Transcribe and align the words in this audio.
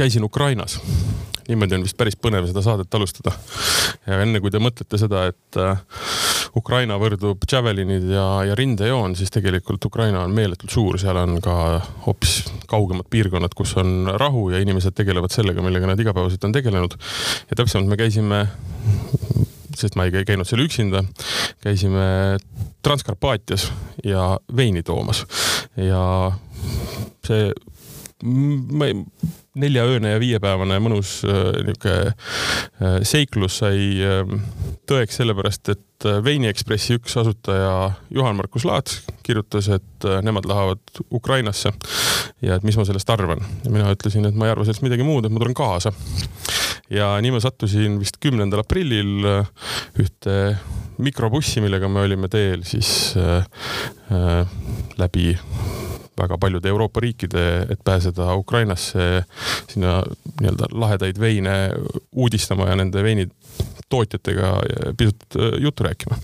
käisin 0.00 0.24
Ukrainas. 0.24 0.80
niimoodi 1.48 1.74
on 1.74 1.82
vist 1.84 1.96
päris 1.98 2.14
põnev 2.16 2.46
seda 2.48 2.62
saadet 2.64 2.94
alustada. 2.94 3.32
ja 4.06 4.20
enne 4.24 4.40
kui 4.40 4.52
te 4.52 4.60
mõtlete 4.62 4.96
seda, 5.00 5.26
et 5.28 5.58
äh, 5.60 5.82
Ukraina 6.56 6.96
võrdub 6.98 7.44
Javelinid 7.52 8.06
ja, 8.08 8.24
ja 8.48 8.56
rindejoon, 8.56 9.12
siis 9.18 9.32
tegelikult 9.34 9.84
Ukraina 9.84 10.22
on 10.24 10.32
meeletult 10.32 10.72
suur, 10.72 10.96
seal 11.02 11.20
on 11.20 11.36
ka 11.44 11.54
hoopis 12.06 12.38
kaugemad 12.70 13.10
piirkonnad, 13.12 13.52
kus 13.54 13.76
on 13.82 14.08
rahu 14.22 14.48
ja 14.54 14.62
inimesed 14.64 14.96
tegelevad 14.96 15.34
sellega, 15.36 15.60
millega 15.62 15.90
nad 15.90 16.00
igapäevaselt 16.00 16.48
on 16.48 16.56
tegelenud. 16.56 16.96
ja 17.50 17.60
täpsemalt 17.60 17.92
me 17.92 18.00
käisime 18.00 18.46
sest 19.76 20.00
ma 20.00 20.06
ei 20.08 20.24
käinud 20.24 20.48
seal 20.48 20.64
üksinda, 20.64 21.04
käisime 21.60 22.38
Transkarpaatias 22.80 23.68
ja 24.04 24.32
veini 24.56 24.82
toomas 24.82 25.26
ja 25.76 26.32
see 27.26 27.50
neljaööne 29.60 30.14
ja 30.14 30.20
viiepäevane 30.22 30.78
mõnus 30.82 31.20
äh, 31.26 31.52
niisugune 31.66 32.12
äh, 32.12 32.98
seiklus 33.06 33.60
sai 33.62 33.80
äh, 34.04 34.34
tõeks 34.90 35.20
sellepärast, 35.20 35.72
et 35.74 36.06
Veini 36.24 36.48
Ekspressi 36.48 36.96
üks 36.96 37.16
asutaja 37.20 37.90
Juhan-Markus 38.14 38.64
Laats 38.64 39.02
kirjutas, 39.26 39.68
et 39.68 40.06
nemad 40.24 40.46
lähevad 40.48 41.02
Ukrainasse 41.12 41.74
ja 42.40 42.56
et 42.56 42.64
mis 42.64 42.78
ma 42.80 42.86
sellest 42.88 43.12
arvan. 43.12 43.44
ja 43.64 43.72
mina 43.74 43.90
ütlesin, 43.92 44.24
et 44.24 44.34
ma 44.34 44.48
ei 44.48 44.54
arva 44.54 44.64
sellest 44.64 44.86
midagi 44.86 45.04
muud, 45.04 45.28
et 45.28 45.34
ma 45.34 45.42
tulen 45.42 45.56
kaasa. 45.56 45.92
Ja 46.90 47.12
nii 47.22 47.34
ma 47.34 47.40
sattusin 47.42 47.98
vist 48.00 48.18
kümnendal 48.22 48.64
aprillil 48.64 49.26
ühte 50.00 50.36
mikrobussi, 51.00 51.62
millega 51.64 51.88
me 51.88 52.04
olime 52.04 52.28
teel 52.32 52.64
siis 52.68 53.14
äh, 53.16 53.44
äh, 54.12 54.58
läbi 55.00 55.32
väga 56.20 56.36
paljude 56.40 56.68
Euroopa 56.68 57.00
riikide, 57.00 57.44
et 57.72 57.80
pääseda 57.84 58.34
Ukrainasse 58.36 59.24
sinna 59.70 60.00
nii-öelda 60.40 60.68
lahedaid 60.76 61.20
veine 61.20 61.54
uudistama 62.12 62.68
ja 62.68 62.76
nende 62.76 63.02
veinitootjatega 63.90 64.94
pisut 64.96 65.36
äh, 65.36 65.62
juttu 65.62 65.84
rääkima 65.84 66.16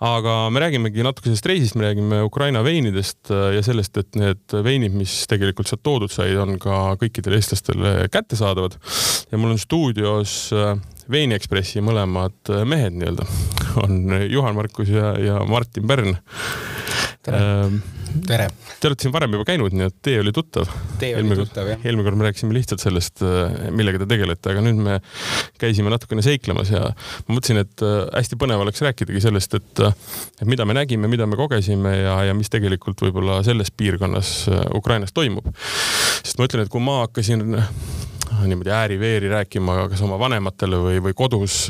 aga 0.00 0.50
me 0.50 0.60
räägimegi 0.60 1.02
natuke 1.02 1.28
sellest 1.28 1.46
reisist, 1.46 1.74
me 1.74 1.84
räägime 1.88 2.22
Ukraina 2.22 2.62
veinidest 2.64 3.30
äh, 3.30 3.54
ja 3.56 3.62
sellest, 3.62 3.96
et 3.98 4.14
need 4.18 4.54
veinid, 4.64 4.94
mis 4.94 5.26
tegelikult 5.30 5.68
sealt 5.68 5.82
toodud 5.82 6.12
said, 6.12 6.36
on 6.38 6.58
ka 6.58 6.96
kõikidele 7.00 7.38
eestlastele 7.38 8.08
kättesaadavad. 8.12 8.78
ja 9.30 9.38
mul 9.38 9.54
on 9.56 9.58
stuudios 9.58 10.52
äh, 10.52 10.76
Veini 11.10 11.34
Ekspressi 11.34 11.80
mõlemad 11.80 12.50
mehed 12.68 12.98
nii-öelda, 12.98 13.24
on 13.84 14.18
Juhan-Markus 14.28 14.90
ja, 14.92 15.14
ja 15.18 15.38
Martin 15.48 15.86
Pärn. 15.88 16.18
Tere 17.28 17.44
ähm, 17.44 17.80
tere! 18.28 18.48
Te 18.78 18.88
olete 18.88 19.04
siin 19.04 19.12
varem 19.12 19.34
juba 19.34 19.44
käinud, 19.48 19.74
nii 19.74 19.88
et 19.88 19.96
tee 20.04 20.18
oli 20.22 20.32
tuttav. 20.34 20.68
tee 21.00 21.12
oli 21.12 21.22
eelmine 21.22 21.38
tuttav, 21.42 21.68
jah. 21.72 21.80
eelmine 21.84 22.06
kord 22.06 22.20
me 22.20 22.26
rääkisime 22.28 22.56
lihtsalt 22.56 22.82
sellest, 22.82 23.22
äh, 23.26 23.70
millega 23.74 24.00
te 24.02 24.08
tegelete, 24.10 24.52
aga 24.52 24.62
nüüd 24.64 24.80
me 24.84 24.98
käisime 25.60 25.92
natukene 25.92 26.24
seiklemas 26.24 26.72
ja 26.72 26.84
ma 26.88 27.36
mõtlesin, 27.36 27.62
et 27.64 27.84
äh, 27.84 28.00
hästi 28.16 28.38
põnev 28.40 28.64
oleks 28.64 28.82
rääkidagi 28.84 29.22
sellest, 29.24 29.58
et, 29.58 29.84
äh, 29.84 29.96
et 30.40 30.46
mida 30.48 30.66
me 30.68 30.76
nägime, 30.78 31.10
mida 31.10 31.28
me 31.28 31.38
kogesime 31.40 31.94
ja, 31.98 32.18
ja 32.30 32.36
mis 32.38 32.52
tegelikult 32.52 33.02
võib-olla 33.04 33.40
selles 33.46 33.72
piirkonnas 33.74 34.34
Ukrainas 34.76 35.14
toimub. 35.16 35.50
sest 36.22 36.38
ma 36.38 36.48
ütlen, 36.48 36.64
et 36.64 36.72
kui 36.72 36.82
ma 36.84 37.02
hakkasin 37.04 37.44
niimoodi 38.38 38.70
ääri-veeri 38.72 39.30
rääkima 39.32 39.88
kas 39.90 40.02
oma 40.04 40.18
vanematele 40.20 40.78
või, 40.84 40.98
või 41.02 41.14
kodus 41.16 41.66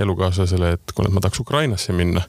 elukaaslasele, 0.00 0.74
et 0.76 0.92
kuule, 0.94 1.10
et 1.10 1.14
ma 1.16 1.22
tahaks 1.24 1.42
Ukrainasse 1.42 1.94
minna, 1.96 2.22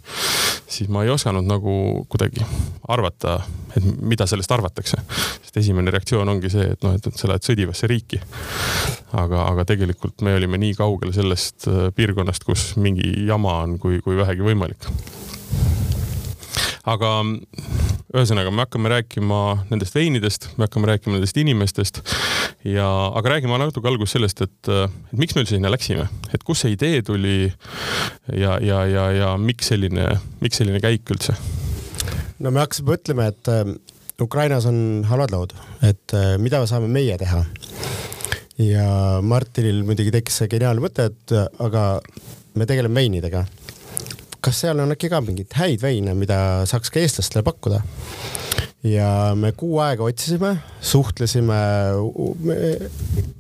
siis 0.72 0.90
ma 0.92 1.04
ei 1.06 1.12
osanud 1.14 1.46
nagu 1.48 1.74
kuidagi 2.10 2.46
arvata, 2.92 3.40
et 3.76 3.86
mida 4.02 4.28
sellest 4.28 4.52
arvatakse. 4.52 5.02
sest 5.42 5.58
esimene 5.64 5.92
reaktsioon 5.92 6.30
ongi 6.30 6.52
see, 6.54 6.72
et 6.76 6.84
noh, 6.86 6.96
et, 6.96 7.10
sa 7.16 7.30
lähed 7.32 7.46
sõdivasse 7.48 7.90
riiki. 7.92 8.22
aga, 9.14 9.46
aga 9.48 9.66
tegelikult 9.74 10.24
me 10.26 10.36
olime 10.36 10.60
nii 10.62 10.78
kaugel 10.80 11.14
sellest 11.16 11.68
äh, 11.68 11.90
piirkonnast, 11.96 12.48
kus 12.48 12.72
mingi 12.78 13.26
jama 13.28 13.62
on, 13.66 13.78
kui, 13.80 14.00
kui 14.06 14.18
vähegi 14.20 14.48
võimalik 14.48 14.88
aga 16.90 17.10
ühesõnaga, 18.12 18.52
me 18.52 18.66
hakkame 18.66 18.92
rääkima 18.92 19.40
nendest 19.70 19.96
veinidest, 19.96 20.50
me 20.58 20.66
hakkame 20.66 20.90
rääkima 20.90 21.16
nendest 21.16 21.38
inimestest 21.40 22.02
ja, 22.68 22.88
aga 23.16 23.38
räägime 23.38 23.60
natuke 23.62 23.88
alguses 23.88 24.18
sellest, 24.18 24.44
et, 24.44 24.58
et 24.68 25.16
miks 25.18 25.36
me 25.36 25.46
üldse 25.46 25.56
sinna 25.56 25.72
läksime, 25.72 26.08
et 26.36 26.44
kust 26.48 26.66
see 26.66 26.76
idee 26.76 27.00
tuli 27.08 27.38
ja, 27.48 28.58
ja, 28.60 28.84
ja, 28.90 29.06
ja 29.16 29.32
miks 29.40 29.72
selline, 29.72 30.10
miks 30.44 30.60
selline 30.60 30.82
käik 30.84 31.08
üldse? 31.16 31.38
no 32.42 32.52
me 32.52 32.64
hakkasime 32.64 32.92
mõtlema, 32.92 33.30
et 33.32 33.52
äh, 33.54 33.64
Ukrainas 34.22 34.68
on 34.70 35.06
halvad 35.08 35.32
lood, 35.34 35.56
et 35.88 36.18
äh, 36.18 36.36
mida 36.42 36.60
saame 36.68 36.92
meie 36.92 37.16
teha. 37.22 37.46
ja 38.60 38.90
Martinil 39.24 39.86
muidugi 39.88 40.12
tekkis 40.14 40.44
see 40.44 40.52
geniaalne 40.52 40.84
mõte, 40.84 41.08
et 41.14 41.38
aga 41.64 41.86
me 42.60 42.68
tegeleme 42.68 43.00
veinidega 43.00 43.46
kas 44.42 44.64
seal 44.64 44.80
on 44.82 44.94
äkki 44.96 45.10
ka 45.12 45.22
mingeid 45.24 45.54
häid 45.58 45.82
veine, 45.84 46.16
mida 46.18 46.38
saaks 46.70 46.94
ka 46.94 47.02
eestlastele 47.02 47.44
pakkuda? 47.46 47.82
ja 48.84 49.34
me 49.38 49.52
kuu 49.58 49.78
aega 49.84 50.06
otsisime, 50.08 50.56
suhtlesime 50.82 51.58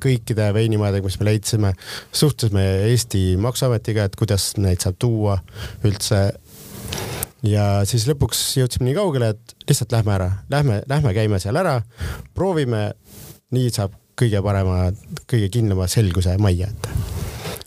kõikide 0.01 0.51
veinimajadega, 0.53 1.07
mis 1.07 1.17
me 1.17 1.27
leidsime, 1.31 1.71
suhtlesime 2.13 2.65
Eesti 2.91 3.23
Maksuametiga, 3.41 4.05
et 4.05 4.17
kuidas 4.19 4.51
neid 4.61 4.83
saab 4.83 4.99
tuua 5.01 5.39
üldse. 5.87 6.21
ja 7.41 7.65
siis 7.89 8.05
lõpuks 8.05 8.43
jõudsime 8.59 8.91
nii 8.91 8.99
kaugele, 8.99 9.31
et 9.33 9.55
lihtsalt 9.65 9.97
lähme 9.97 10.13
ära, 10.13 10.29
lähme, 10.53 10.83
lähme 10.89 11.13
käime 11.17 11.41
seal 11.41 11.57
ära, 11.57 11.79
proovime. 12.37 12.91
nii 13.51 13.73
saab 13.73 13.97
kõige 14.21 14.43
parema, 14.45 14.91
kõige 15.25 15.49
kindlama 15.49 15.87
selguse 15.89 16.37
majja, 16.37 16.69
et 16.69 16.91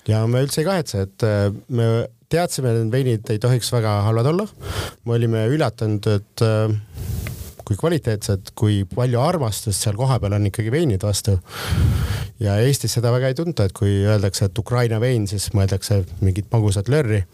ja 0.09 0.23
me 0.31 0.44
üldse 0.44 0.62
ei 0.62 0.69
kahetse, 0.69 1.09
et 1.09 1.27
me 1.69 2.06
teadsime, 2.34 2.72
et 2.72 2.83
need 2.83 2.93
veinid 2.93 3.31
ei 3.33 3.41
tohiks 3.43 3.71
väga 3.75 4.00
halvad 4.09 4.28
olla. 4.33 4.47
me 5.05 5.17
olime 5.19 5.47
üllatunud, 5.53 6.09
et 6.11 6.45
äh, 6.45 6.75
kui 7.65 7.78
kvaliteetsed, 7.81 8.53
kui 8.59 8.83
palju 8.91 9.21
armastust 9.21 9.81
seal 9.81 9.97
kohapeal 9.97 10.37
on 10.37 10.50
ikkagi 10.50 10.73
veinide 10.75 11.06
vastu. 11.06 11.39
ja 12.43 12.59
Eestis 12.62 12.99
seda 12.99 13.12
väga 13.15 13.31
ei 13.31 13.39
tunta, 13.39 13.69
et 13.69 13.77
kui 13.77 14.03
öeldakse, 14.05 14.50
et 14.50 14.59
Ukraina 14.59 15.00
vein, 15.00 15.28
siis 15.31 15.50
mõeldakse 15.55 16.03
mingit 16.21 16.50
magusat 16.53 16.91
lörri. 16.93 17.25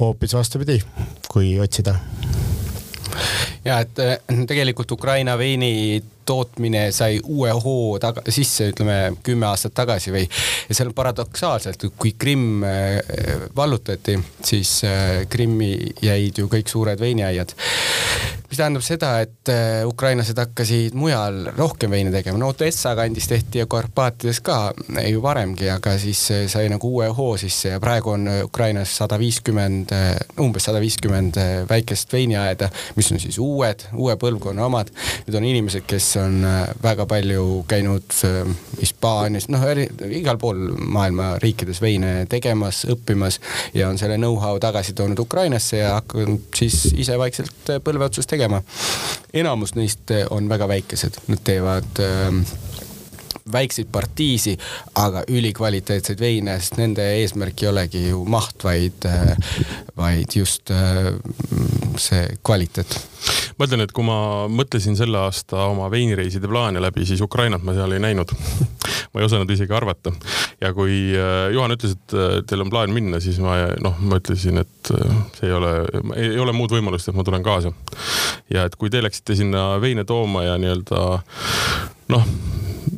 hoopis 0.00 0.34
vastupidi, 0.34 0.80
kui 1.28 1.58
otsida 1.60 1.98
ja 3.64 3.80
et 3.84 3.98
äh, 3.98 4.18
tegelikult 4.48 4.92
Ukraina 4.92 5.36
veini 5.38 6.02
tootmine 6.30 6.86
sai 6.94 7.18
uue 7.24 7.50
hoo 7.64 7.98
taga, 8.02 8.22
sisse, 8.30 8.70
ütleme 8.70 9.16
kümme 9.26 9.48
aastat 9.50 9.74
tagasi 9.80 10.14
või. 10.14 10.26
ja 10.68 10.76
seal 10.76 10.90
on 10.92 10.96
paradoksaalselt, 10.96 11.88
kui 11.98 12.14
Krimm 12.18 12.64
äh, 12.66 13.00
vallutati, 13.56 14.18
siis 14.44 14.80
äh, 14.86 15.24
Krimmi 15.30 15.72
jäid 16.02 16.38
ju 16.38 16.50
kõik 16.50 16.70
suured 16.70 17.00
veiniaiad. 17.00 17.54
mis 18.50 18.58
tähendab 18.58 18.82
seda, 18.82 19.10
et 19.22 19.50
äh, 19.50 19.86
ukrainlased 19.86 20.38
hakkasid 20.38 20.94
mujal 20.98 21.52
rohkem 21.56 21.90
veini 21.90 22.12
tegema, 22.14 22.38
no 22.38 22.50
Odessa 22.54 22.94
kandis 22.98 23.28
tehti 23.30 23.62
ja 23.62 23.66
Karpaatides 23.70 24.40
ka 24.46 24.60
ju 25.06 25.22
varemgi, 25.22 25.70
aga 25.70 25.96
siis 25.98 26.22
sai 26.50 26.68
nagu 26.70 26.90
uue 26.94 27.10
hoo 27.14 27.36
sisse 27.40 27.74
ja 27.74 27.82
praegu 27.82 28.14
on 28.14 28.28
Ukrainas 28.44 28.94
sada 29.02 29.18
viiskümmend, 29.18 29.94
umbes 30.42 30.66
sada 30.66 30.82
viiskümmend 30.82 31.38
väikest 31.70 32.12
veiniaeda, 32.12 32.70
mis 32.96 33.10
on 33.12 33.22
siis 33.22 33.38
uued, 33.42 33.86
uue 33.94 34.16
põlvkonna 34.20 34.66
omad. 34.66 34.90
Need 35.26 35.38
on 35.38 35.46
inimesed, 35.46 35.86
kes 35.90 36.10
on 36.24 36.44
äh, 36.44 36.68
väga 36.82 37.06
palju 37.06 37.64
käinud 37.68 38.14
äh, 38.24 38.54
Hispaanias, 38.80 39.48
noh, 39.52 39.64
igal 40.10 40.38
pool 40.40 40.62
maailma 40.78 41.32
riikides 41.42 41.80
veine 41.82 42.26
tegemas, 42.30 42.84
õppimas 42.90 43.40
ja 43.74 43.88
on 43.88 43.98
selle 44.00 44.18
know-how 44.20 44.60
tagasi 44.62 44.94
toonud 44.98 45.18
Ukrainasse 45.18 45.82
ja 45.82 45.94
hakanud 45.98 46.48
siis 46.56 46.84
ise 46.92 47.18
vaikselt 47.18 47.74
äh, 47.74 47.82
põlve 47.84 48.08
otsas 48.10 48.30
tegema. 48.30 48.62
enamus 49.32 49.74
neist 49.74 50.10
on 50.30 50.48
väga 50.48 50.68
väikesed, 50.68 51.22
nad 51.28 51.44
teevad 51.44 52.02
äh, 52.04 52.32
väikseid 53.52 53.90
partiisi, 53.92 54.56
aga 55.00 55.24
ülikvaliteetseid 55.28 56.20
veine, 56.20 56.58
sest 56.60 56.78
nende 56.80 57.06
eesmärk 57.20 57.64
ei 57.64 57.70
olegi 57.70 58.04
ju 58.08 58.24
maht, 58.30 58.64
vaid, 58.64 59.06
vaid 59.98 60.36
just 60.36 60.72
see 62.00 62.26
kvaliteet 62.46 62.98
ma 63.58 63.66
ütlen, 63.68 63.84
et 63.84 63.92
kui 63.92 64.04
ma 64.06 64.46
mõtlesin 64.48 64.96
selle 64.96 65.18
aasta 65.20 65.66
oma 65.68 65.90
veinireiside 65.92 66.48
plaane 66.48 66.80
läbi, 66.80 67.04
siis 67.08 67.20
Ukrainat 67.20 67.64
ma 67.66 67.74
seal 67.76 67.92
ei 67.92 68.00
näinud 68.02 68.32
ma 69.12 69.20
ei 69.20 69.26
osanud 69.26 69.50
isegi 69.50 69.74
arvata. 69.74 70.12
ja 70.60 70.72
kui 70.74 71.12
äh, 71.16 71.50
Juhan 71.52 71.74
ütles, 71.74 71.96
et 71.96 72.14
äh, 72.14 72.38
teil 72.46 72.64
on 72.64 72.70
plaan 72.70 72.94
minna, 72.94 73.20
siis 73.20 73.40
ma 73.42 73.56
noh, 73.82 73.98
ma 74.00 74.20
ütlesin, 74.20 74.62
et 74.62 74.92
äh, 74.94 75.18
see 75.38 75.50
ei 75.50 75.56
ole, 75.56 75.74
ei 76.16 76.38
ole 76.38 76.54
muud 76.56 76.72
võimalust, 76.74 77.10
et 77.10 77.18
ma 77.18 77.26
tulen 77.26 77.44
kaasa. 77.46 77.72
ja 78.50 78.66
et 78.68 78.76
kui 78.80 78.90
te 78.90 79.02
läksite 79.02 79.36
sinna 79.38 79.74
veine 79.82 80.06
tooma 80.08 80.46
ja 80.46 80.58
nii-öelda 80.60 81.04
noh 82.14 82.32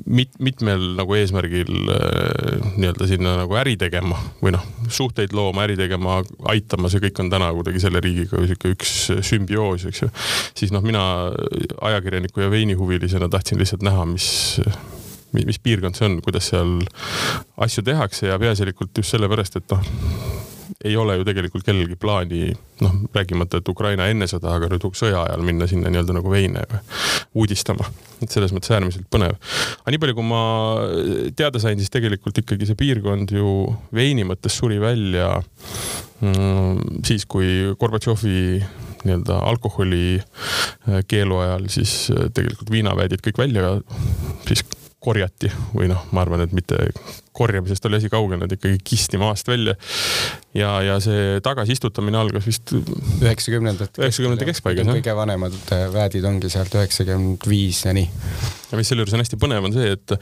mit-, 0.06 0.38
mitmel 0.43 0.84
nagu 0.99 1.17
eesmärgil 1.17 1.73
äh, 1.93 2.62
nii-öelda 2.76 3.08
sinna 3.11 3.34
nagu 3.43 3.56
äri 3.61 3.76
tegema 3.81 4.19
või 4.43 4.55
noh, 4.56 4.64
suhteid 4.93 5.34
looma, 5.37 5.67
äri 5.67 5.76
tegema, 5.81 6.20
aitama, 6.52 6.90
see 6.93 7.02
kõik 7.06 7.23
on 7.25 7.32
täna 7.32 7.50
kuidagi 7.56 7.82
selle 7.82 8.02
riigiga 8.05 8.43
sihuke 8.46 8.75
üks 8.76 8.96
sümbioos, 9.29 9.87
eks 9.90 10.05
ju. 10.05 10.11
siis 10.58 10.75
noh, 10.75 10.84
mina 10.84 11.05
ajakirjaniku 11.90 12.44
ja 12.44 12.50
veinihuvilisena 12.52 13.31
tahtsin 13.32 13.61
lihtsalt 13.62 13.87
näha, 13.87 14.06
mis 14.08 14.31
mis 15.32 15.56
piirkond 15.64 15.96
see 15.96 16.05
on, 16.11 16.19
kuidas 16.20 16.50
seal 16.52 16.75
asju 17.64 17.84
tehakse 17.87 18.29
ja 18.29 18.37
peaasjalikult 18.40 19.00
just 19.00 19.14
sellepärast, 19.14 19.56
et 19.62 19.73
noh 19.73 20.42
ei 20.85 20.97
ole 20.97 21.17
ju 21.19 21.27
tegelikult 21.27 21.65
kellelgi 21.67 21.97
plaani, 22.01 22.53
noh, 22.83 22.97
rääkimata, 23.15 23.61
et 23.61 23.69
Ukraina 23.69 24.09
enne 24.11 24.29
sõda, 24.31 24.57
aga 24.57 24.71
nüüd 24.73 24.87
sõja 24.99 25.25
ajal 25.27 25.45
minna 25.47 25.69
sinna 25.71 25.93
nii-öelda 25.93 26.17
nagu 26.17 26.33
veine 26.33 26.65
uudistama. 27.35 27.87
et 28.23 28.31
selles 28.31 28.53
mõttes 28.55 28.71
äärmiselt 28.71 29.09
põnev. 29.11 29.35
aga 29.83 29.95
nii 29.95 30.03
palju, 30.03 30.19
kui 30.19 30.27
ma 30.27 30.43
teada 31.37 31.63
sain, 31.63 31.79
siis 31.79 31.91
tegelikult 31.91 32.39
ikkagi 32.39 32.69
see 32.69 32.79
piirkond 32.79 33.35
ju 33.35 33.73
veini 33.95 34.27
mõttes 34.29 34.57
suri 34.59 34.79
välja 34.83 35.43
mm, 36.21 37.03
siis, 37.07 37.27
kui 37.27 37.75
Gorbatšovi 37.79 38.63
nii-öelda 39.03 39.41
alkoholi 39.51 40.21
äh, 40.21 41.03
keelu 41.09 41.41
ajal, 41.43 41.67
siis 41.73 41.97
äh, 42.15 42.29
tegelikult 42.35 42.71
viinaväedid 42.71 43.25
kõik 43.25 43.43
välja 43.43 43.75
siis 44.47 44.65
korjati 45.03 45.51
või 45.75 45.91
noh, 45.91 46.07
ma 46.15 46.23
arvan, 46.23 46.45
et 46.45 46.55
mitte 46.55 46.79
korjamisest 47.33 47.87
oli 47.89 47.97
asi 47.97 48.11
kaugel, 48.13 48.39
nad 48.43 48.53
ikkagi 48.53 48.79
kisti 48.85 49.19
maast 49.19 49.49
välja. 49.49 49.75
ja, 50.55 50.71
ja 50.85 50.99
see 51.01 51.41
tagasiistutamine 51.43 52.19
algas 52.19 52.47
vist 52.47 52.75
üheksakümnendate. 52.75 54.03
üheksakümnendate 54.05 54.49
keskpaigas 54.51 54.91
kõige 54.91 55.15
vanemad 55.17 55.57
äh, 55.73 55.87
väedid 55.93 56.27
ongi 56.29 56.51
sealt 56.53 56.75
üheksakümmend 56.77 57.49
viis 57.49 57.81
ja 57.87 57.95
nii. 57.97 58.05
ja 58.71 58.81
mis 58.81 58.93
selle 58.93 59.03
juures 59.03 59.17
on 59.17 59.25
hästi 59.25 59.39
põnev, 59.41 59.65
on 59.69 59.75
see, 59.77 59.95
et 59.97 60.15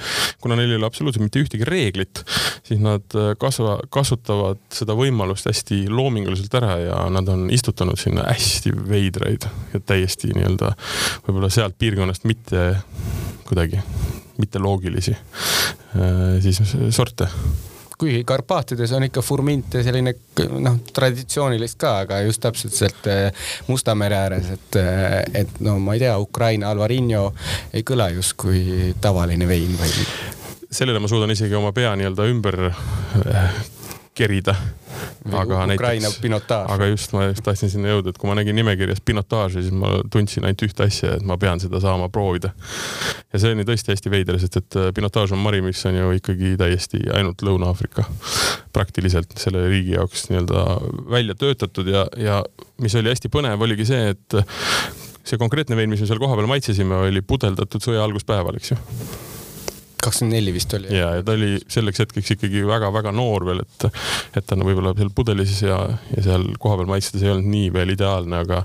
kuna 0.43 0.59
neil 0.59 0.71
ei 0.71 0.79
ole 0.79 0.87
absoluutselt 0.89 1.27
mitte 1.27 1.43
ühtegi 1.43 1.67
reeglit, 1.69 2.23
siis 2.69 2.81
nad 2.83 3.19
äh, 3.19 3.33
kasva, 3.43 3.81
kasutavad 3.91 4.63
seda 4.75 4.95
võimalust 4.99 5.51
hästi 5.51 5.83
loominguliselt 5.91 6.55
ära 6.63 6.79
ja 6.85 7.03
nad 7.13 7.29
on 7.33 7.49
istutanud 7.53 7.99
sinna 8.01 8.29
hästi 8.31 8.73
veidraid 8.89 9.51
ja 9.75 9.83
täiesti 9.83 10.33
nii-öelda 10.37 10.73
võib-olla 11.27 11.51
sealt 11.53 11.77
piirkonnast 11.83 12.25
mitte 12.31 12.71
kuidagi 13.51 13.83
mitteloogilisi 14.41 15.17
äh, 15.17 16.39
siis 16.45 16.63
sorte 16.95 17.29
kuigi 18.01 18.25
Karpaatides 18.25 18.93
on 18.97 19.05
ikka 19.05 19.23
furminte 19.23 19.83
selline 19.85 20.15
noh, 20.65 20.79
traditsioonilist 20.97 21.77
ka, 21.81 21.93
aga 22.07 22.21
just 22.25 22.41
täpselt 22.45 22.77
sealt 22.77 23.09
äh, 23.13 23.49
Musta 23.69 23.95
mere 23.99 24.17
ääres, 24.25 24.49
et, 24.57 24.79
äh, 24.81 25.19
et 25.43 25.61
no 25.65 25.77
ma 25.83 25.97
ei 25.97 26.05
tea, 26.05 26.17
Ukraina 26.19 26.71
Alvarinho 26.73 27.27
ei 27.77 27.85
kõla 27.87 28.09
justkui 28.17 28.95
tavaline 29.05 29.49
vein 29.49 29.77
või. 29.77 30.07
sellele 30.71 31.03
ma 31.03 31.11
suudan 31.11 31.35
isegi 31.35 31.55
oma 31.59 31.75
pea 31.77 31.93
nii-öelda 31.99 32.29
ümber 32.31 32.61
kerida. 34.21 34.55
aga 35.33 35.65
näiteks, 35.71 36.17
aga 36.59 36.87
just 36.91 37.13
ma 37.17 37.27
just 37.29 37.45
tahtsin 37.45 37.71
sinna 37.73 37.93
jõuda, 37.93 38.13
et 38.13 38.19
kui 38.21 38.29
ma 38.29 38.35
nägin 38.37 38.57
nimekirjas 38.59 39.01
pinotaaži, 39.05 39.65
siis 39.65 39.77
ma 39.77 39.93
tundsin 40.13 40.45
ainult 40.49 40.65
ühte 40.67 40.85
asja, 40.87 41.15
et 41.17 41.25
ma 41.27 41.37
pean 41.41 41.61
seda 41.63 41.81
saama 41.83 42.09
proovida. 42.13 42.53
ja 43.33 43.41
see 43.41 43.55
oli 43.55 43.67
tõesti 43.69 43.95
hästi 43.95 44.13
veider, 44.13 44.41
sest 44.43 44.61
et 44.61 44.79
äh, 44.81 44.91
pinotaaž 44.97 45.35
on 45.37 45.43
mari, 45.45 45.63
mis 45.65 45.81
on 45.89 45.97
ju 45.97 46.13
ikkagi 46.19 46.55
täiesti 46.61 47.03
ainult 47.17 47.45
Lõuna-Aafrika 47.47 48.05
praktiliselt 48.77 49.37
selle 49.41 49.67
riigi 49.69 49.97
jaoks 49.97 50.29
nii-öelda 50.31 50.67
välja 51.11 51.37
töötatud 51.39 51.89
ja, 51.91 52.07
ja 52.17 52.43
mis 52.83 52.97
oli 53.01 53.13
hästi 53.13 53.33
põnev, 53.33 53.61
oligi 53.65 53.89
see, 53.89 54.15
et 54.15 54.39
see 55.25 55.41
konkreetne 55.41 55.79
vein, 55.79 55.91
mis 55.91 56.03
me 56.03 56.09
seal 56.11 56.21
kohapeal 56.23 56.49
maitsesime, 56.51 57.05
oli 57.09 57.25
pudeldatud 57.25 57.85
sõja 57.85 58.05
alguspäeval, 58.07 58.61
eks 58.61 58.75
ju 58.75 58.81
kakskümmend 60.05 60.37
neli 60.37 60.55
vist 60.55 60.75
oli. 60.77 60.91
ja, 60.95 61.13
ja 61.19 61.25
ta 61.27 61.37
oli 61.37 61.59
selleks 61.71 62.03
hetkeks 62.05 62.35
ikkagi 62.37 62.65
väga-väga 62.69 63.13
noor 63.15 63.47
veel, 63.51 63.63
et, 63.65 64.03
et 64.37 64.47
ta 64.47 64.57
on 64.57 64.67
võib-olla 64.69 64.95
seal 64.99 65.13
pudelis 65.15 65.57
ja, 65.65 65.81
ja 66.17 66.27
seal 66.27 66.47
kohapeal 66.63 66.91
maitsedes 66.91 67.25
ei 67.25 67.33
olnud 67.35 67.51
nii 67.53 67.73
veel 67.75 67.95
ideaalne, 67.97 68.43
aga, 68.45 68.63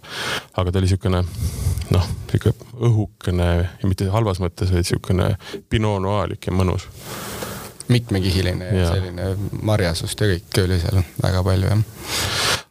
aga 0.56 0.72
ta 0.72 0.82
oli 0.82 0.90
niisugune 0.90 1.24
noh, 1.96 2.12
sihuke 2.32 2.56
õhukene 2.90 3.50
ja 3.62 3.90
mitte 3.90 4.10
halvas 4.14 4.42
mõttes, 4.44 4.72
vaid 4.74 4.86
niisugune 4.86 5.32
pinot 5.70 6.02
noir'lik 6.04 6.50
ja 6.50 6.56
mõnus 6.56 6.90
mitmekihiline 7.88 8.66
ja, 8.66 8.78
ja 8.80 8.94
selline 8.96 9.28
marjasust 9.66 10.22
ja 10.22 10.32
kõike 10.34 10.66
oli 10.66 10.80
seal 10.82 11.04
väga 11.22 11.44
palju 11.46 11.70
jah. 11.70 11.84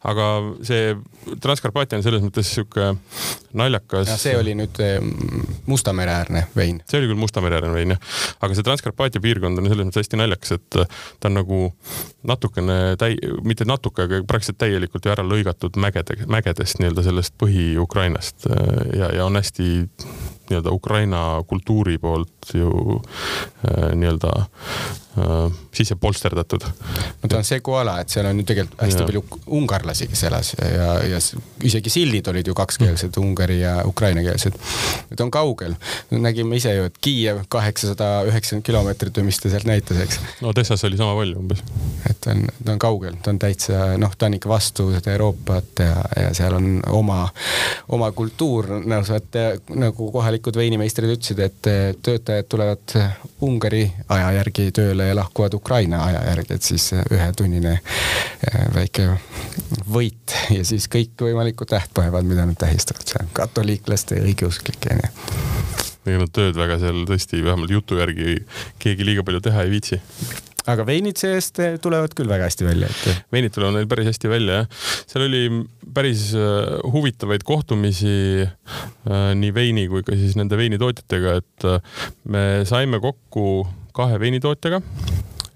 Aga 0.05 0.25
see 0.65 0.93
Transkarpaatia 1.41 1.97
on 1.97 2.03
selles 2.05 2.21
mõttes 2.21 2.49
sihuke 2.53 2.91
naljakas. 3.57 4.11
see 4.21 4.35
oli 4.37 4.53
nüüd 4.57 4.77
eh, 4.83 4.99
Musta 5.65 5.93
mere 5.97 6.13
äärne 6.13 6.45
vein. 6.55 6.81
see 6.89 6.99
oli 6.99 7.09
küll 7.09 7.21
Musta 7.21 7.41
mere 7.41 7.59
äärne 7.59 7.73
vein 7.73 7.95
jah, 7.95 8.13
aga 8.45 8.57
see 8.57 8.67
Transkarpaatia 8.67 9.23
piirkond 9.23 9.61
on 9.61 9.69
selles 9.69 9.89
mõttes 9.89 10.05
hästi 10.05 10.21
naljakas, 10.21 10.55
et 10.59 10.79
ta 11.19 11.31
on 11.31 11.39
nagu 11.39 11.61
natukene 12.27 12.79
täi-, 13.01 13.17
mitte 13.47 13.67
natuke, 13.69 14.05
aga 14.05 14.21
praktiliselt 14.27 14.61
täielikult 14.61 15.05
ju 15.05 15.13
ära 15.15 15.25
lõigatud 15.25 15.79
mägede, 15.81 16.21
mägedest 16.29 16.81
nii-öelda 16.81 17.05
sellest 17.09 17.37
Põhi-Ukrainast 17.41 18.49
ja, 18.97 19.09
ja 19.09 19.25
on 19.25 19.41
hästi 19.41 19.69
nii-öelda 20.49 20.73
Ukraina 20.73 21.25
kultuuri 21.49 21.97
poolt 21.97 22.53
ju 22.53 23.01
nii-öelda 23.65 24.33
sisse 25.77 25.95
polsterdatud. 25.99 26.65
no 27.21 27.29
ta 27.29 27.39
on 27.39 27.47
segu 27.47 27.75
ala, 27.79 27.99
et 28.01 28.13
seal 28.13 28.27
on 28.29 28.39
ju 28.41 28.47
tegelikult 28.47 28.81
hästi 28.85 29.01
ja. 29.01 29.07
palju 29.09 29.23
ungarlasi, 29.59 30.07
kes 30.11 30.23
elas 30.29 30.53
ja, 30.59 30.89
ja 31.09 31.21
isegi 31.65 31.93
sildid 31.93 32.27
olid 32.31 32.47
ju 32.47 32.55
kakskeelsed, 32.57 33.17
ungari 33.21 33.59
ja 33.61 33.77
ukrainakeelsed. 33.85 34.59
ta 35.15 35.23
on 35.23 35.31
kaugel, 35.31 35.75
nägime 36.11 36.59
ise 36.59 36.75
ju, 36.75 36.89
et 36.89 37.01
Kiiev 37.05 37.43
kaheksasada 37.49 38.25
üheksakümmend 38.29 38.65
kilomeetrit 38.65 39.19
või 39.19 39.29
mis 39.29 39.39
ta 39.41 39.51
sealt 39.53 39.67
näitas, 39.69 39.99
eks. 40.05 40.19
no 40.41 40.51
Odessas 40.53 40.83
oli 40.87 40.97
sama 40.99 41.15
palju 41.19 41.39
umbes. 41.39 41.63
et 42.09 42.19
ta 42.21 42.33
on, 42.35 42.45
ta 42.63 42.75
on 42.75 42.81
kaugel, 42.81 43.17
ta 43.23 43.33
on 43.33 43.39
täitsa 43.41 43.85
noh, 44.01 44.15
ta 44.17 44.29
on 44.29 44.37
ikka 44.39 44.49
vastu 44.49 44.89
seda 44.93 45.13
Euroopat 45.15 45.83
ja, 45.85 45.95
ja 46.23 46.33
seal 46.37 46.55
on 46.57 46.79
oma, 46.95 47.21
oma 47.95 48.11
kultuur, 48.15 48.69
nagu, 48.85 49.19
nagu 49.75 50.09
kohalikud 50.11 50.57
veinimeistrid 50.57 51.15
ütlesid, 51.17 51.41
et 51.45 51.71
töötajad 52.05 52.49
tulevad 52.49 52.95
Ungari 53.45 53.83
aja 54.09 54.31
järgi 54.39 54.69
tööle 54.75 55.09
ja 55.09 55.15
lahkuvad 55.17 55.53
Ukraina 55.65 56.03
aja 56.05 56.21
järgi, 56.29 56.53
et 56.53 56.65
siis 56.67 56.91
ühetunnine 56.93 57.79
eh, 57.79 58.65
väike 58.75 59.07
võit 59.89 60.35
ja 60.53 60.61
siis 60.67 60.85
kõikvõimalikud 60.93 61.73
tähtpäevad, 61.73 62.27
mida 62.29 62.45
nad 62.45 62.59
tähistavad 62.61 63.09
seal, 63.09 63.29
katoliiklaste 63.33 64.19
ja 64.19 64.27
õigeusklike 64.29 64.93
ja 64.93 65.09
nii 66.05 66.13
ega 66.13 66.21
nad 66.21 66.33
tööd 66.37 66.57
väga 66.57 66.77
seal 66.83 67.01
tõesti, 67.09 67.41
vähemalt 67.41 67.71
jutu 67.73 67.97
järgi 67.97 68.43
keegi 68.81 69.07
liiga 69.07 69.25
palju 69.25 69.41
teha 69.47 69.65
ei 69.65 69.73
viitsi 69.73 69.97
aga 70.69 70.85
veinid 70.85 71.17
see-eest 71.17 71.61
tulevad 71.81 72.13
küll 72.17 72.29
väga 72.29 72.45
hästi 72.45 72.67
välja, 72.67 72.89
et. 72.89 73.25
veinid 73.33 73.53
tulevad 73.55 73.79
neil 73.79 73.89
päris 73.89 74.11
hästi 74.11 74.29
välja 74.29 74.59
jah. 74.61 74.69
seal 75.09 75.25
oli 75.25 75.43
päris 75.97 76.27
äh, 76.37 76.77
huvitavaid 76.93 77.45
kohtumisi 77.45 78.45
nii 79.41 79.53
veini 79.53 79.87
kui 79.89 80.05
ka 80.05 80.17
siis 80.17 80.37
nende 80.37 80.57
veinitootjatega, 80.61 81.37
et 81.41 81.67
me 82.29 82.45
saime 82.69 83.01
kokku 83.01 83.65
kahe 83.95 84.19
veinitootjaga 84.21 84.81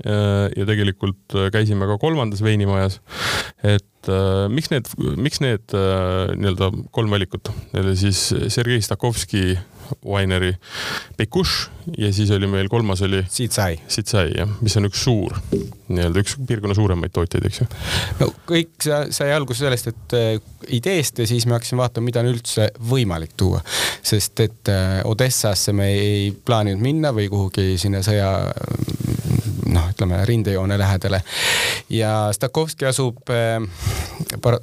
ja 0.05 0.65
tegelikult 0.67 1.35
käisime 1.51 1.87
ka 1.89 1.97
kolmandas 1.99 2.43
veinimajas. 2.43 2.99
et 3.63 4.07
äh, 4.07 4.45
miks 4.47 4.71
need, 4.71 4.87
miks 5.19 5.41
need 5.43 5.75
äh, 5.75 6.31
nii-öelda 6.35 6.71
kolm 6.95 7.11
valikut, 7.11 7.51
need 7.73 7.83
oli 7.83 7.97
siis 7.99 8.29
Sergei 8.47 8.81
Stakovski 8.81 9.57
Winery 10.05 10.53
Pekush 11.17 11.69
ja 11.97 12.13
siis 12.13 12.31
oli 12.31 12.47
meil 12.47 12.69
kolmas 12.69 13.01
oli 13.01 13.23
Sitsai. 13.29 13.79
Sitsai 13.87 14.31
jah, 14.37 14.49
mis 14.61 14.75
on 14.77 14.87
üks 14.89 15.03
suur, 15.03 15.35
nii-öelda 15.89 16.23
üks 16.23 16.35
piirkonna 16.47 16.77
suuremaid 16.77 17.13
tootjaid, 17.15 17.47
eks 17.49 17.61
ju. 17.61 17.67
no 18.21 18.29
kõik 18.49 18.87
sai 19.15 19.31
alguse 19.33 19.65
sellest, 19.65 19.91
et 19.91 20.17
äh, 20.17 20.31
ideest 20.77 21.19
ja 21.19 21.27
siis 21.29 21.47
me 21.49 21.57
hakkasime 21.57 21.83
vaatama, 21.83 22.09
mida 22.09 22.23
on 22.23 22.31
üldse 22.31 22.69
võimalik 22.91 23.33
tuua. 23.39 23.63
sest 24.01 24.45
et 24.45 24.71
äh, 24.73 24.99
Odessasse 25.09 25.73
me 25.73 25.89
ei 25.95 26.29
plaaninud 26.31 26.83
minna 26.83 27.13
või 27.15 27.29
kuhugi 27.31 27.73
sinna 27.81 28.03
sõja 28.05 28.31
noh, 29.79 29.89
ütleme 29.93 30.21
rindejoone 30.25 30.77
lähedale. 30.79 31.21
ja 31.89 32.29
Stakovski 32.35 32.85
asub 32.89 33.29
äh, 33.33 33.59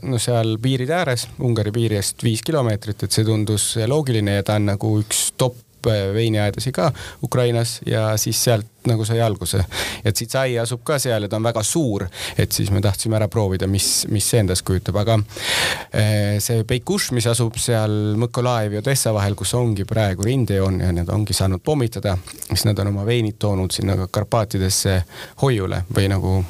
no 0.03 0.19
seal 0.23 0.57
piiride 0.63 0.95
ääres, 1.01 1.29
Ungari 1.43 1.73
piirist 1.73 2.25
viis 2.25 2.45
kilomeetrit, 2.47 3.03
et 3.03 3.13
see 3.13 3.25
tundus 3.27 3.75
loogiline 3.87 4.39
ja 4.39 4.47
ta 4.47 4.61
on 4.61 4.71
nagu 4.73 4.97
üks 5.01 5.31
top 5.39 5.66
veiniaedasi 5.87 6.73
ka 6.73 6.93
Ukrainas 7.23 7.81
ja 7.87 8.17
siis 8.17 8.45
sealt 8.45 8.67
nagu 8.87 9.05
sai 9.05 9.21
alguse. 9.21 9.65
et 10.05 10.17
Sitsai 10.17 10.59
asub 10.59 10.83
ka 10.85 10.99
seal 10.99 11.27
ja 11.27 11.29
ta 11.29 11.37
on 11.37 11.43
väga 11.43 11.63
suur, 11.63 12.07
et 12.39 12.53
siis 12.53 12.71
me 12.71 12.81
tahtsime 12.81 13.17
ära 13.17 13.29
proovida, 13.29 13.67
mis, 13.67 14.07
mis 14.11 14.29
see 14.31 14.41
endast 14.41 14.67
kujutab, 14.67 15.01
aga 15.03 15.19
äh, 15.19 16.39
see 16.43 16.65
Peikuš, 16.65 17.11
mis 17.17 17.27
asub 17.27 17.59
seal 17.61 18.17
Mõkolaev 18.21 18.79
ja 18.79 18.85
Odessa 18.85 19.15
vahel, 19.15 19.35
kus 19.35 19.55
ongi 19.59 19.85
praegu 19.89 20.27
rindejoon 20.27 20.81
ja 20.81 20.93
need 20.95 21.11
ongi 21.13 21.37
saanud 21.37 21.65
pommitada, 21.65 22.17
siis 22.47 22.67
nad 22.69 22.79
on 22.83 22.95
oma 22.95 23.07
veinid 23.07 23.39
toonud 23.39 23.75
sinna 23.75 23.99
Karpaatidesse 24.07 25.01
hoiule 25.43 25.85
või 25.95 26.11
nagu 26.13 26.41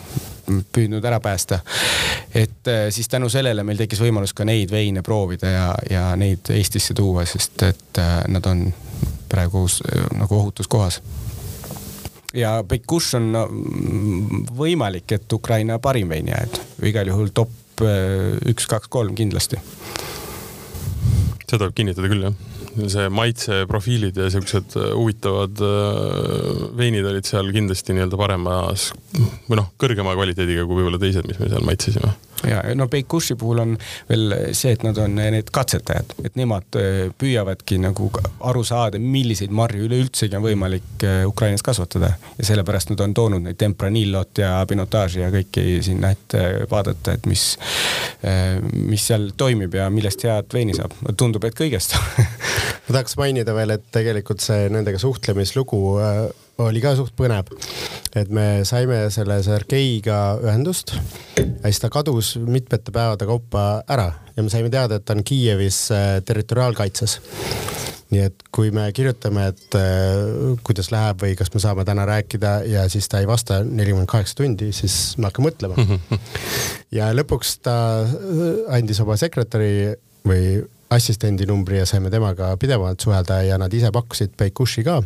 püüdnud 0.47 1.04
ära 1.04 1.21
päästa. 1.21 1.59
et 2.35 2.68
äh, 2.68 2.87
siis 2.90 3.09
tänu 3.09 3.28
sellele 3.28 3.64
meil 3.64 3.78
tekkis 3.78 4.00
võimalus 4.00 4.35
ka 4.35 4.45
neid 4.45 4.71
veine 4.71 5.02
proovida 5.02 5.50
ja, 5.50 5.68
ja 5.90 6.09
neid 6.16 6.50
Eestisse 6.54 6.95
tuua, 6.95 7.25
sest 7.26 7.62
et 7.62 7.99
äh, 7.99 8.21
nad 8.28 8.47
on 8.47 8.66
praegu 9.30 9.66
nagu 10.16 10.38
ohutus 10.40 10.68
kohas 10.71 11.00
ja 12.37 12.59
Bekuš 12.66 13.14
on 13.18 13.30
võimalik, 14.56 15.09
et 15.16 15.33
Ukraina 15.33 15.78
parim 15.83 16.11
veiniaed, 16.12 16.61
igal 16.88 17.09
juhul 17.12 17.33
top 17.37 17.85
äh, 17.85 18.37
üks, 18.50 18.68
kaks, 18.71 18.90
kolm 18.92 19.16
kindlasti. 19.18 19.61
seda 21.47 21.68
võib 21.68 21.76
kinnitada 21.78 22.12
küll 22.12 22.28
jah. 22.28 22.45
See 22.76 23.06
maitseprofiilid 23.09 24.18
ja 24.21 24.26
siuksed 24.28 24.75
huvitavad 24.76 25.62
veinid 26.76 27.06
olid 27.09 27.25
seal 27.25 27.49
kindlasti 27.54 27.97
nii-öelda 27.97 28.18
paremas 28.21 28.90
või 29.47 29.62
noh, 29.62 29.71
kõrgema 29.80 30.12
kvaliteediga 30.12 30.66
kui 30.68 30.83
võib-olla 30.83 31.00
teised, 31.00 31.25
mis 31.25 31.40
me 31.40 31.49
seal 31.49 31.64
maitsesime 31.64 32.12
ja 32.45 32.62
no 32.75 32.88
Beikushi 32.88 33.35
puhul 33.38 33.62
on 33.62 33.75
veel 34.09 34.35
see, 34.52 34.75
et 34.76 34.85
nad 34.87 34.99
on 35.00 35.16
need 35.16 35.50
katsetajad, 35.55 36.14
et 36.25 36.37
nemad 36.38 36.78
äh, 36.78 37.09
püüavadki 37.19 37.78
nagu 37.83 38.11
aru 38.50 38.64
saada, 38.66 39.00
milliseid 39.00 39.55
marju 39.55 39.87
üleüldsegi 39.88 40.38
on 40.38 40.45
võimalik 40.45 41.07
äh, 41.07 41.23
Ukrainas 41.28 41.64
kasvatada 41.66 42.12
ja 42.37 42.49
sellepärast 42.50 42.93
nad 42.93 43.05
on 43.05 43.14
toonud 43.16 43.47
neid 43.47 43.61
tempranillot 43.61 44.43
ja 44.43 44.52
pinotaaži 44.69 45.25
ja 45.25 45.33
kõiki 45.35 45.81
sinna, 45.87 46.12
et 46.16 46.37
vaadata, 46.71 47.16
et 47.16 47.28
mis, 47.31 47.49
äh, 48.26 48.57
mis 48.76 49.07
seal 49.11 49.31
toimib 49.37 49.75
ja 49.78 49.88
millest 49.93 50.26
head 50.26 50.52
veini 50.52 50.76
saab. 50.76 50.95
tundub, 51.16 51.45
et 51.49 51.57
kõigest 51.57 51.97
ma 52.87 52.99
tahaks 52.99 53.16
mainida 53.21 53.55
veel, 53.57 53.76
et 53.76 53.87
tegelikult 53.95 54.45
see 54.45 54.69
nendega 54.73 55.00
suhtlemislugu 55.02 55.85
oli 56.62 56.80
ka 56.80 56.94
suht 56.96 57.14
põnev. 57.18 57.50
et 58.16 58.30
me 58.32 58.64
saime 58.64 59.06
selle 59.12 59.42
Sergeiga 59.44 60.38
ühendust 60.42 60.94
ja 61.36 61.68
siis 61.68 61.82
ta 61.82 61.90
kadus 61.92 62.36
mitmete 62.40 62.92
päevade 62.92 63.28
kaupa 63.28 63.66
ära 63.88 64.12
ja 64.36 64.42
me 64.42 64.52
saime 64.52 64.70
teada, 64.72 64.96
et 64.96 65.04
ta 65.04 65.16
on 65.16 65.25
Kiievis 65.25 65.90
äh, 65.92 66.06
territoriaalkaitses 66.25 67.20
nii 68.12 68.22
et 68.22 68.44
kui 68.54 68.70
me 68.75 68.86
kirjutame, 68.94 69.48
et 69.50 69.76
äh, 69.78 70.54
kuidas 70.66 70.92
läheb 70.94 71.25
või 71.25 71.34
kas 71.38 71.50
me 71.54 71.62
saame 71.62 71.84
täna 71.88 72.06
rääkida 72.08 72.60
ja 72.70 72.84
siis 72.92 73.08
ta 73.10 73.20
ei 73.22 73.28
vasta 73.28 73.60
nelikümmend 73.66 74.08
kaheksa 74.10 74.38
tundi, 74.38 74.70
siis 74.76 75.16
me 75.18 75.28
hakkame 75.28 75.50
mõtlema. 75.50 75.98
ja 76.98 77.10
lõpuks 77.16 77.56
ta 77.66 77.76
äh, 78.04 78.46
andis 78.78 79.02
oma 79.02 79.18
sekretäri 79.20 79.96
või 80.26 80.62
assistendi 80.90 81.47
numbri 81.47 81.78
ja 81.78 81.87
saime 81.87 82.11
temaga 82.11 82.52
pidevalt 82.61 83.00
suhelda 83.00 83.40
ja 83.43 83.59
nad 83.59 83.73
ise 83.75 83.90
pakkusid 83.93 84.37
Beikushi 84.38 84.85
ka, 84.87 85.00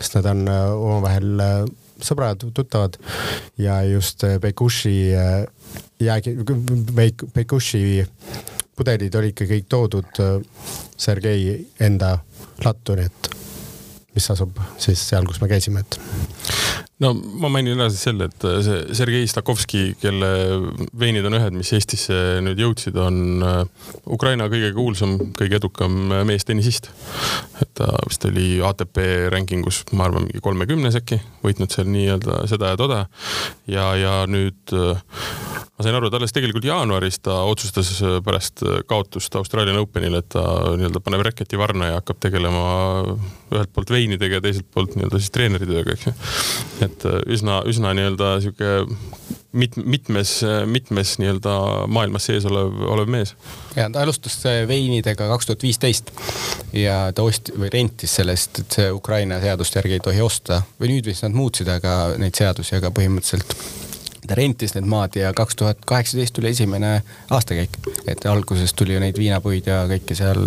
sest 0.00 0.18
nad 0.18 0.28
on 0.32 0.42
äh, 0.50 0.62
omavahel 0.74 1.42
äh, 1.42 1.52
sõbrad, 2.02 2.42
tuttavad. 2.54 2.98
Ja 3.58 3.82
just 3.86 4.24
äh, 4.26 4.38
Beikushi 4.42 4.94
jäägi, 6.02 6.36
Beikushi 7.34 7.84
pudelid 8.76 9.14
olid 9.14 9.36
ka 9.38 9.46
kõik 9.46 9.68
toodud 9.70 10.22
Sergei 10.98 11.60
enda 11.80 12.16
lattu, 12.64 12.96
nii 12.98 13.06
et 13.06 13.30
mis 14.16 14.30
asub 14.32 14.58
siis 14.80 15.00
seal, 15.08 15.26
kus 15.28 15.40
me 15.42 15.48
käisime, 15.50 15.84
et 15.84 15.98
no 17.02 17.12
ma 17.14 17.50
mainin 17.52 17.78
ära 17.78 17.90
siis 17.92 18.04
selle, 18.06 18.28
et 18.30 18.46
see 18.64 18.96
Sergei 18.96 19.26
Stakovski, 19.28 19.82
kelle 20.00 20.30
veinid 20.98 21.26
on 21.28 21.36
ühed, 21.38 21.56
mis 21.56 21.72
Eestisse 21.76 22.40
nüüd 22.44 22.60
jõudsid, 22.62 22.96
on 23.00 23.44
äh, 23.46 23.60
Ukraina 24.12 24.48
kõige 24.52 24.72
kuulsam, 24.76 25.16
kõige 25.38 25.58
edukam 25.60 25.96
meestennisist. 26.28 26.90
et 27.62 27.70
ta 27.78 27.88
vist 28.08 28.24
oli 28.28 28.60
ATP 28.64 29.00
rankingus, 29.32 29.82
ma 29.92 30.08
arvan, 30.08 30.26
mingi 30.28 30.42
kolmekümnes 30.44 30.98
äkki, 30.98 31.20
võitnud 31.44 31.74
seal 31.74 31.90
nii-öelda 31.90 32.42
seda 32.50 32.74
ja 32.74 32.80
toda. 32.80 33.04
ja, 33.70 33.88
ja 33.98 34.14
nüüd 34.30 34.74
äh, 34.76 35.00
ma 35.76 35.86
sain 35.86 35.98
aru, 35.98 36.10
et 36.10 36.18
alles 36.18 36.34
tegelikult 36.34 36.66
jaanuaris 36.68 37.22
ta 37.26 37.42
otsustas 37.48 37.94
äh, 38.02 38.18
pärast 38.24 38.64
kaotust 38.90 39.34
Australian 39.40 39.80
Openil, 39.82 40.20
et 40.20 40.30
ta 40.34 40.44
nii-öelda 40.76 41.02
paneb 41.02 41.26
reketi 41.26 41.60
varna 41.60 41.92
ja 41.92 42.00
hakkab 42.00 42.22
tegelema 42.22 42.66
ühelt 43.52 43.72
poolt 43.74 43.90
veinidega 43.92 44.38
ja 44.38 44.44
teiselt 44.44 44.68
poolt 44.72 44.96
nii-öelda 44.96 45.20
siis 45.20 45.34
treeneritööga, 45.34 45.96
eks 45.96 46.08
ju. 46.08 46.14
Et 46.80 47.04
äh, 47.08 47.20
üsna, 47.26 47.60
üsna 47.68 47.92
nii-öelda 47.96 48.32
sihuke 48.44 48.72
mit-, 49.52 49.76
mitmes, 49.76 50.40
mitmes 50.66 51.18
nii-öelda 51.20 51.54
maailmas 51.92 52.26
sees 52.30 52.46
olev, 52.48 52.72
olev 52.94 53.10
mees. 53.12 53.34
ja 53.76 53.88
ta 53.92 54.02
alustas 54.02 54.38
äh, 54.46 54.62
veinidega 54.68 55.28
kaks 55.34 55.50
tuhat 55.50 55.62
viisteist 55.62 56.12
ja 56.72 57.12
ta 57.14 57.26
ost- 57.26 57.52
või 57.58 57.70
rentis 57.72 58.16
sellest, 58.20 58.64
et 58.64 58.80
see 58.80 58.90
Ukraina 58.92 59.40
seaduste 59.42 59.80
järgi 59.80 59.98
ei 59.98 60.04
tohi 60.08 60.24
osta 60.24 60.62
või 60.80 60.94
nüüd 60.94 61.12
vist 61.12 61.26
nad 61.26 61.36
muutsid, 61.36 61.68
aga 61.68 62.18
neid 62.22 62.38
seadusi, 62.38 62.76
aga 62.78 62.92
põhimõtteliselt 62.94 63.56
ta 64.26 64.36
rentis 64.38 64.76
need 64.76 64.86
maad 64.88 65.16
ja 65.18 65.32
kaks 65.36 65.56
tuhat 65.58 65.84
kaheksateist 65.86 66.34
tuli 66.36 66.52
esimene 66.54 67.02
aastakäik. 67.30 67.78
et 68.06 68.26
alguses 68.26 68.74
tuli 68.74 68.94
ju 68.94 69.00
neid 69.02 69.18
viinapuid 69.18 69.66
ja 69.66 69.82
kõike 69.90 70.14
seal 70.14 70.46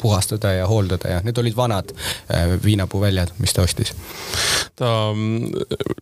puhastada 0.00 0.52
ja 0.52 0.66
hooldada 0.66 1.16
ja 1.16 1.20
need 1.26 1.38
olid 1.38 1.56
vanad 1.56 1.92
äh, 1.94 2.56
viinapuuväljad, 2.64 3.34
mis 3.38 3.54
ta 3.54 3.62
ostis. 3.62 3.94
ta 4.78 4.90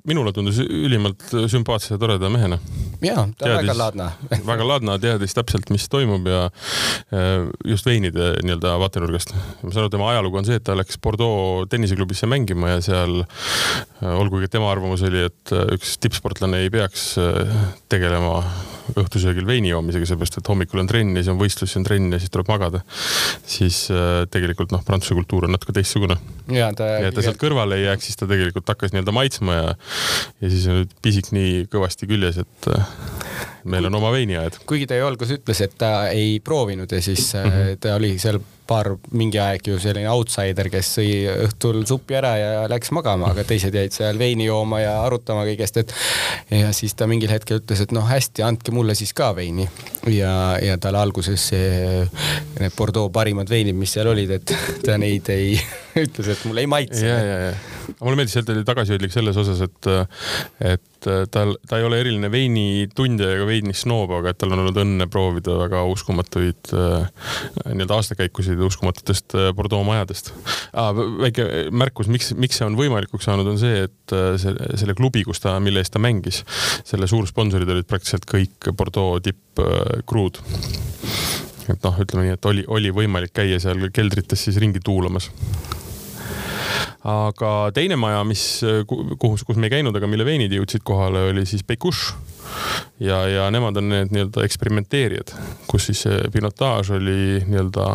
minule 0.05 0.33
tundus 0.33 0.59
ülimalt 0.59 1.25
sümpaatse 1.49 1.95
ja 1.95 1.99
toreda 1.99 2.31
mehena. 2.33 2.59
ja, 3.03 3.29
ta 3.39 3.51
on 3.51 3.57
väga 3.61 3.79
laadna 3.79 4.11
väga 4.53 4.69
laadna, 4.69 4.99
teadis 5.03 5.35
täpselt, 5.37 5.71
mis 5.71 5.89
toimub 5.93 6.27
ja 6.31 6.45
äh, 6.47 7.49
just 7.65 7.87
veinide 7.87 8.35
nii-öelda 8.43 8.77
vaatenurgast. 8.83 9.35
ma 9.63 9.71
saan 9.71 9.87
aru, 9.87 9.95
tema 9.97 10.11
ajalugu 10.13 10.43
on 10.43 10.49
see, 10.49 10.61
et 10.61 10.67
ta 10.67 10.77
läks 10.79 11.01
Bordeaux 11.03 11.67
tenniseklubisse 11.71 12.29
mängima 12.31 12.77
ja 12.77 12.83
seal, 12.85 13.23
äh, 14.03 14.15
olgugi 14.17 14.51
tema 14.53 14.71
arvamus 14.73 15.05
oli, 15.07 15.27
et 15.31 15.55
üks 15.77 15.97
tippsportlane 16.03 16.65
ei 16.65 16.73
peaks 16.73 17.15
tegelema 17.93 18.41
õhtusöögil 18.95 19.47
veini 19.49 19.71
joomisega, 19.73 20.07
seepärast 20.09 20.39
et 20.41 20.49
hommikul 20.51 20.83
on 20.83 20.91
trenn 20.91 21.17
ja 21.17 21.23
siis 21.23 21.33
on 21.33 21.41
võistlus, 21.41 21.73
siis 21.73 21.81
on 21.81 21.87
trenn 21.87 22.15
ja 22.15 22.21
siis 22.23 22.33
tuleb 22.33 22.51
magada. 22.51 22.83
siis 23.47 23.87
äh, 23.91 24.25
tegelikult 24.31 24.75
noh, 24.75 24.85
prantsuse 24.87 25.17
kultuur 25.19 25.49
on 25.49 25.57
natuke 25.57 25.75
teistsugune. 25.77 26.19
ja 26.53 26.71
ta, 26.77 26.89
ja 27.03 27.11
ta 27.15 27.25
sealt 27.25 27.41
kõrvale 27.41 27.81
ei 27.81 27.89
jääks, 27.89 28.11
siis 28.11 28.21
ta 28.21 28.31
tegelikult 28.31 28.69
hakkas 28.75 28.95
nii-öelda 28.95 29.15
maitsma 29.17 29.59
ja, 29.59 29.75
ja 30.45 30.53
siis 30.53 30.67
on 30.71 30.87
pisik 31.03 31.33
nii 31.35 31.67
kõvasti 31.73 32.09
küljes, 32.11 32.41
et 32.45 32.71
äh, 32.73 32.95
meil 33.67 33.89
on 33.89 33.99
oma 33.99 34.13
veiniaed. 34.15 34.61
kuigi 34.67 34.87
ta 34.87 34.99
ju 34.99 35.07
alguses 35.07 35.41
ütles, 35.41 35.63
et 35.65 35.79
ta 35.79 36.09
ei 36.09 36.39
proovinud 36.45 36.93
ja 36.93 37.03
siis 37.03 37.33
mm 37.35 37.51
-hmm. 37.51 37.81
ta 37.81 37.95
oli 37.95 38.19
seal 38.19 38.41
paar 38.67 38.97
mingi 39.15 39.39
aeg 39.39 39.69
ju 39.71 39.79
selline 39.79 40.09
outsider, 40.11 40.69
kes 40.71 40.89
sõi 40.99 41.11
õhtul 41.47 41.85
suppi 41.87 42.17
ära 42.19 42.33
ja 42.39 42.65
läks 42.71 42.91
magama, 42.97 43.31
aga 43.31 43.45
teised 43.47 43.75
jäid 43.75 43.95
seal 43.95 44.19
veini 44.19 44.49
jooma 44.49 44.81
ja 44.83 44.97
arutama 45.05 45.45
kõigest, 45.47 45.79
et 45.83 45.95
ja 46.51 46.73
siis 46.77 46.95
ta 46.99 47.07
mingil 47.07 47.31
hetkel 47.31 47.61
ütles, 47.61 47.85
et 47.85 47.95
noh, 47.95 48.07
hästi, 48.09 48.43
andke 48.43 48.75
mulle 48.75 48.95
siis 48.99 49.15
ka 49.17 49.31
veini. 49.37 49.69
ja, 50.11 50.59
ja 50.63 50.79
tal 50.83 50.99
alguses 50.99 51.49
see, 51.53 52.09
need 52.59 52.75
Bordeaux 52.77 53.13
parimad 53.13 53.51
veinid, 53.51 53.77
mis 53.79 53.93
seal 53.93 54.11
olid, 54.11 54.31
et 54.41 54.57
ta 54.85 54.99
neid 54.99 55.31
ei 55.31 55.55
ütles, 56.05 56.35
et 56.35 56.45
mulle 56.45 56.67
ei 56.67 56.67
maitse. 56.67 57.07
ja, 57.07 57.23
ja, 57.23 57.39
ja 57.47 57.55
mulle 58.01 58.19
meeldis, 58.19 58.37
et 58.37 58.47
ta 58.47 58.55
oli 58.57 58.67
tagasihoidlik 58.67 59.15
selles 59.15 59.37
osas, 59.41 59.63
et, 59.69 59.91
et 60.75 60.85
tal, 61.33 61.55
ta 61.69 61.81
ei 61.81 61.87
ole 61.87 62.01
eriline 62.03 62.31
veinitundja 62.33 63.31
ega 63.37 63.47
veinisnoob, 63.49 64.15
aga 64.19 64.33
et 64.33 64.41
tal 64.41 64.55
on 64.55 64.65
olnud 64.65 64.81
õnne 64.83 65.09
proovida 65.13 65.57
väga 65.61 65.83
uskumatuid 65.93 66.73
nii-öelda 66.73 67.99
aastakäikusid 67.99 68.61
uskumatutest 68.69 69.37
Bordeaux 69.57 69.87
majadest 69.87 70.33
ah,. 70.73 70.93
väike 70.95 71.47
märkus, 71.71 72.11
miks, 72.13 72.33
miks 72.39 72.61
see 72.61 72.69
on 72.69 72.79
võimalikuks 72.79 73.29
saanud, 73.29 73.49
on 73.51 73.61
see, 73.61 73.87
et 73.87 74.17
see, 74.43 74.55
selle 74.81 74.97
klubi, 74.99 75.25
kus 75.27 75.43
ta, 75.43 75.57
mille 75.63 75.83
eest 75.83 75.95
ta 75.97 76.03
mängis, 76.03 76.43
selle 76.87 77.09
suursponsorid 77.11 77.71
olid 77.77 77.89
praktiliselt 77.89 78.29
kõik 78.31 78.71
Bordeaux 78.77 79.23
tippkruud 79.25 80.43
et 81.73 81.83
noh, 81.83 81.99
ütleme 82.03 82.27
nii, 82.27 82.37
et 82.37 82.49
oli, 82.51 82.63
oli 82.71 82.93
võimalik 82.95 83.35
käia 83.37 83.59
seal 83.63 83.89
keldrites 83.95 84.47
siis 84.47 84.61
ringi 84.63 84.83
tuulamas 84.85 85.31
aga 87.07 87.53
teine 87.75 87.99
maja, 88.01 88.23
mis, 88.27 88.43
kuhu, 88.89 89.37
kus 89.47 89.57
me 89.57 89.69
ei 89.69 89.77
käinud, 89.79 89.97
aga 89.97 90.09
mille 90.11 90.27
veinid 90.27 90.53
jõudsid 90.57 90.85
kohale, 90.87 91.29
oli 91.31 91.47
siis 91.49 91.65
Peikuš. 91.67 92.09
ja, 93.01 93.23
ja 93.29 93.47
nemad 93.51 93.77
on 93.77 93.89
need 93.93 94.13
nii-öelda 94.15 94.45
eksperimenteerijad, 94.47 95.33
kus 95.71 95.91
siis 95.91 96.05
pinotaaž 96.33 96.95
oli 96.97 97.43
nii-öelda 97.47 97.89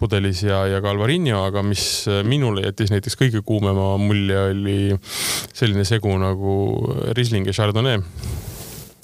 pudelis 0.00 0.42
ja, 0.42 0.62
ja 0.68 0.80
ka 0.80 0.92
Alvarinho, 0.92 1.42
aga 1.48 1.62
mis 1.64 2.06
minule 2.24 2.64
jättis 2.64 2.92
näiteks 2.92 3.18
kõige 3.20 3.42
kuumema 3.46 3.92
mulje, 4.00 4.38
oli 4.52 4.78
selline 5.52 5.84
segu 5.88 6.14
nagu 6.20 6.54
Riesling 7.16 7.48
ja 7.48 7.56
Chardonnay 7.56 8.00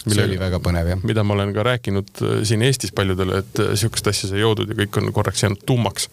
see 0.07 0.25
oli 0.25 0.39
väga 0.41 0.61
põnev 0.63 0.91
jah. 0.91 1.03
mida 1.07 1.25
ma 1.27 1.35
olen 1.35 1.53
ka 1.57 1.65
rääkinud 1.67 2.23
äh, 2.23 2.35
siin 2.47 2.63
Eestis 2.67 2.93
paljudele, 2.97 3.41
et 3.43 3.61
äh, 3.63 3.73
sihukest 3.79 4.11
asja 4.11 4.31
sai 4.31 4.43
joodud 4.43 4.71
ja 4.71 4.79
kõik 4.79 5.01
on 5.01 5.11
korraks 5.17 5.43
jäänud 5.43 5.65
tummaks. 5.67 6.09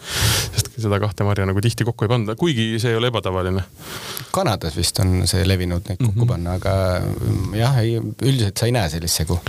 sest 0.55 0.73
seda 0.85 0.99
kahte 1.03 1.27
marja 1.27 1.45
nagu 1.49 1.61
tihti 1.63 1.85
kokku 1.87 2.07
ei 2.07 2.13
panda, 2.13 2.35
kuigi 2.39 2.67
see 2.81 2.93
ei 2.93 2.99
ole 2.99 3.11
ebatavaline. 3.13 3.63
Kanadas 4.33 4.77
vist 4.79 4.99
on 5.03 5.27
see 5.29 5.45
levinud 5.47 5.85
neid 5.89 6.01
kokku 6.01 6.11
mm 6.13 6.21
-hmm. 6.21 6.33
panna, 6.33 6.57
aga 6.59 6.75
mm, 7.05 7.55
jah, 7.59 7.79
ei 7.83 7.95
üldiselt 8.01 8.57
sa 8.57 8.69
ei 8.69 8.75
näe 8.75 8.89
sellist 8.89 9.21
segu. 9.21 9.39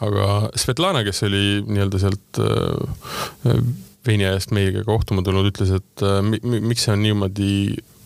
aga 0.00 0.50
Svetlana, 0.56 1.04
kes 1.04 1.22
oli 1.28 1.62
nii-öelda 1.66 1.98
sealt 2.02 2.42
äh, 2.42 3.58
veiniajast 4.06 4.52
meiega 4.52 4.84
kohtuma 4.84 5.22
tulnud, 5.22 5.48
ütles, 5.52 5.70
et 5.78 6.02
äh, 6.02 6.20
miks 6.60 6.84
see 6.84 6.92
on 6.92 7.02
niimoodi 7.02 7.50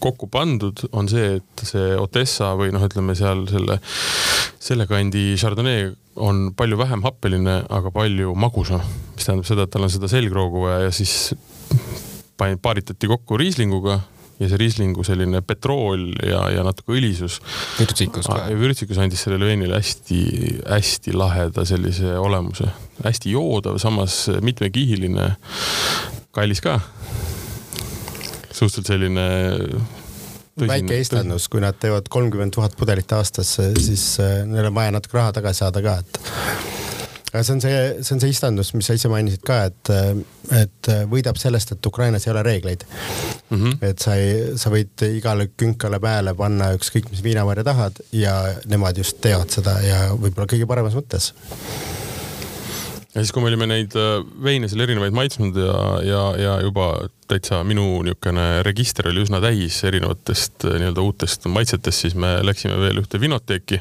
kokku 0.03 0.29
pandud, 0.31 0.85
on 0.93 1.09
see, 1.11 1.39
et 1.39 1.65
see 1.67 1.95
Otessa 1.99 2.53
või 2.59 2.73
noh, 2.75 2.85
ütleme 2.87 3.17
seal 3.19 3.47
selle, 3.51 3.79
selle 4.63 4.87
kandi 4.91 5.33
Chardonnay 5.39 5.91
on 6.19 6.49
palju 6.59 6.79
vähem 6.79 7.03
happeline, 7.07 7.63
aga 7.71 7.93
palju 7.95 8.35
magusam. 8.39 8.83
mis 9.17 9.27
tähendab 9.27 9.49
seda, 9.49 9.67
et 9.67 9.75
tal 9.75 9.87
on 9.87 9.93
seda 9.93 10.11
selgroogu 10.11 10.67
vaja 10.67 10.87
ja 10.87 10.95
siis 10.95 11.35
paaritati 12.39 13.11
kokku 13.11 13.39
riislinguga 13.39 13.99
ja 14.39 14.47
see 14.47 14.59
riislingu 14.61 15.03
selline 15.07 15.41
petrool 15.43 16.13
ja, 16.23 16.45
ja 16.55 16.65
natuke 16.67 16.95
õlisus. 16.95 17.41
vürtsikus 17.79 18.29
ka. 18.31 18.45
vürtsikus 18.61 19.01
andis 19.03 19.25
sellele 19.27 19.51
veinile 19.51 19.81
hästi-hästi 19.81 21.15
laheda 21.17 21.67
sellise 21.67 22.15
olemuse, 22.19 22.71
hästi 23.03 23.35
joodav, 23.35 23.81
samas 23.83 24.27
mitmekihiline, 24.45 25.33
kallis 26.35 26.63
ka 26.63 26.79
suhteliselt 28.59 28.93
selline 28.93 29.27
tõsine, 30.59 30.73
väike 30.73 31.01
istandus, 31.05 31.49
kui 31.53 31.63
nad 31.65 31.79
teevad 31.81 32.11
kolmkümmend 32.13 32.55
tuhat 32.55 32.77
pudelit 32.79 33.13
aastas, 33.17 33.57
siis 33.79 34.11
äh, 34.25 34.43
neil 34.49 34.71
on 34.71 34.77
vaja 34.77 34.95
natuke 34.95 35.21
raha 35.21 35.37
tagasi 35.39 35.65
saada 35.65 35.85
ka, 35.85 35.99
et 36.03 36.21
aga 37.29 37.43
see 37.45 37.55
on 37.55 37.61
see, 37.61 37.81
see 38.03 38.15
on 38.17 38.23
see 38.23 38.33
istandus, 38.33 38.73
mis 38.77 38.89
sa 38.89 38.97
ise 38.97 39.11
mainisid 39.13 39.43
ka, 39.47 39.61
et, 39.69 39.91
et 40.57 40.91
võidab 41.11 41.39
sellest, 41.41 41.75
et 41.75 41.89
Ukrainas 41.91 42.25
ei 42.27 42.33
ole 42.33 42.43
reegleid 42.47 42.85
mm. 42.89 43.59
-hmm. 43.59 43.77
et 43.91 43.99
sa 44.03 44.17
ei, 44.17 44.57
sa 44.61 44.73
võid 44.73 45.05
igale 45.11 45.51
künkale 45.57 46.01
pääle 46.01 46.35
panna 46.35 46.73
ükskõik 46.79 47.11
mis 47.13 47.23
viinamarja 47.25 47.67
tahad 47.69 48.01
ja 48.13 48.35
nemad 48.67 48.99
just 48.99 49.21
teevad 49.21 49.53
seda 49.53 49.79
ja 49.85 50.01
võib-olla 50.15 50.49
kõige 50.49 50.67
paremas 50.67 50.97
mõttes 50.97 51.33
ja 53.15 53.23
siis, 53.23 53.33
kui 53.33 53.41
me 53.41 53.49
olime 53.49 53.69
neid 53.71 53.95
äh, 53.97 54.19
veine 54.45 54.69
seal 54.69 54.85
erinevaid 54.85 55.15
maitsnud 55.17 55.57
ja, 55.57 55.79
ja, 56.05 56.23
ja 56.37 56.57
juba 56.65 56.91
täitsa 57.29 57.63
minu 57.67 58.03
niisugune 58.05 58.63
register 58.67 59.09
oli 59.09 59.23
üsna 59.25 59.41
täis 59.45 59.79
erinevatest 59.89 60.67
äh, 60.69 60.77
nii-öelda 60.83 61.05
uutest 61.05 61.49
maitsetest, 61.49 62.05
siis 62.05 62.19
me 62.21 62.37
läksime 62.45 62.77
veel 62.81 63.01
ühte 63.01 63.21
vinoteeki. 63.21 63.81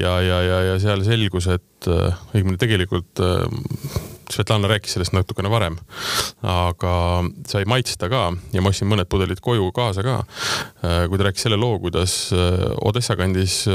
ja, 0.00 0.16
ja, 0.24 0.40
ja, 0.42 0.58
ja 0.70 0.80
seal 0.80 1.04
selgus, 1.04 1.50
et 1.52 1.88
äh, 1.90 2.24
õigemini 2.32 2.60
tegelikult 2.60 3.24
Svetlana 4.32 4.70
rääkis 4.70 4.94
sellest 4.96 5.12
natukene 5.12 5.50
varem, 5.52 5.74
aga 6.48 6.94
sai 7.46 7.66
maitsta 7.68 8.08
ka 8.08 8.30
ja 8.54 8.62
ma 8.64 8.72
ostsin 8.72 8.88
mõned 8.88 9.06
pudelid 9.12 9.42
koju 9.44 9.68
kaasa 9.76 10.02
ka. 10.02 10.14
kui 10.80 11.20
ta 11.20 11.26
rääkis 11.28 11.44
selle 11.44 11.58
loo, 11.60 11.76
kuidas 11.82 12.32
Odessa 12.88 13.18
kandis 13.20 13.66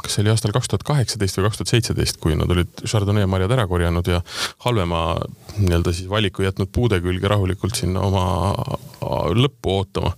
kas 0.00 0.16
see 0.16 0.24
oli 0.24 0.32
aastal 0.32 0.52
kaks 0.54 0.70
tuhat 0.70 0.84
kaheksateist 0.88 1.38
või 1.38 1.46
kaks 1.46 1.60
tuhat 1.60 1.72
seitseteist, 1.74 2.20
kui 2.22 2.36
nad 2.38 2.50
olid 2.52 2.82
Chardonnay 2.82 3.28
marjad 3.30 3.54
ära 3.56 3.66
korjanud 3.70 4.10
ja 4.10 4.20
halvema 4.64 5.02
nii-öelda 5.58 5.94
siis 5.96 6.10
valiku 6.10 6.44
jätnud 6.46 6.72
puude 6.74 7.00
külge 7.04 7.30
rahulikult 7.30 7.78
sinna 7.78 8.04
oma 8.06 8.24
lõppu 9.36 9.76
ootama. 9.78 10.12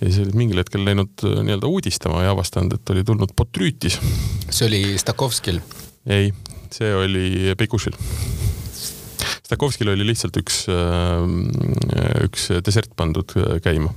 ja 0.00 0.08
siis 0.08 0.22
olid 0.26 0.38
mingil 0.38 0.62
hetkel 0.62 0.84
läinud 0.86 1.24
nii-öelda 1.24 1.70
uudistama 1.70 2.24
ja 2.26 2.34
avastanud, 2.36 2.78
et 2.78 2.94
oli 2.94 3.04
tulnud 3.04 3.34
Botrüütis. 3.38 4.00
see 4.50 4.68
oli 4.68 4.82
Stakovskil? 4.98 5.62
ei, 6.06 6.32
see 6.74 6.94
oli 6.94 7.54
Pekušil 7.58 7.98
Stakovskil 9.52 9.90
oli 9.92 10.06
lihtsalt 10.08 10.36
üks, 10.40 10.62
üks 12.24 12.46
desert 12.64 12.94
pandud 12.96 13.34
käima, 13.60 13.90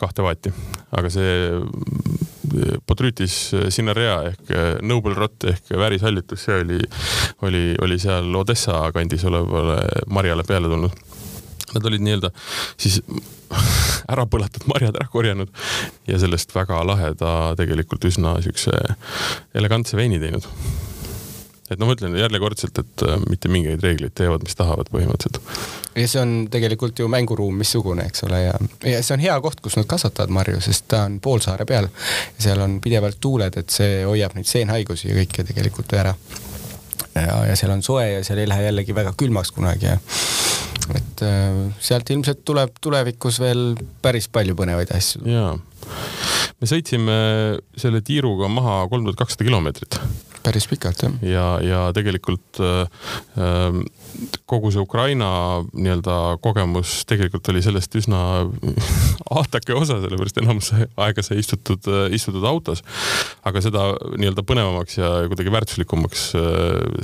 kahte 0.00 0.24
vaati, 0.24 0.52
aga 0.96 1.10
see 1.12 1.34
Botrütis 2.86 3.36
Sinarea 3.70 4.16
ehk 4.30 4.52
Noble 4.82 5.14
Rot 5.14 5.48
ehk 5.50 5.72
väärishallitus, 5.78 6.44
see 6.46 6.60
oli, 6.64 6.80
oli, 7.46 7.64
oli 7.82 7.98
seal 8.02 8.34
Odessa 8.36 8.82
kandis 8.94 9.24
olevale 9.28 9.80
marjale 10.10 10.46
peale 10.48 10.70
tulnud. 10.72 10.96
Nad 11.70 11.86
olid 11.86 12.02
nii-öelda 12.02 12.32
siis 12.80 12.98
ära 14.12 14.26
põletud 14.30 14.66
marjad 14.70 14.96
ära 14.98 15.10
korjanud 15.10 15.50
ja 16.10 16.18
sellest 16.22 16.54
väga 16.54 16.82
laheda, 16.86 17.34
tegelikult 17.58 18.06
üsna 18.10 18.36
siukse 18.44 18.74
elegantse 19.54 19.98
veini 19.98 20.18
teinud 20.22 20.48
et 21.70 21.78
no 21.78 21.86
ma 21.86 21.94
ütlen 21.94 22.16
jällekordselt, 22.18 22.80
et 22.82 23.04
äh, 23.06 23.16
mitte 23.30 23.50
mingeid 23.52 23.82
reegleid 23.84 24.14
teevad, 24.18 24.42
mis 24.46 24.58
tahavad 24.58 24.90
põhimõtteliselt. 24.92 25.40
ja 25.94 26.06
see 26.10 26.22
on 26.22 26.34
tegelikult 26.52 26.98
ju 26.98 27.08
mänguruum 27.10 27.60
missugune, 27.62 28.06
eks 28.10 28.26
ole, 28.26 28.42
ja, 28.42 28.54
ja 28.86 29.02
see 29.06 29.16
on 29.16 29.24
hea 29.24 29.36
koht, 29.44 29.62
kus 29.64 29.78
nad 29.78 29.88
kasvatavad 29.90 30.34
marju, 30.34 30.60
sest 30.64 30.88
ta 30.90 31.04
on 31.08 31.20
poolsaare 31.22 31.66
peal. 31.70 31.88
seal 32.38 32.60
on 32.64 32.80
pidevalt 32.82 33.20
tuuled, 33.20 33.56
et 33.56 33.74
see 33.74 34.04
hoiab 34.04 34.34
neid 34.38 34.50
seenhaigusi 34.50 35.10
ja 35.10 35.18
kõike 35.22 35.46
tegelikult 35.52 35.94
ära. 35.98 36.14
ja, 37.14 37.42
ja 37.50 37.56
seal 37.58 37.74
on 37.74 37.82
soe 37.86 38.06
ja 38.06 38.24
seal 38.26 38.42
ei 38.42 38.48
lähe 38.50 38.68
jällegi 38.70 38.94
väga 38.94 39.14
külmaks 39.18 39.54
kunagi 39.54 39.92
ja 39.92 39.98
et 40.98 41.24
äh, 41.26 41.60
sealt 41.82 42.10
ilmselt 42.10 42.44
tuleb 42.48 42.80
tulevikus 42.82 43.40
veel 43.42 43.74
päris 44.02 44.28
palju 44.32 44.56
põnevaid 44.58 44.92
asju. 44.96 45.22
jaa, 45.28 45.54
me 46.60 46.70
sõitsime 46.72 47.20
selle 47.80 48.02
tiiruga 48.06 48.50
maha 48.52 48.82
kolm 48.90 49.08
tuhat 49.08 49.22
kakssada 49.24 49.48
kilomeetrit 49.48 50.00
päris 50.44 50.66
pikalt 50.70 51.02
jah. 51.04 51.16
ja, 51.24 51.46
ja 51.64 51.80
tegelikult 51.96 52.60
äh, 52.64 52.84
ähm, 53.38 53.84
kogu 54.50 54.70
see 54.74 54.82
Ukraina 54.82 55.28
nii-öelda 55.72 56.16
kogemus 56.44 57.00
tegelikult 57.08 57.48
oli 57.52 57.62
sellest 57.64 57.94
üsna 58.00 58.20
ahtake 59.40 59.74
osa, 59.76 59.98
sellepärast 60.02 60.40
enamus 60.42 60.72
aega 60.74 61.24
sai 61.24 61.40
istutud, 61.42 61.86
äh, 61.90 62.06
istutud 62.16 62.44
autos. 62.48 62.82
aga 63.46 63.62
seda 63.64 63.86
nii-öelda 64.18 64.44
põnevamaks 64.46 64.98
ja 64.98 65.10
kuidagi 65.30 65.54
väärtuslikumaks 65.54 66.24
äh, 66.38 66.46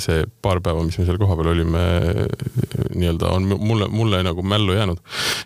see 0.02 0.24
paar 0.42 0.60
päeva, 0.64 0.84
mis 0.86 0.98
me 1.00 1.06
seal 1.08 1.20
kohapeal 1.22 1.52
olime, 1.54 1.84
nii-öelda 2.94 3.32
on 3.36 3.50
mulle, 3.56 3.90
mulle 3.92 4.22
nagu 4.26 4.42
mällu 4.42 4.76
jäänud. 4.76 5.02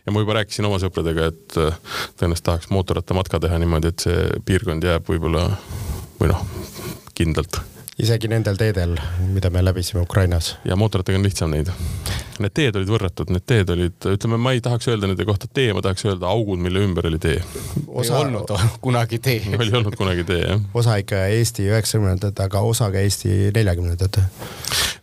ja 0.07 0.13
ma 0.15 0.25
juba 0.25 0.41
rääkisin 0.41 0.69
oma 0.69 0.81
sõpradega, 0.83 1.31
et 1.31 1.59
tõenäoliselt 1.59 2.47
tahaks 2.47 2.71
mootorrattamatka 2.75 3.43
teha 3.43 3.61
niimoodi, 3.61 3.93
et 3.93 4.09
see 4.09 4.25
piirkond 4.47 4.85
jääb 4.87 5.09
võib-olla 5.11 5.49
või 6.21 6.33
noh, 6.33 6.47
kindlalt 7.17 7.61
isegi 8.01 8.31
nendel 8.31 8.59
teedel, 8.61 8.97
mida 9.35 9.51
me 9.53 9.63
läbisime 9.65 10.03
Ukrainas. 10.03 10.57
ja 10.65 10.77
mootoritega 10.77 11.19
on 11.19 11.25
lihtsam 11.25 11.51
neid. 11.53 11.71
Need 12.41 12.55
teed 12.57 12.77
olid 12.79 12.89
võrratud, 12.89 13.29
need 13.35 13.45
teed 13.49 13.69
olid, 13.75 13.97
ütleme, 14.15 14.39
ma 14.41 14.55
ei 14.57 14.63
tahaks 14.65 14.89
öelda 14.89 15.11
nende 15.11 15.27
kohta 15.29 15.49
tee, 15.53 15.75
ma 15.77 15.83
tahaks 15.85 16.07
öelda 16.09 16.31
augud, 16.33 16.61
mille 16.63 16.81
ümber 16.87 17.11
oli 17.11 17.21
tee. 17.21 17.43
osa 17.89 18.17
ei 18.17 18.25
olnud 18.25 18.55
kunagi 18.87 19.21
tee. 19.21 19.43
oli 19.59 19.77
olnud 19.83 19.97
kunagi 20.01 20.25
tee, 20.25 20.41
jah. 20.47 20.65
osa 20.75 20.97
ikka 21.03 21.27
Eesti 21.37 21.69
üheksakümnendad, 21.69 22.41
aga 22.47 22.65
osa 22.65 22.91
ka 22.91 23.05
Eesti 23.05 23.53
neljakümnendad. 23.55 24.21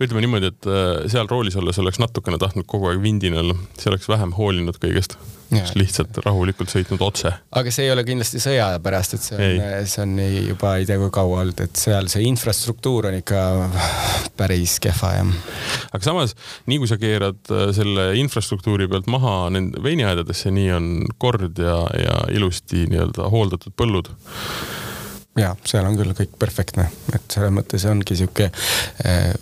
ütleme 0.02 0.26
niimoodi, 0.26 0.54
et 0.54 0.70
äh, 0.70 1.08
seal 1.12 1.30
roolis 1.30 1.58
olles 1.62 1.80
oleks 1.84 2.02
natukene 2.02 2.42
tahtnud 2.42 2.66
kogu 2.70 2.90
aeg 2.90 3.02
vindin 3.04 3.38
olla, 3.38 3.58
siis 3.76 3.94
oleks 3.94 4.10
vähem 4.10 4.34
hoolinud 4.38 4.82
kõigest 4.82 5.20
lihtsalt 5.78 6.18
rahulikult 6.26 6.72
sõitnud 6.72 7.02
otse. 7.06 7.32
aga 7.56 7.72
see 7.72 7.88
ei 7.88 7.92
ole 7.94 8.04
kindlasti 8.08 8.40
sõja 8.44 8.68
pärast, 8.84 9.16
et 9.16 9.24
see 9.24 9.38
on, 9.38 9.64
see 9.88 10.04
on 10.04 10.16
juba 10.50 10.74
ei 10.82 10.88
tea 10.90 11.00
kui 11.00 11.12
kaua 11.14 11.42
olnud, 11.44 11.62
et 11.64 11.80
seal 11.80 12.10
see 12.12 12.26
infrastruktuur 12.28 12.87
on 13.10 13.18
ikka 13.20 13.42
päris 14.38 14.78
kehva 14.84 15.14
jah. 15.18 15.34
aga 15.92 16.04
samas, 16.04 16.36
nii 16.70 16.80
kui 16.82 16.90
sa 16.90 17.00
keerad 17.02 17.52
äh, 17.52 17.70
selle 17.76 18.10
infrastruktuuri 18.22 18.90
pealt 18.92 19.10
maha 19.12 19.50
nende 19.54 19.82
veiniaedadesse, 19.84 20.52
nii 20.54 20.72
on 20.78 20.90
kord 21.18 21.60
ja, 21.62 21.80
ja 21.98 22.20
ilusti 22.34 22.86
nii-öelda 22.92 23.30
hooldatud 23.34 23.76
põllud 23.78 24.12
ja 25.38 25.54
seal 25.68 25.86
on 25.86 25.98
küll 26.00 26.16
kõik 26.18 26.38
perfektne, 26.40 26.88
et 27.14 27.28
selles 27.34 27.54
mõttes 27.54 27.86
ongi 27.90 28.18
sihuke 28.18 28.50
äh, 28.50 29.34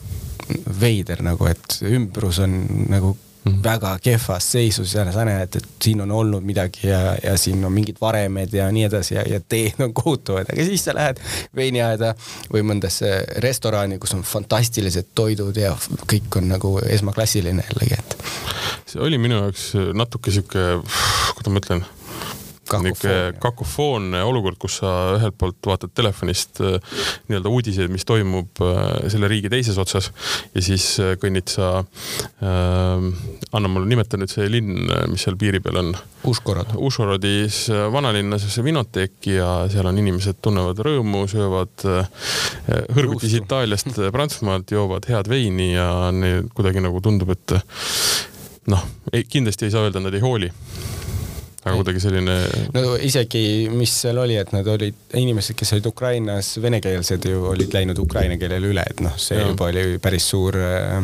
veider 0.80 1.24
nagu, 1.26 1.48
et 1.50 1.80
ümbrus 1.88 2.42
on 2.44 2.58
nagu 2.92 3.16
mm. 3.46 3.64
väga 3.64 3.96
kehvas 4.04 4.52
seisus 4.52 4.94
ja 4.96 5.06
sa 5.14 5.26
näed, 5.28 5.58
et 5.60 5.68
siin 5.84 6.02
on 6.02 6.12
olnud 6.12 6.46
midagi 6.46 6.88
ja, 6.90 7.16
ja 7.24 7.36
siin 7.38 7.64
on 7.66 7.74
mingid 7.74 8.00
varemed 8.02 8.54
ja 8.54 8.68
nii 8.72 8.88
edasi 8.90 9.18
ja, 9.18 9.26
ja 9.30 9.40
teed 9.40 9.82
on 9.86 9.94
kohutavad, 9.94 10.50
aga 10.52 10.68
siis 10.68 10.86
sa 10.86 10.96
lähed 10.98 11.22
veiniaeda 11.56 12.14
või 12.54 12.66
mõndasse 12.72 13.12
restorani, 13.46 14.00
kus 14.02 14.16
on 14.18 14.24
fantastilised 14.28 15.14
toidud 15.16 15.58
ja 15.58 15.76
kõik 16.06 16.40
on 16.40 16.50
nagu 16.52 16.78
esmaklassiline 16.86 17.68
jällegi, 17.70 18.00
et. 18.00 18.18
see 18.86 19.04
oli 19.04 19.22
minu 19.22 19.44
jaoks 19.44 19.72
natuke 19.94 20.34
sihuke, 20.34 20.66
kuidas 21.36 21.54
ma 21.54 21.64
ütlen 21.64 21.86
niisugune 22.74 23.36
kakofoonne 23.42 24.22
olukord, 24.26 24.58
kus 24.62 24.80
sa 24.82 24.92
ühelt 25.16 25.38
poolt 25.40 25.70
vaatad 25.70 25.94
telefonist 25.96 26.62
äh, 26.64 26.78
nii-öelda 27.30 27.52
uudiseid, 27.52 27.92
mis 27.94 28.06
toimub 28.08 28.62
äh, 28.64 28.82
selle 29.14 29.30
riigi 29.32 29.52
teises 29.54 29.78
otsas 29.82 30.12
ja 30.56 30.64
siis 30.66 30.88
äh, 31.04 31.14
kõnnid 31.22 31.52
sa 31.52 31.70
äh,, 31.82 33.06
anna 33.56 33.72
mulle, 33.72 33.88
nimeta 33.90 34.20
nüüd 34.20 34.32
see 34.32 34.48
linn, 34.52 34.90
mis 35.12 35.26
seal 35.26 35.38
piiri 35.40 35.62
peal 35.64 35.80
on. 35.82 35.94
Ušhorod. 36.26 36.74
Ušhorodis 36.82 37.66
vanalinnas 37.94 38.48
vinoteek 38.66 39.30
ja 39.30 39.50
seal 39.72 39.86
on 39.90 40.02
inimesed 40.02 40.42
tunnevad 40.44 40.82
rõõmu, 40.86 41.26
söövad 41.30 41.86
hõrgutis 42.96 43.36
Itaaliast, 43.38 43.94
Prantsusmaalt, 44.14 44.74
joovad 44.74 45.06
head 45.12 45.30
veini 45.30 45.74
ja 45.76 45.90
neil 46.16 46.50
kuidagi 46.58 46.82
nagu 46.84 47.02
tundub, 47.06 47.36
et 47.36 47.58
noh, 48.74 48.86
kindlasti 49.30 49.70
ei 49.70 49.76
saa 49.76 49.86
öelda, 49.86 50.02
nad 50.02 50.18
ei 50.18 50.26
hooli 50.26 50.50
aga 51.66 51.76
kuidagi 51.80 52.02
selline. 52.04 52.34
no 52.76 52.96
isegi, 53.02 53.44
mis 53.74 53.94
seal 54.04 54.20
oli, 54.22 54.38
et 54.38 54.52
nad 54.54 54.68
olid, 54.70 54.98
inimesed, 55.18 55.58
kes 55.58 55.74
olid 55.74 55.88
Ukrainas 55.90 56.56
venekeelsed 56.62 57.26
ju 57.26 57.48
olid 57.50 57.74
läinud 57.74 58.00
ukraina 58.02 58.38
keelele 58.42 58.70
üle, 58.74 58.84
et 58.86 59.02
noh, 59.02 59.16
see 59.22 59.40
ja. 59.40 59.48
juba 59.50 59.72
oli 59.72 59.86
päris 60.02 60.28
suur 60.30 60.58
äh, 60.62 61.00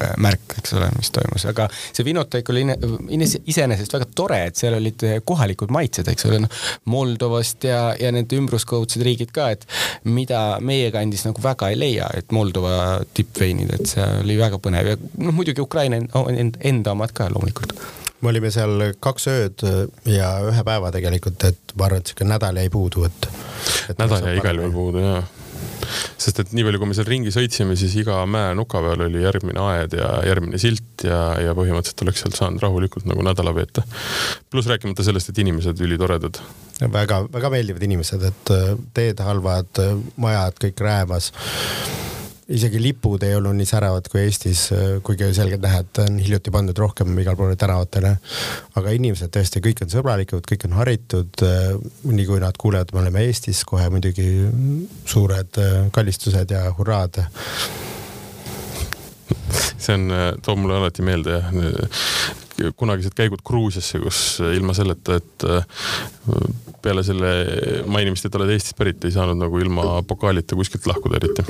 äh 0.00 0.16
märk, 0.22 0.56
eks 0.58 0.74
ole, 0.78 0.88
mis 0.96 1.12
toimus, 1.14 1.44
aga 1.50 1.68
see 1.74 2.06
Vinotek 2.06 2.50
oli 2.50 2.64
iseenesest 3.20 3.94
väga 3.94 4.10
tore, 4.18 4.40
et 4.50 4.58
seal 4.58 4.74
olid 4.80 5.06
äh, 5.06 5.16
kohalikud 5.26 5.70
maitsed, 5.74 6.10
eks 6.10 6.26
ole, 6.26 6.42
noh 6.42 6.58
Moldovast 6.90 7.68
ja, 7.70 7.80
ja 8.00 8.10
need 8.14 8.34
ümbruskaudsed 8.34 9.06
riigid 9.06 9.30
ka, 9.34 9.52
et 9.54 9.66
mida 10.10 10.58
meie 10.58 10.90
kandis 10.94 11.22
nagu 11.28 11.42
väga 11.44 11.70
ei 11.70 11.78
leia, 11.78 12.10
et 12.18 12.34
Moldova 12.34 12.98
tippveinid, 13.14 13.78
et 13.78 13.94
see 13.94 14.10
oli 14.24 14.38
väga 14.42 14.58
põnev 14.62 14.94
ja 14.94 14.98
noh, 15.22 15.34
muidugi 15.38 15.62
Ukraina 15.62 16.02
enda 16.02 16.98
omad 16.98 17.14
ka 17.14 17.30
loomulikult 17.30 17.78
me 18.20 18.32
olime 18.32 18.52
seal 18.54 18.90
kaks 19.00 19.28
ööd 19.32 19.66
ja 20.08 20.32
ühe 20.46 20.64
päeva 20.66 20.92
tegelikult, 20.94 21.44
et 21.48 21.76
ma 21.76 21.88
arvan, 21.88 22.02
et 22.02 22.12
sihuke 22.12 22.28
nädal 22.28 22.62
jäi 22.62 22.72
puudu, 22.72 23.04
et, 23.08 23.30
et. 23.88 23.98
nädal 23.98 24.26
jäi 24.28 24.40
igal 24.40 24.60
juhul 24.62 24.76
puudu, 24.76 25.04
jaa 25.04 25.22
sest 26.20 26.40
et 26.42 26.52
nii 26.54 26.64
palju, 26.66 26.80
kui 26.80 26.90
me 26.90 26.96
seal 26.96 27.08
ringi 27.08 27.32
sõitsime, 27.34 27.76
siis 27.78 27.94
iga 28.00 28.20
mäenuka 28.28 28.82
peal 28.84 29.04
oli 29.06 29.22
järgmine 29.24 29.62
aed 29.64 29.96
ja 29.98 30.10
järgmine 30.28 30.60
silt 30.60 31.04
ja, 31.06 31.20
ja 31.40 31.54
põhimõtteliselt 31.56 32.04
oleks 32.06 32.24
sealt 32.24 32.38
saanud 32.38 32.64
rahulikult 32.64 33.08
nagu 33.10 33.24
nädala 33.26 33.54
veeta. 33.56 33.84
pluss 34.50 34.70
rääkimata 34.70 35.06
sellest, 35.06 35.32
et 35.32 35.42
inimesed 35.42 35.80
ülitoredad. 35.86 36.40
väga-väga 36.80 37.52
meeldivad 37.52 37.88
inimesed, 37.88 38.28
et 38.30 38.54
äh, 38.54 38.70
teed 38.96 39.24
halvad, 39.24 39.72
äh, 39.82 39.96
majad 40.20 40.60
kõik 40.62 40.84
räämas 40.84 41.32
isegi 42.50 42.80
lipud 42.82 43.22
ei 43.26 43.34
olnud 43.38 43.56
nii 43.58 43.68
säravad 43.68 44.08
kui 44.10 44.22
Eestis, 44.24 44.66
kuigi 45.06 45.28
selgelt 45.36 45.62
näha, 45.64 45.82
et 45.84 46.00
on 46.02 46.18
hiljuti 46.18 46.52
pandud 46.54 46.78
rohkem 46.78 47.18
igale 47.22 47.38
poole 47.38 47.58
tänavatele. 47.60 48.16
aga 48.80 48.94
inimesed 48.96 49.32
tõesti, 49.34 49.62
kõik 49.64 49.84
on 49.84 49.92
sõbralikud, 49.92 50.46
kõik 50.48 50.66
on 50.68 50.78
haritud. 50.80 51.44
nii 52.04 52.26
kui 52.26 52.40
nad 52.42 52.58
kuulevad, 52.58 52.94
me 52.94 53.04
oleme 53.04 53.24
Eestis, 53.28 53.64
kohe 53.64 53.88
muidugi 53.90 54.28
suured 55.04 55.62
kallistused 55.92 56.50
ja 56.50 56.66
hurraad 56.78 57.22
see 59.80 59.94
on, 59.94 60.10
toob 60.42 60.58
mulle 60.60 60.76
alati 60.78 61.04
meelde 61.06 61.38
jah, 61.38 62.72
kunagised 62.76 63.14
käigud 63.16 63.40
Gruusiasse, 63.46 64.00
kus 64.02 64.40
ilma 64.54 64.74
selleta, 64.76 65.20
et 65.20 66.69
peale 66.82 67.04
selle 67.06 67.30
mainimist, 67.90 68.26
et 68.26 68.38
oled 68.38 68.52
Eestist 68.54 68.78
pärit, 68.78 69.04
ei 69.04 69.14
saanud 69.14 69.40
nagu 69.40 69.62
ilma 69.62 70.00
pokaalita 70.06 70.58
kuskilt 70.58 70.88
lahkuda 70.90 71.20
eriti. 71.20 71.46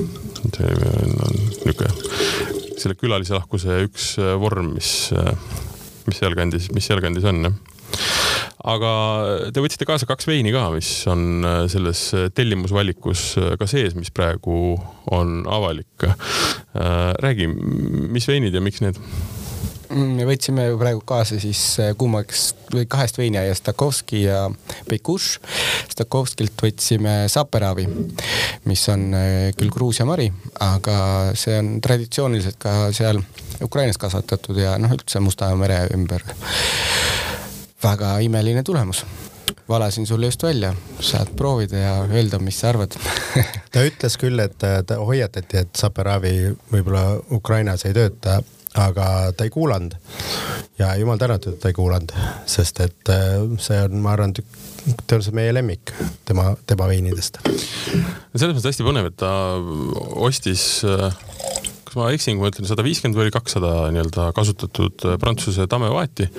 see 0.57 0.71
on 0.71 1.27
niisugune 1.39 2.79
selle 2.81 2.97
külalise 2.97 3.37
lahkuse 3.37 3.83
üks 3.85 4.15
vorm, 4.41 4.73
mis, 4.77 5.11
mis 6.09 6.23
sealkandis, 6.23 6.71
mis 6.75 6.87
sealkandis 6.89 7.27
on 7.29 7.45
jah 7.49 7.59
aga 8.71 8.91
te 9.55 9.63
võtsite 9.63 9.87
kaasa 9.89 10.09
kaks 10.09 10.29
veini 10.29 10.53
ka, 10.55 10.67
mis 10.75 10.91
on 11.11 11.45
selles 11.73 12.03
tellimusvalikus 12.37 13.25
ka 13.61 13.69
sees, 13.71 13.97
mis 13.97 14.13
praegu 14.15 14.77
on 15.11 15.41
avalik. 15.49 16.09
räägi, 17.25 17.49
mis 17.51 18.29
veinid 18.29 18.55
ja 18.55 18.63
miks 18.65 18.83
need? 18.85 19.01
Mm, 19.91 20.21
me 20.21 20.25
võtsime 20.29 20.69
praegu 20.79 21.01
kaasa 21.03 21.41
siis 21.43 21.61
äh, 21.83 21.89
kummaks 21.99 22.53
või 22.71 22.85
kahest 22.91 23.17
veiniaiast 23.19 23.65
Stakovski 23.65 24.21
ja 24.23 24.45
Pekuš. 24.87 25.33
Stakovskilt 25.91 26.63
võtsime 26.63 27.15
Saperavi, 27.33 27.89
mis 28.71 28.85
on 28.93 29.09
äh, 29.19 29.49
küll 29.59 29.73
Gruusia 29.75 30.07
mari, 30.07 30.29
aga 30.63 30.99
see 31.35 31.57
on 31.59 31.73
traditsiooniliselt 31.83 32.61
ka 32.63 32.75
seal 32.95 33.19
Ukrainas 33.67 33.99
kasvatatud 33.99 34.61
ja 34.63 34.77
noh, 34.79 34.95
üldse 34.95 35.19
Musta 35.25 35.51
mere 35.59 35.83
ümber. 35.97 36.23
väga 37.83 38.19
imeline 38.21 38.63
tulemus 38.63 39.03
valasin 39.69 40.07
sulle 40.07 40.27
just 40.27 40.43
välja, 40.43 40.75
saad 41.01 41.29
proovida 41.37 41.77
ja 41.77 41.93
öelda, 42.05 42.39
mis 42.39 42.61
sa 42.61 42.69
arvad 42.69 42.95
ta 43.73 43.83
ütles 43.87 44.19
küll, 44.19 44.39
et 44.39 44.59
ta 44.59 44.99
hoiatati, 44.99 45.65
et 45.65 45.75
Saperavi 45.79 46.55
võib-olla 46.73 47.05
Ukrainas 47.31 47.87
ei 47.87 47.95
tööta 47.95 48.41
aga 48.79 49.33
ta 49.37 49.47
ei 49.47 49.51
kuulanud. 49.51 49.97
ja 50.79 50.95
jumal 50.97 51.19
tänatud, 51.19 51.55
et 51.55 51.61
ta 51.61 51.69
ei 51.69 51.77
kuulanud, 51.77 52.13
sest 52.49 52.81
et 52.81 53.13
äh, 53.13 53.41
see 53.61 53.81
on, 53.85 53.99
ma 54.05 54.15
arvan, 54.15 54.33
tõenäoliselt 54.35 55.37
meie 55.37 55.55
lemmik 55.55 55.93
tema, 56.29 56.55
tema 56.67 56.87
veinidest. 56.91 57.41
selles 57.45 58.55
mõttes 58.55 58.71
hästi 58.71 58.87
põnev, 58.87 59.11
et 59.11 59.19
ta 59.21 59.33
ostis 60.23 60.85
äh, 60.87 61.11
kas 61.85 61.99
ma 61.99 62.13
eksin, 62.15 62.39
kui 62.39 62.47
ma 62.47 62.53
ütlen 62.53 62.71
sada 62.71 62.87
viiskümmend 62.87 63.19
või 63.19 63.27
oli 63.27 63.35
kakssada 63.35 63.75
nii-öelda 63.91 64.31
kasutatud 64.37 65.07
äh, 65.09 65.19
Prantsuse 65.21 65.67
tamevaati 65.71 66.31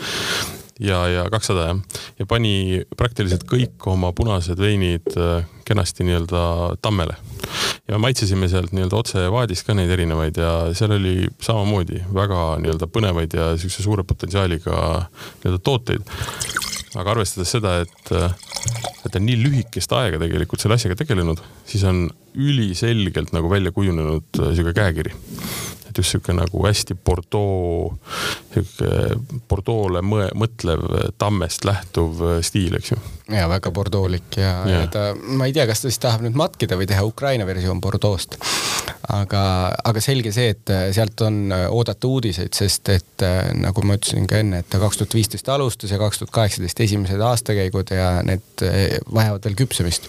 ja, 0.81 1.01
ja 1.07 1.25
kakssada 1.31 1.67
jah, 1.69 1.79
ja 2.19 2.27
pani 2.29 2.81
praktiliselt 2.97 3.45
kõik 3.49 3.85
oma 3.91 4.11
punased 4.17 4.59
veinid 4.59 5.07
äh, 5.17 5.45
kenasti 5.67 6.05
nii-öelda 6.07 6.43
tammele. 6.81 7.15
ja 7.87 7.95
me 7.95 8.07
maitsesime 8.07 8.49
sealt 8.51 8.73
nii-öelda 8.75 8.97
otse 8.97 9.25
vaadist 9.31 9.67
ka 9.67 9.75
neid 9.77 9.91
erinevaid 9.93 10.37
ja 10.41 10.51
seal 10.77 10.95
oli 10.97 11.15
samamoodi 11.43 12.01
väga 12.15 12.41
nii-öelda 12.63 12.89
põnevaid 12.91 13.37
ja 13.37 13.51
siukse 13.61 13.85
suure 13.85 14.03
potentsiaaliga 14.07 14.77
nii-öelda 15.43 15.61
tooteid. 15.63 16.15
aga 16.95 17.13
arvestades 17.13 17.53
seda, 17.53 17.77
et, 17.85 18.15
äh, 18.15 18.33
et 19.05 19.11
ta 19.11 19.19
on 19.19 19.27
nii 19.27 19.37
lühikest 19.43 19.93
aega 19.97 20.19
tegelikult 20.21 20.63
selle 20.63 20.79
asjaga 20.79 20.97
tegelenud, 21.03 21.39
siis 21.65 21.85
on 21.87 22.07
üliselgelt 22.35 23.35
nagu 23.35 23.49
välja 23.51 23.73
kujunenud 23.75 24.41
äh, 24.41 24.55
sihuke 24.55 24.73
käekiri 24.81 25.13
et 25.91 26.01
just 26.01 26.15
sihuke 26.15 26.35
nagu 26.35 26.65
hästi 26.65 26.97
Bordeaux, 27.05 27.95
sihuke 28.53 29.41
Bordeaux'le 29.51 30.03
mõtlev 30.39 30.87
tammest 31.21 31.67
lähtuv 31.67 32.23
stiil, 32.45 32.79
eks 32.79 32.95
ju. 32.95 33.01
Ja 33.35 33.47
väga 33.49 33.71
Bordeaux'lik 33.73 34.37
ja, 34.39 34.51
ja., 34.67 34.81
ja 34.81 34.87
ta, 34.91 35.03
ma 35.15 35.47
ei 35.47 35.55
tea, 35.55 35.65
kas 35.69 35.83
ta 35.83 35.91
siis 35.91 36.01
tahab 36.01 36.25
nüüd 36.25 36.37
matkida 36.39 36.77
või 36.79 36.87
teha 36.89 37.03
Ukraina 37.07 37.47
versioon 37.47 37.81
Bordeaux'st. 37.83 38.37
aga, 39.11 39.43
aga 39.87 40.03
selge 40.03 40.33
see, 40.35 40.53
et 40.55 40.73
sealt 40.95 41.21
on 41.25 41.53
oodata 41.69 42.07
uudiseid, 42.07 42.53
sest 42.55 42.91
et 42.93 43.25
nagu 43.57 43.85
ma 43.87 43.97
ütlesin 43.99 44.27
ka 44.29 44.41
enne, 44.41 44.61
et 44.61 44.69
ta 44.71 44.79
kaks 44.81 45.01
tuhat 45.01 45.15
viisteist 45.17 45.49
alustas 45.51 45.93
ja 45.93 45.99
kaks 46.01 46.21
tuhat 46.21 46.35
kaheksateist 46.35 46.83
esimesed 46.87 47.23
aastakäigud 47.31 47.93
ja 47.95 48.11
need 48.25 48.65
vajavad 49.11 49.47
veel 49.47 49.57
küpsemist. 49.63 50.07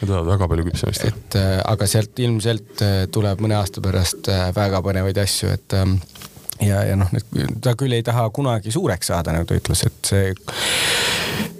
Need 0.00 0.12
vajavad 0.12 0.32
väga 0.34 0.50
palju 0.52 0.68
küpsemist. 0.70 1.08
et 1.08 1.38
aga 1.64 1.90
sealt 1.90 2.22
ilmselt 2.22 2.84
tuleb 3.14 3.44
mõne 3.44 3.58
aasta 3.58 3.84
pärast 3.84 4.30
väga 4.56 4.82
põnevaid 4.84 5.20
asju, 5.24 5.52
et 5.58 5.78
ähm, 5.78 5.98
ja, 6.60 6.82
ja 6.84 6.96
noh, 6.96 7.10
ta 7.62 7.74
küll 7.78 7.94
ei 7.96 8.04
taha 8.06 8.28
kunagi 8.34 8.72
suureks 8.74 9.12
saada, 9.12 9.34
nagu 9.34 9.48
ta 9.48 9.58
ütles, 9.58 9.84
et 9.86 10.10
see 10.10 10.30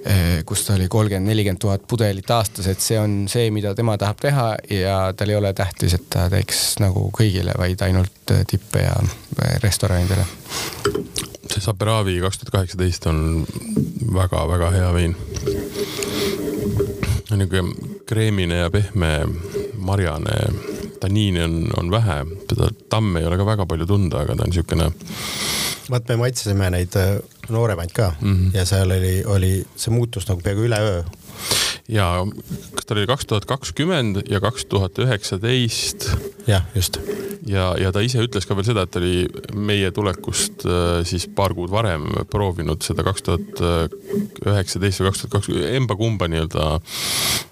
eh, 0.09 0.41
kus 0.49 0.65
ta 0.67 0.77
oli 0.77 0.89
kolmkümmend, 0.91 1.31
nelikümmend 1.31 1.63
tuhat 1.63 1.87
pudelit 1.91 2.31
aastas, 2.35 2.69
et 2.71 2.83
see 2.83 2.99
on 3.01 3.21
see, 3.31 3.51
mida 3.55 3.75
tema 3.79 3.97
tahab 4.01 4.21
teha 4.23 4.49
ja 4.75 4.99
tal 5.17 5.33
ei 5.33 5.39
ole 5.39 5.53
tähtis, 5.57 5.97
et 5.99 6.09
ta 6.11 6.29
teeks 6.33 6.79
nagu 6.83 7.09
kõigile, 7.15 7.55
vaid 7.59 7.83
ainult 7.87 8.35
eh, 8.35 8.45
tippe 8.49 8.85
ja 8.85 8.97
eh, 9.03 9.59
restoranidele. 9.65 10.27
see 11.49 11.65
Saperavi 11.65 12.19
kaks 12.21 12.43
tuhat 12.43 12.55
kaheksateist 12.59 13.07
on 13.09 13.47
väga-väga 14.15 14.73
hea 14.75 14.93
vein. 14.93 15.17
niisugune 17.29 17.97
kreemine 18.09 18.57
ja 18.63 18.71
pehme 18.73 19.29
marjane 19.77 20.37
tanniini 21.01 21.43
on, 21.45 21.57
on 21.81 21.91
vähe, 21.91 22.21
seda 22.51 22.71
tammi 22.91 23.21
ei 23.21 23.27
ole 23.31 23.39
ka 23.41 23.47
väga 23.47 23.67
palju 23.67 23.87
tunda, 23.87 24.23
aga 24.25 24.37
ta 24.37 24.47
on 24.47 24.53
niisugune. 24.53 24.91
vaat 25.91 26.09
me 26.09 26.17
maitsesime 26.21 26.71
neid 26.75 26.97
äh, 27.01 27.17
nooremaid 27.49 27.93
ka 27.97 28.13
mm 28.21 28.35
-hmm. 28.35 28.57
ja 28.57 28.65
seal 28.69 28.91
oli, 28.91 29.25
oli, 29.25 29.53
see 29.77 29.95
muutus 29.95 30.29
nagu 30.29 30.41
peaaegu 30.45 30.67
üleöö 30.69 31.03
ja 31.89 32.27
kas 32.75 32.87
ta 32.87 32.95
oli 32.95 33.07
kaks 33.09 33.27
tuhat 33.27 33.47
kakskümmend 33.49 34.23
ja 34.31 34.41
kaks 34.41 34.67
tuhat 34.69 34.99
üheksateist. 34.99 36.11
jah, 36.47 36.65
just. 36.75 36.99
ja, 37.47 37.73
ja 37.81 37.93
ta 37.93 38.03
ise 38.05 38.23
ütles 38.25 38.47
ka 38.49 38.57
veel 38.57 38.67
seda, 38.69 38.85
et 38.85 38.93
ta 38.93 39.01
oli 39.01 39.25
meie 39.57 39.91
tulekust 39.95 40.67
äh, 40.69 41.01
siis 41.09 41.29
paar 41.33 41.55
kuud 41.57 41.73
varem 41.73 42.07
proovinud 42.31 42.85
seda 42.85 43.05
kaks 43.07 43.25
tuhat 43.25 43.63
üheksateist 44.47 45.03
või 45.03 45.11
kaks 45.11 45.23
tuhat 45.25 45.35
kakskümmend, 45.39 45.69
emba-kumba 45.81 46.29
nii-öelda. 46.29 46.69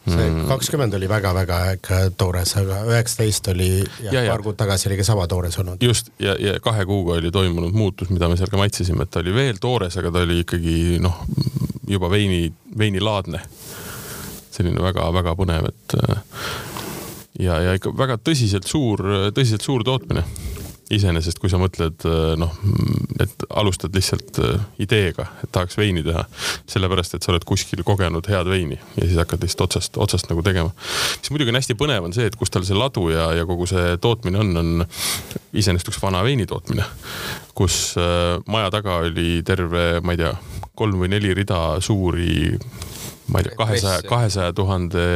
see 0.07 0.29
mm. 0.29 0.45
kakskümmend 0.51 0.97
oli 0.99 1.09
väga-väga 1.11 1.61
ikka 1.79 2.01
toores, 2.19 2.57
aga 2.61 2.83
üheksateist 2.91 3.53
oli 3.55 3.71
ja, 4.05 4.13
ja 4.13 4.27
paar 4.31 4.45
kuud 4.45 4.59
tagasi 4.61 4.91
oli 4.91 5.01
ka 5.01 5.07
sama 5.09 5.27
toores 5.31 5.59
olnud. 5.63 5.83
just 5.83 6.13
ja, 6.23 6.37
ja 6.41 6.59
kahe 6.61 6.85
kuuga 6.89 7.17
oli 7.21 7.33
toimunud 7.33 7.73
muutus, 7.77 8.13
mida 8.13 8.29
me 8.29 8.37
seal 8.37 8.53
ka 8.53 8.61
maitsesime, 8.61 9.07
et 9.07 9.13
ta 9.13 9.25
oli 9.25 9.35
veel 9.35 9.61
toores, 9.63 9.97
aga 9.97 10.13
ta 10.13 10.25
oli 10.27 10.43
ikkagi 10.45 10.77
noh, 11.05 11.25
juba 11.87 12.11
veini, 12.11 12.51
veinilaadne 12.79 13.43
selline 14.57 14.83
väga-väga 14.85 15.37
põnev, 15.39 15.71
et 15.71 15.97
äh, 16.01 16.21
ja, 17.47 17.61
ja 17.65 17.77
ikka 17.77 17.93
väga 17.97 18.19
tõsiselt 18.23 18.69
suur, 18.71 19.03
tõsiselt 19.37 19.67
suur 19.67 19.85
tootmine 19.87 20.25
iseenesest, 20.87 21.41
kui 21.43 21.51
sa 21.51 21.59
mõtled 21.59 22.05
äh, 22.07 22.35
noh, 22.39 22.53
et 23.23 23.47
alustad 23.59 23.95
lihtsalt 23.97 24.39
äh, 24.43 24.61
ideega, 24.83 25.27
et 25.43 25.51
tahaks 25.55 25.79
veini 25.81 26.05
teha, 26.07 26.23
sellepärast 26.71 27.17
et 27.19 27.27
sa 27.27 27.33
oled 27.35 27.47
kuskil 27.49 27.83
kogenud 27.87 28.29
head 28.31 28.49
veini 28.51 28.79
ja 28.79 29.03
siis 29.03 29.19
hakkad 29.19 29.43
lihtsalt 29.43 29.67
otsast, 29.67 29.99
otsast 30.03 30.31
nagu 30.31 30.45
tegema. 30.47 30.71
mis 31.21 31.33
muidugi 31.35 31.53
on 31.53 31.61
hästi 31.61 31.79
põnev, 31.81 32.07
on 32.07 32.15
see, 32.17 32.29
et 32.31 32.39
kus 32.39 32.55
tal 32.55 32.67
see 32.69 32.79
ladu 32.79 33.11
ja, 33.13 33.33
ja 33.37 33.49
kogu 33.49 33.67
see 33.71 33.97
tootmine 34.03 34.41
on, 34.45 34.55
on 34.63 34.87
iseenesest 35.57 35.91
üks 35.91 36.01
vana 36.03 36.23
veini 36.27 36.47
tootmine, 36.47 36.87
kus 37.57 37.97
maja 38.47 38.71
taga 38.71 39.01
oli 39.03 39.41
terve, 39.47 39.89
ma 40.05 40.15
ei 40.15 40.23
tea, 40.23 40.37
kolm 40.77 41.03
või 41.03 41.11
neli 41.13 41.35
rida 41.37 41.81
suuri 41.85 42.57
ma 43.33 43.43
ei 43.43 43.49
tea, 43.49 43.57
kahesaja, 43.59 44.03
kahesaja 44.07 44.55
tuhande 44.57 45.07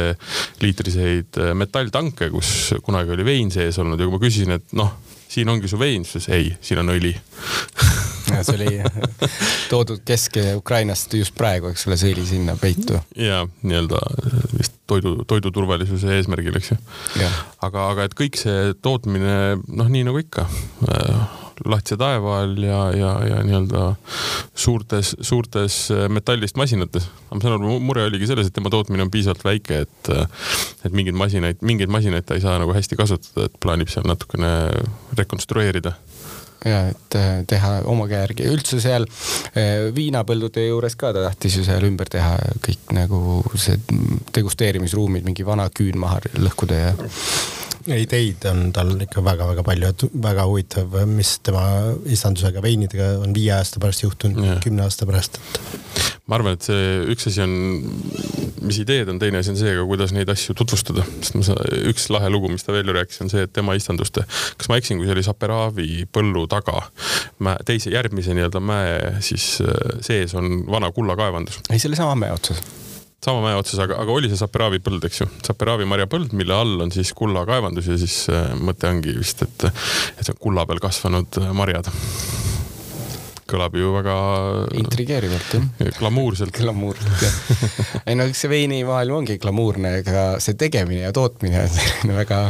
liitriseid 0.61 1.39
äh, 1.39 1.53
metalltanke, 1.57 2.29
kus 2.33 2.73
kunagi 2.83 3.15
oli 3.15 3.27
vein 3.27 3.51
sees 3.53 3.79
olnud 3.81 3.99
ja 3.99 4.07
kui 4.07 4.17
ma 4.17 4.23
küsisin, 4.23 4.57
et 4.57 4.75
noh, 4.77 4.93
siin 5.31 5.49
ongi 5.49 5.71
su 5.71 5.79
vein, 5.79 6.05
siis 6.07 6.27
ei, 6.33 6.51
siin 6.61 6.83
on 6.83 6.91
õli 6.95 7.15
see 8.31 8.55
oli 8.55 8.81
toodud 9.71 10.03
Kesk-Ukrainast 10.07 11.13
just 11.17 11.35
praegu, 11.37 11.71
eks 11.71 11.87
ole, 11.87 11.97
see 11.99 12.13
õli 12.15 12.25
sinna 12.27 12.55
peitu. 12.59 12.99
ja 13.15 13.43
nii-öelda 13.63 14.01
vist 14.55 14.77
toidu, 14.89 15.15
toiduturvalisuse 15.27 16.17
eesmärgil, 16.17 16.55
eks 16.59 16.73
ju. 16.73 16.79
aga, 17.61 17.87
aga 17.91 18.07
et 18.07 18.17
kõik 18.17 18.39
see 18.39 18.73
tootmine, 18.83 19.37
noh, 19.67 19.91
nii 19.91 20.07
nagu 20.07 20.21
ikka, 20.23 20.47
äh, 20.87 21.39
lahtise 21.69 21.97
taeva 21.99 22.39
all 22.41 22.57
ja, 22.63 22.79
ja, 22.95 23.11
ja 23.27 23.41
nii-öelda 23.45 23.83
suurtes, 24.55 25.15
suurtes 25.21 25.77
metallist 26.09 26.59
masinates. 26.59 27.07
aga 27.29 27.37
ma 27.37 27.45
saan 27.45 27.57
aru, 27.57 27.77
mure 27.83 28.05
oligi 28.09 28.29
selles, 28.29 28.49
et 28.49 28.55
tema 28.55 28.71
tootmine 28.73 29.05
on 29.05 29.13
piisavalt 29.13 29.45
väike, 29.45 29.83
et, 29.85 30.11
et 30.85 30.95
mingeid 30.95 31.17
masinaid, 31.17 31.61
mingeid 31.65 31.93
masinaid 31.93 32.27
ta 32.27 32.37
ei 32.37 32.43
saa 32.43 32.57
nagu 32.61 32.75
hästi 32.75 32.99
kasutada, 32.99 33.47
et 33.49 33.59
plaanib 33.63 33.91
seal 33.91 34.07
natukene 34.09 34.51
rekonstrueerida 35.19 35.95
ja 36.65 36.83
et 36.91 37.15
äh, 37.17 37.29
teha 37.49 37.71
oma 37.89 38.05
käe 38.09 38.19
järgi, 38.21 38.45
üldse 38.51 38.77
seal 38.83 39.07
viinapõldude 39.95 40.67
juures 40.67 40.93
ka 40.99 41.09
ta 41.15 41.25
tahtis 41.25 41.57
ju 41.57 41.65
seal 41.65 41.87
ümber 41.87 42.09
teha 42.11 42.35
kõik 42.61 42.93
nagu 42.93 43.41
see 43.57 43.79
degusteerimisruumid, 44.35 45.25
mingi 45.25 45.45
vana 45.47 45.69
küün 45.73 45.97
maha 46.01 46.21
lõhkuda 46.37 46.81
ja 46.83 46.93
ideid 47.87 48.45
on 48.49 48.69
tal 48.75 48.93
ikka 49.05 49.23
väga-väga 49.25 49.65
palju, 49.65 49.91
et 49.91 50.05
väga 50.23 50.45
huvitav, 50.49 50.97
mis 51.09 51.37
tema 51.45 51.63
istandusega 52.09 52.63
veinidega 52.63 53.13
on 53.21 53.35
viie 53.35 53.53
aasta 53.55 53.81
pärast 53.83 54.05
juhtunud, 54.05 54.61
kümne 54.63 54.85
aasta 54.85 55.07
pärast, 55.09 55.39
et. 55.39 55.61
ma 56.29 56.37
arvan, 56.39 56.57
et 56.57 56.67
see 56.67 56.91
üks 57.13 57.29
asi 57.31 57.43
on, 57.43 57.55
mis 58.61 58.81
ideed 58.83 59.09
on, 59.11 59.19
teine 59.21 59.41
asi 59.41 59.53
on 59.53 59.59
see, 59.59 59.73
aga 59.73 59.87
kuidas 59.89 60.13
neid 60.15 60.29
asju 60.31 60.55
tutvustada, 60.57 61.05
sest 61.19 61.39
ma 61.39 61.47
saan, 61.47 61.63
üks 61.91 62.09
lahe 62.13 62.29
lugu, 62.33 62.51
mis 62.53 62.67
ta 62.67 62.75
veel 62.75 62.91
ju 62.91 62.97
rääkis, 62.97 63.21
on 63.25 63.33
see, 63.33 63.47
et 63.47 63.55
tema 63.55 63.75
istanduste, 63.79 64.25
kas 64.57 64.71
ma 64.71 64.79
eksin, 64.81 65.01
kui 65.01 65.09
see 65.09 65.17
oli 65.17 65.25
Saperavi 65.25 65.89
põllu 66.13 66.45
taga, 66.51 66.85
teise, 67.67 67.91
järgmise 67.93 68.35
nii-öelda 68.37 68.61
mäe 68.63 69.11
siis 69.25 69.57
äh, 69.61 69.97
sees 70.01 70.35
on 70.35 70.65
vana 70.71 70.91
kullakaevandus. 70.91 71.61
ei, 71.69 71.79
selle 71.79 71.95
sama 71.99 72.15
mäe 72.15 72.33
otsas 72.33 72.61
sama 73.25 73.41
mäe 73.43 73.57
otsas, 73.59 73.79
aga, 73.83 73.99
aga 74.01 74.13
oli 74.15 74.31
see 74.31 74.39
Saperavi 74.39 74.81
põld, 74.83 75.03
eks 75.05 75.21
ju, 75.21 75.27
Saperavi 75.45 75.85
marjapõld, 75.89 76.33
mille 76.37 76.55
all 76.57 76.87
on 76.87 76.93
siis 76.93 77.13
kullakaevandus 77.17 77.91
ja 77.91 77.99
siis 78.01 78.23
äh, 78.33 78.53
mõte 78.57 78.89
ongi 78.89 79.13
vist, 79.17 79.45
et, 79.45 79.67
et 79.69 80.23
see 80.25 80.33
on 80.33 80.41
kulla 80.41 80.65
peal 80.69 80.81
kasvanud 80.81 81.41
äh, 81.43 81.51
marjad 81.57 81.91
kõlab 83.51 83.75
ju 83.75 83.91
väga. 83.95 84.15
intrigeerivalt 84.79 85.55
jah. 85.55 85.91
glamuurselt. 85.99 86.55
glamuurselt 86.55 87.25
jah. 87.25 87.39
ei 88.07 88.17
no 88.17 88.27
eks 88.29 88.45
see 88.45 88.51
veinimaailm 88.51 89.21
ongi 89.21 89.37
glamuurne, 89.41 89.97
ega 90.01 90.25
see 90.43 90.57
tegemine 90.59 91.03
ja 91.03 91.13
tootmine 91.15 91.65
on 92.05 92.15
väga 92.15 92.41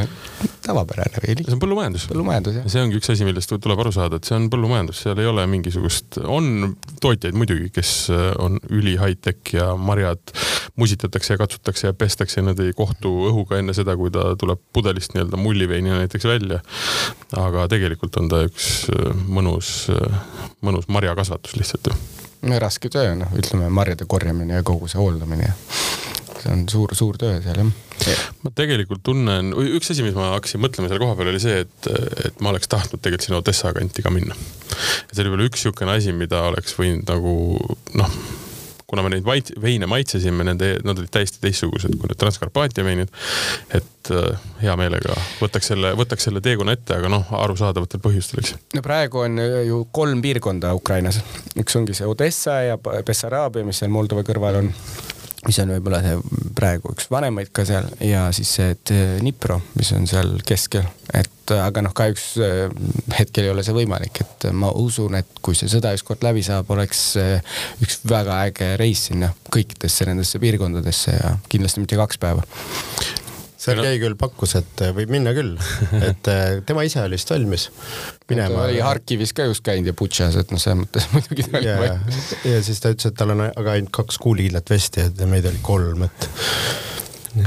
tavapärane 0.61 1.23
või 1.23 1.35
see 1.39 1.55
on 1.55 1.63
põllumajandus. 1.63 2.07
põllumajandus 2.11 2.59
jah. 2.59 2.69
see 2.73 2.85
ongi 2.85 2.99
üks 3.01 3.13
asi, 3.13 3.27
millest 3.27 3.53
tuleb 3.53 3.83
aru 3.83 3.93
saada, 3.95 4.21
et 4.21 4.29
see 4.29 4.37
on 4.37 4.49
põllumajandus, 4.53 5.03
seal 5.05 5.21
ei 5.21 5.29
ole 5.31 5.45
mingisugust, 5.51 6.21
on 6.21 6.75
tootjaid 7.01 7.37
muidugi, 7.37 7.71
kes 7.73 7.95
on 8.41 8.59
üli 8.69 8.97
high-tech 9.01 9.55
ja 9.57 9.71
marjad 9.79 10.21
musitatakse 10.81 11.35
ja 11.35 11.41
katsutakse 11.41 11.89
ja 11.89 11.93
pestakse, 11.97 12.43
nad 12.45 12.59
ei 12.63 12.73
kohtu 12.77 13.11
õhuga 13.29 13.59
enne 13.61 13.75
seda, 13.77 13.95
kui 13.99 14.11
ta 14.13 14.31
tuleb 14.39 14.61
pudelist 14.73 15.15
nii-öelda 15.15 15.39
mulliveini 15.39 15.93
näiteks 15.93 16.27
välja. 16.29 16.61
aga 17.37 17.67
tegelikult 17.71 18.17
on 18.21 18.31
ta 18.31 18.43
üks 18.47 18.71
mõnus, 19.27 19.91
mõnus 20.65 20.89
marjakasvatus 20.91 21.57
lihtsalt 21.59 21.91
ju. 21.91 21.99
raske 22.59 22.89
töö, 22.89 23.15
noh, 23.15 23.31
ütleme 23.37 23.69
marjade 23.69 24.07
korjamine 24.09 24.59
ja 24.59 24.67
kogu 24.67 24.89
see 24.91 25.01
hooldamine 25.01 25.51
ja 25.51 25.55
see 26.41 26.51
on 26.53 26.65
suur-suur 26.71 27.17
töö 27.21 27.39
seal 27.43 27.61
jah. 27.61 28.21
ma 28.41 28.51
tegelikult 28.57 29.03
tunnen, 29.05 29.53
üks 29.77 29.91
asi, 29.93 30.05
mis 30.05 30.15
ma 30.17 30.33
hakkasin 30.35 30.61
mõtlema 30.63 30.89
seal 30.89 31.01
kohapeal 31.03 31.31
oli 31.31 31.41
see, 31.43 31.63
et, 31.65 31.89
et 32.25 32.41
ma 32.41 32.53
oleks 32.53 32.71
tahtnud 32.71 33.01
tegelikult 33.01 33.27
sinna 33.27 33.41
Odessa 33.41 33.73
kanti 33.77 34.05
ka 34.05 34.13
minna. 34.13 34.37
see 35.11 35.21
oli 35.21 35.33
võib-olla 35.33 35.49
üks 35.51 35.61
niisugune 35.61 35.97
asi, 35.97 36.15
mida 36.17 36.45
oleks 36.49 36.77
võinud 36.79 37.05
nagu 37.11 37.35
noh 38.01 38.15
kuna 38.91 39.05
me 39.05 39.13
neid 39.13 39.25
vaid, 39.25 39.53
veine 39.61 39.87
maitsesime, 39.87 40.45
nende, 40.47 40.73
nad 40.83 40.99
olid 40.99 41.11
täiesti 41.13 41.39
teistsugused 41.43 41.95
kui 41.95 42.11
need 42.11 42.19
Transkarpaatia 42.19 42.83
veinid. 42.85 43.13
et 43.73 44.11
äh, 44.11 44.49
hea 44.61 44.75
meelega 44.79 45.15
võtaks 45.39 45.71
selle, 45.71 45.93
võtaks 45.99 46.27
selle 46.27 46.43
teekonna 46.43 46.75
ette, 46.75 46.97
aga 46.99 47.11
noh, 47.11 47.31
arusaadavatel 47.39 48.03
põhjustel, 48.03 48.43
eks. 48.43 48.57
no 48.75 48.83
praegu 48.85 49.23
on 49.23 49.39
ju 49.67 49.85
kolm 49.95 50.21
piirkonda 50.23 50.73
Ukrainas, 50.77 51.21
üks 51.55 51.79
ongi 51.79 51.95
see 51.97 52.09
Odessa 52.09 52.61
ja 52.65 52.77
Bessaraabia, 52.77 53.65
mis 53.67 53.79
seal 53.81 53.93
Moldova 53.93 54.25
kõrval 54.27 54.61
on 54.61 54.71
mis 55.47 55.57
on 55.63 55.71
võib-olla 55.73 56.01
see 56.03 56.17
praegu 56.57 56.91
üks 56.93 57.07
vanemaid 57.11 57.49
ka 57.55 57.65
seal 57.65 57.87
ja 58.05 58.27
siis 58.35 58.51
see 58.59 58.75
Dnipro, 58.87 59.57
mis 59.77 59.89
on 59.97 60.05
seal 60.09 60.35
keskel, 60.47 60.85
et 61.17 61.53
aga 61.55 61.83
noh, 61.83 61.93
kahjuks 61.97 62.25
äh, 62.45 62.59
hetkel 63.17 63.47
ei 63.47 63.53
ole 63.53 63.65
see 63.65 63.75
võimalik, 63.75 64.21
et 64.23 64.47
ma 64.53 64.69
usun, 64.77 65.17
et 65.19 65.41
kui 65.43 65.57
see 65.57 65.71
sõda 65.71 65.95
ükskord 65.97 66.23
läbi 66.25 66.45
saab, 66.45 66.69
oleks 66.75 67.01
äh, 67.21 67.57
üks 67.83 68.03
väga 68.09 68.43
äge 68.49 68.75
reis 68.81 69.07
sinna 69.09 69.31
kõikidesse 69.51 70.07
nendesse 70.09 70.39
piirkondadesse 70.41 71.17
ja 71.17 71.33
kindlasti 71.49 71.83
mitte 71.83 71.99
kaks 71.99 72.21
päeva 72.21 72.45
Sergei 73.61 73.99
küll 74.01 74.15
pakkus, 74.17 74.55
et 74.57 74.81
võib 74.95 75.11
minna 75.13 75.33
küll, 75.37 75.53
et 76.09 76.29
äh, 76.31 76.59
tema 76.65 76.85
ise 76.87 77.03
oli 77.03 77.17
vist 77.19 77.29
valmis 77.29 77.67
minema. 78.29 78.55
ta 78.55 78.69
oli 78.69 78.79
Harkivis 78.81 79.35
ka 79.37 79.45
just 79.49 79.63
käinud 79.65 79.91
ja 79.91 79.95
Butšas, 79.97 80.37
et 80.41 80.53
noh, 80.53 80.61
selles 80.61 80.81
mõttes 80.81 81.09
muidugi 81.13 81.45
ta 81.45 81.59
oli 81.59 81.75
valmis. 81.83 82.31
ja 82.47 82.61
siis 82.65 82.81
ta 82.81 82.93
ütles, 82.93 83.11
et 83.11 83.19
tal 83.19 83.35
on 83.35 83.45
aga 83.49 83.75
ainult 83.75 83.93
kaks 83.99 84.17
kuulihiilet 84.23 84.73
vesti, 84.73 85.05
et 85.11 85.21
meid 85.29 85.45
oli 85.49 85.61
kolm, 85.65 86.07
et 86.07 86.27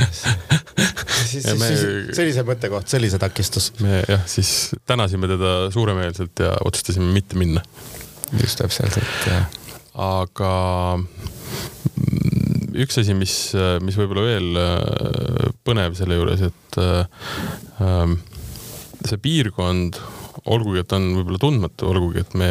siis, 1.33 1.42
siis, 1.42 1.50
me... 1.59 1.72
siis 2.14 2.38
see 2.38 2.46
mõttekoht, 2.46 2.88
see 2.88 3.20
takistus. 3.20 3.72
me 3.83 4.05
jah, 4.07 4.22
siis 4.31 4.72
tänasime 4.87 5.29
teda 5.31 5.57
suuremeelselt 5.74 6.46
ja 6.46 6.55
otsustasime 6.64 7.11
mitte 7.12 7.40
minna. 7.40 7.64
just 8.38 8.62
täpselt, 8.62 9.03
et 9.03 9.29
aga 9.94 10.55
üks 12.82 12.98
asi, 13.00 13.14
mis, 13.16 13.34
mis 13.84 13.96
võib-olla 13.98 14.24
veel 14.26 14.60
äh, 14.60 15.50
põnev 15.66 15.96
selle 15.98 16.18
juures, 16.18 16.44
et 16.48 16.78
äh, 16.82 18.14
see 19.04 19.20
piirkond, 19.22 19.98
olgugi 20.50 20.82
et 20.82 20.96
on 20.96 21.10
võib-olla 21.18 21.40
tundmatu, 21.40 21.88
olgugi 21.90 22.24
et 22.24 22.34
me 22.38 22.50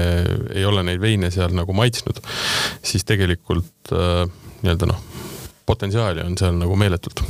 ei 0.54 0.66
ole 0.68 0.86
neid 0.88 1.02
veine 1.04 1.32
seal 1.34 1.54
nagu 1.56 1.76
maitsnud, 1.78 2.22
siis 2.86 3.06
tegelikult 3.10 3.94
äh, 3.94 4.24
nii-öelda 4.64 4.90
noh, 4.90 5.02
potentsiaali 5.68 6.24
on 6.26 6.40
seal 6.40 6.56
nagu 6.60 6.78
meeletult. 6.80 7.24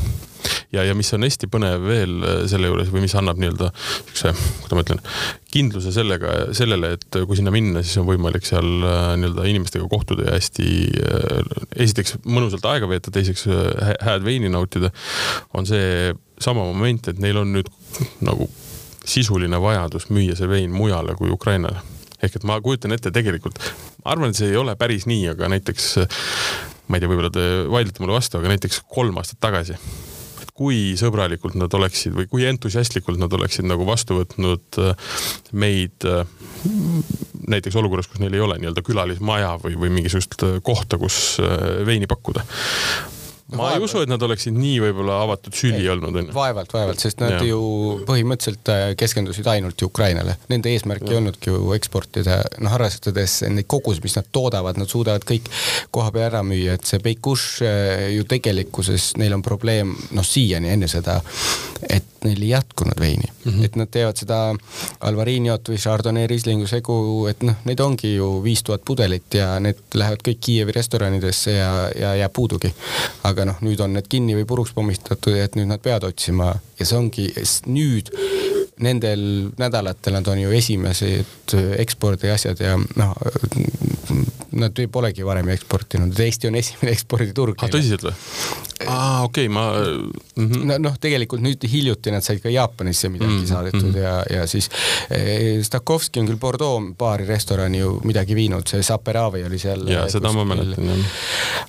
Ja, 0.73 0.82
ja 0.84 0.95
mis 0.97 1.12
on 1.13 1.23
hästi 1.23 1.47
põnev 1.53 1.84
veel 1.86 2.15
selle 2.49 2.67
juures 2.67 2.89
või 2.91 3.03
mis 3.06 3.13
annab 3.15 3.38
nii-öelda 3.39 3.69
siukse, 3.77 4.32
kuidas 4.63 4.73
ma 4.73 4.84
ütlen, 4.84 5.01
kindluse 5.53 5.93
sellega, 5.93 6.32
sellele, 6.58 6.95
et 6.97 7.19
kui 7.29 7.38
sinna 7.38 7.53
minna, 7.53 7.84
siis 7.86 8.01
on 8.01 8.08
võimalik 8.10 8.47
seal 8.47 8.65
nii-öelda 9.21 9.45
inimestega 9.51 9.86
kohtuda 9.91 10.25
ja 10.27 10.36
hästi 10.36 10.67
esiteks 11.75 12.17
mõnusalt 12.25 12.65
aega 12.69 12.89
veeta, 12.89 13.12
teiseks 13.13 13.47
hääd 14.03 14.25
veini 14.25 14.51
nautida, 14.53 14.91
on 15.53 15.67
see 15.69 16.13
sama 16.41 16.65
moment, 16.67 17.09
et 17.12 17.21
neil 17.23 17.39
on 17.41 17.53
nüüd 17.55 17.69
nagu 18.25 18.49
sisuline 19.03 19.59
vajadus 19.62 20.07
müüa 20.13 20.38
see 20.39 20.49
vein 20.49 20.71
mujale 20.73 21.15
kui 21.19 21.31
Ukrainale. 21.33 21.81
Ehk 22.23 22.38
et 22.39 22.45
ma 22.47 22.59
kujutan 22.63 22.95
ette 22.95 23.12
tegelikult, 23.12 23.59
ma 24.03 24.13
arvan, 24.13 24.31
et 24.31 24.39
see 24.39 24.53
ei 24.53 24.59
ole 24.59 24.77
päris 24.79 25.07
nii, 25.09 25.27
aga 25.33 25.49
näiteks 25.51 25.89
ma 26.88 26.97
ei 26.97 27.03
tea, 27.03 27.12
võib-olla 27.12 27.31
te 27.33 27.47
vaidlete 27.71 28.03
mulle 28.03 28.15
vastu, 28.15 28.39
aga 28.39 28.51
näiteks 28.53 28.83
kolm 28.91 29.19
aastat 29.19 29.41
tagasi 29.43 29.75
kui 30.57 30.93
sõbralikult 30.99 31.57
nad 31.57 31.73
oleksid 31.73 32.13
või 32.13 32.27
kui 32.29 32.45
entusiastlikult 32.45 33.17
nad 33.21 33.33
oleksid 33.33 33.65
nagu 33.65 33.87
vastu 33.87 34.19
võtnud 34.19 34.79
äh, 34.83 35.17
meid 35.57 36.05
äh, 36.05 36.21
näiteks 37.49 37.77
olukorras, 37.81 38.09
kus 38.09 38.21
neil 38.21 38.37
ei 38.37 38.43
ole 38.43 38.59
nii-öelda 38.61 38.85
külalismaja 38.85 39.55
või, 39.63 39.77
või 39.81 39.89
mingisugust 39.97 40.45
äh, 40.45 40.59
kohta, 40.65 41.01
kus 41.01 41.39
veini 41.87 42.09
pakkuda 42.09 42.45
ma 43.53 43.67
vaevalt. 43.67 43.79
ei 43.79 43.87
usu, 43.87 44.03
et 44.03 44.11
nad 44.11 44.25
oleksid 44.27 44.55
nii 44.57 44.77
võib-olla 44.83 45.19
avatud 45.23 45.55
süli 45.57 45.81
ei, 45.81 45.89
olnud, 45.93 46.19
vaevalt, 46.35 46.73
vaevalt, 46.75 47.03
sest 47.03 47.21
nad 47.23 47.37
ja. 47.37 47.41
ju 47.47 47.59
põhimõtteliselt 48.07 48.71
äh, 48.73 48.83
keskendusid 48.99 49.47
ainult 49.53 49.81
ju 49.81 49.89
Ukrainale. 49.91 50.37
Nende 50.51 50.73
eesmärk 50.73 51.05
ei 51.09 51.19
olnudki 51.19 51.51
ju 51.53 51.73
eksportida, 51.77 52.39
noh 52.63 52.77
arvestades 52.77 53.41
neid 53.47 53.69
kogusi, 53.71 54.03
mis 54.05 54.17
nad 54.19 54.29
toodavad, 54.35 54.79
nad 54.81 54.91
suudavad 54.91 55.25
kõik 55.27 55.49
koha 55.93 56.13
peal 56.13 56.29
ära 56.29 56.43
müüa, 56.47 56.77
et 56.77 56.89
see 56.89 57.01
Beikuš 57.03 57.49
äh, 57.65 58.07
ju 58.17 58.27
tegelikkuses 58.29 59.13
neil 59.21 59.37
on 59.37 59.45
probleem, 59.45 59.95
noh 60.15 60.27
siiani 60.27 60.73
enne 60.73 60.91
seda, 60.91 61.19
et 61.89 62.12
neil 62.27 62.41
ei 62.41 62.49
jätkunud 62.49 62.99
veini 62.99 63.29
mm, 63.29 63.51
-hmm. 63.51 63.65
et 63.65 63.75
nad 63.75 63.91
teevad 63.91 64.19
seda 64.19 64.39
Alvariniot 64.99 65.69
või 65.69 65.77
Chardonnay 65.77 66.27
Rieslingu 66.27 66.67
segu, 66.67 67.27
et 67.29 67.43
noh, 67.43 67.55
neid 67.65 67.79
ongi 67.79 68.15
ju 68.15 68.29
viis 68.43 68.63
tuhat 68.63 68.86
pudelit 68.86 69.33
ja 69.33 69.59
need 69.59 69.79
lähevad 69.93 70.25
kõik 70.27 70.41
Kiievi 70.41 70.71
restoranidesse 70.71 71.51
ja, 71.51 71.71
ja 71.99 72.15
jääb 72.15 72.33
puudugi. 72.33 72.73
aga 73.23 73.45
noh, 73.45 73.62
nüüd 73.62 73.79
on 73.83 73.93
need 73.93 74.07
kinni 74.09 74.36
või 74.36 74.45
puruks 74.45 74.73
pommistatud 74.73 75.38
et 75.38 75.55
nüüd 75.55 75.67
nad 75.67 75.81
peavad 75.83 76.03
otsima 76.09 76.53
ja 76.79 76.86
see 76.86 76.97
ongi 76.97 77.29
nüüd 77.65 78.12
nendel 78.79 79.51
nädalatel 79.57 80.13
nad 80.17 80.27
on 80.27 80.39
ju 80.41 80.51
esimesed 80.51 81.55
ekspordiasjad 81.77 82.59
ja 82.63 82.77
noh, 82.77 83.15
nad 84.59 84.79
polegi 84.91 85.25
varem 85.25 85.49
eksportinud, 85.53 86.19
Eesti 86.19 86.49
on 86.49 86.59
esimene 86.59 86.93
eksporditurg. 86.95 87.57
ah 87.62 87.71
tõsiselt 87.73 88.07
või? 88.07 88.13
aa, 88.88 89.23
okei 89.23 89.47
okay,, 89.47 89.53
ma 89.53 89.71
mm 89.71 90.47
-hmm. 90.49 90.65
no 90.67 90.77
noh, 90.89 90.97
tegelikult 90.99 91.41
nüüd 91.43 91.63
hiljuti 91.71 92.12
nad 92.12 92.25
said 92.25 92.41
ka 92.43 92.49
Jaapanisse 92.49 93.09
midagi 93.09 93.31
mm 93.31 93.43
-hmm. 93.43 93.47
saadetud 93.47 93.89
mhm. 93.89 93.97
ja, 93.97 94.23
ja 94.29 94.47
siis 94.47 94.69
eh, 95.09 95.63
Stakovski 95.63 96.19
on 96.19 96.27
küll 96.27 96.39
Bordeaux 96.39 96.93
baari 96.97 97.25
restorani 97.25 97.79
ju 97.79 97.99
midagi 98.03 98.36
viinud, 98.36 98.67
see 98.67 98.83
Saperavi 98.83 99.43
oli 99.43 99.59
seal. 99.59 99.88
ja 99.88 100.09
seda 100.09 100.31
ma 100.31 100.43
mäletan 100.45 100.89
jah. 100.89 100.97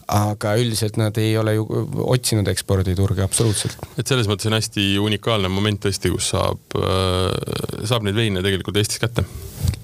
aga 0.09 0.57
üldiselt 0.57 0.97
nad 0.97 1.17
ei 1.17 1.37
ole 1.39 1.55
ju 1.55 1.67
otsinud 1.97 2.49
eksporditurge 2.49 3.23
absoluutselt. 3.23 3.77
et 3.99 4.07
selles 4.07 4.27
mõttes 4.27 4.47
on 4.47 4.59
hästi 4.59 4.99
unikaalne 4.99 5.49
moment 5.49 5.85
tõesti, 5.87 6.11
kus 6.11 6.29
saab 6.35 6.59
äh,, 6.77 6.94
saab 7.89 8.07
neid 8.07 8.17
veine 8.19 8.43
tegelikult 8.45 8.81
Eestis 8.81 9.03
kätte 9.03 9.27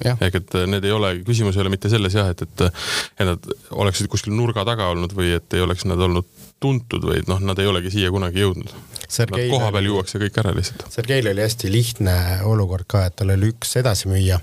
ehk 0.00 0.38
et 0.40 0.54
need 0.70 0.84
ei 0.88 0.92
ole, 0.94 1.12
küsimus 1.26 1.56
ei 1.56 1.64
ole 1.64 1.72
mitte 1.72 1.90
selles 1.92 2.14
jah, 2.16 2.30
et, 2.32 2.44
et, 2.46 2.84
et 3.20 3.28
nad 3.28 3.50
oleksid 3.70 4.08
kuskil 4.10 4.34
nurga 4.36 4.64
taga 4.68 4.88
olnud 4.94 5.12
või 5.16 5.34
et 5.36 5.56
ei 5.56 5.64
oleks 5.64 5.84
nad 5.88 6.00
olnud 6.00 6.28
tuntud, 6.60 7.04
vaid 7.08 7.28
noh, 7.30 7.40
nad 7.40 7.58
ei 7.60 7.68
olegi 7.68 7.92
siia 7.94 8.10
kunagi 8.12 8.42
jõudnud. 8.42 8.72
Nad 9.10 9.32
koha 9.50 9.70
peal 9.74 9.88
juuakse 9.88 10.20
kõik 10.22 10.36
ära 10.42 10.52
lihtsalt. 10.54 10.84
Sergeil 10.92 11.26
oli 11.32 11.42
hästi 11.42 11.70
lihtne 11.72 12.14
olukord 12.46 12.86
ka, 12.90 13.06
et 13.08 13.16
tal 13.18 13.32
oli 13.34 13.48
üks 13.54 13.72
edasimüüja, 13.80 14.38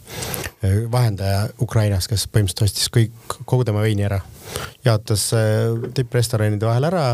vahendaja 0.91 1.45
Ukrainas, 1.63 2.09
kes 2.09 2.25
põhimõtteliselt 2.33 2.65
ostis 2.65 2.91
kõik, 2.93 3.37
kogu 3.45 3.67
tema 3.67 3.85
veini 3.85 4.07
ära. 4.09 4.19
jaotas 4.85 5.29
äh, 5.35 5.89
tipprestoranide 5.93 6.65
vahel 6.65 6.89
ära 6.89 7.05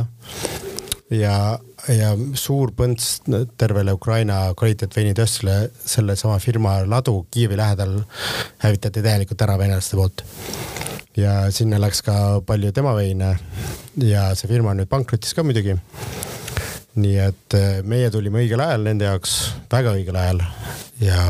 ja, 1.18 1.58
ja 1.92 2.12
suur 2.40 2.74
põnts 2.76 3.22
tervele 3.60 3.96
Ukraina 3.96 4.46
kvaliteetveinitööstusele, 4.60 5.70
sellesama 5.86 6.40
firma 6.44 6.80
ladu 6.88 7.26
Kiievi 7.32 7.58
lähedal 7.60 8.00
hävitati 8.64 9.04
täielikult 9.04 9.42
ära 9.46 9.58
venelaste 9.62 10.00
poolt 10.00 10.26
ja 11.18 11.52
sinna 11.54 11.80
läks 11.82 12.02
ka 12.06 12.16
palju 12.46 12.72
tema 12.74 12.96
veine 12.98 13.36
ja 14.02 14.30
see 14.38 14.50
firma 14.50 14.74
nüüd 14.78 14.90
pankrotis 14.90 15.36
ka 15.38 15.46
muidugi. 15.46 15.78
nii 16.94 17.18
et 17.18 17.56
eh, 17.58 17.82
meie 17.82 18.10
tulime 18.14 18.44
õigel 18.44 18.62
ajal 18.62 18.84
nende 18.86 19.08
jaoks, 19.08 19.32
väga 19.72 19.96
õigel 19.98 20.18
ajal 20.18 20.44
ja 21.02 21.22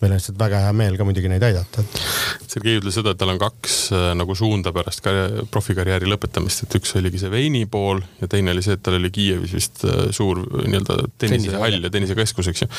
meil 0.00 0.12
on 0.12 0.18
lihtsalt 0.18 0.38
väga 0.38 0.60
hea 0.62 0.74
meel 0.76 0.96
ka 0.98 1.06
muidugi 1.06 1.30
neid 1.30 1.42
aidata, 1.42 1.82
et. 1.82 2.02
Sergei 2.48 2.78
ütles 2.78 2.94
seda, 2.96 3.12
et 3.12 3.18
tal 3.20 3.32
on 3.32 3.40
kaks 3.40 3.76
äh, 3.92 4.04
nagu 4.18 4.34
suunda 4.38 4.72
pärast 4.74 5.04
profikarjääri 5.52 6.08
lõpetamist, 6.08 6.64
et 6.64 6.76
üks 6.78 6.94
oligi 7.00 7.20
see 7.20 7.32
veini 7.32 7.64
pool 7.70 8.00
ja 8.22 8.28
teine 8.30 8.54
oli 8.54 8.62
see, 8.64 8.78
et 8.78 8.84
tal 8.84 8.98
oli 8.98 9.10
Kiievis 9.14 9.54
vist 9.56 9.82
äh, 9.88 10.08
suur 10.14 10.44
nii-öelda 10.46 11.00
tennisehall 11.20 11.88
ja 11.88 11.92
tennisekeskus, 11.92 12.50
eks 12.52 12.64
ju. 12.64 12.70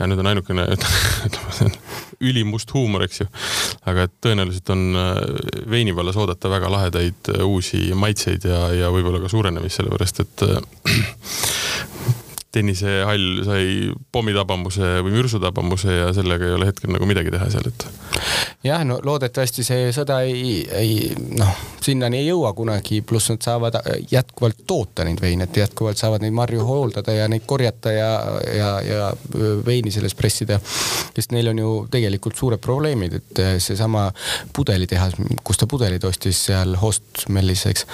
ja 0.00 0.08
nüüd 0.08 0.22
on 0.22 0.32
ainukene, 0.32 0.66
ütleme, 1.28 1.70
ülimust 2.24 2.72
huumor, 2.74 3.04
eks 3.06 3.22
ju. 3.22 3.28
aga 3.92 4.08
et 4.08 4.16
tõenäoliselt 4.24 4.72
on 4.74 4.86
äh, 4.96 5.22
veini 5.70 5.94
vallas 5.96 6.16
oodata 6.20 6.50
väga 6.52 6.72
lahedaid 6.72 7.32
uusi 7.44 7.90
maitseid 7.94 8.48
ja, 8.48 8.64
ja 8.84 8.92
võib-olla 8.94 9.20
ka 9.22 9.32
suurenemist, 9.32 9.82
sellepärast 9.82 10.24
et 10.24 10.46
tennisehall 12.56 13.42
sai 13.46 13.66
pommitabamuse 14.12 14.96
või 15.04 15.16
mürsutabamuse 15.18 15.92
ja 16.00 16.10
sellega 16.16 16.48
ei 16.48 16.56
ole 16.56 16.70
hetkel 16.70 16.92
nagu 16.94 17.08
midagi 17.08 17.32
teha 17.34 17.48
seal, 17.52 17.68
et. 17.68 17.86
jah, 18.64 18.84
no 18.88 18.98
loodetavasti 19.04 19.64
see 19.66 19.90
sõda 19.94 20.20
ei, 20.26 20.62
ei 20.72 20.96
noh, 21.38 21.52
sinnani 21.84 22.20
ei 22.22 22.30
jõua 22.30 22.52
kunagi, 22.56 23.02
pluss 23.06 23.32
nad 23.32 23.44
saavad 23.44 23.78
jätkuvalt 24.10 24.64
toota 24.66 25.04
neid 25.06 25.20
veine, 25.22 25.46
et 25.46 25.60
jätkuvalt 25.60 26.00
saavad 26.00 26.24
neid 26.24 26.34
marju 26.36 26.64
hooldada 26.66 27.14
ja 27.14 27.28
neid 27.30 27.44
korjata 27.46 27.92
ja, 27.92 28.10
ja, 28.56 28.70
ja 28.84 29.10
veini 29.66 29.92
selles 29.94 30.16
pressida. 30.16 30.58
sest 31.16 31.32
neil 31.32 31.48
on 31.52 31.58
ju 31.60 31.70
tegelikult 31.90 32.36
suured 32.36 32.62
probleemid, 32.62 33.18
et 33.20 33.42
seesama 33.62 34.08
pudelitehas, 34.56 35.16
kus 35.44 35.60
ta 35.60 35.68
pudelid 35.70 36.04
ostis 36.04 36.44
seal 36.48 36.76
Hostmelis, 36.80 37.66
eks. 37.70 37.86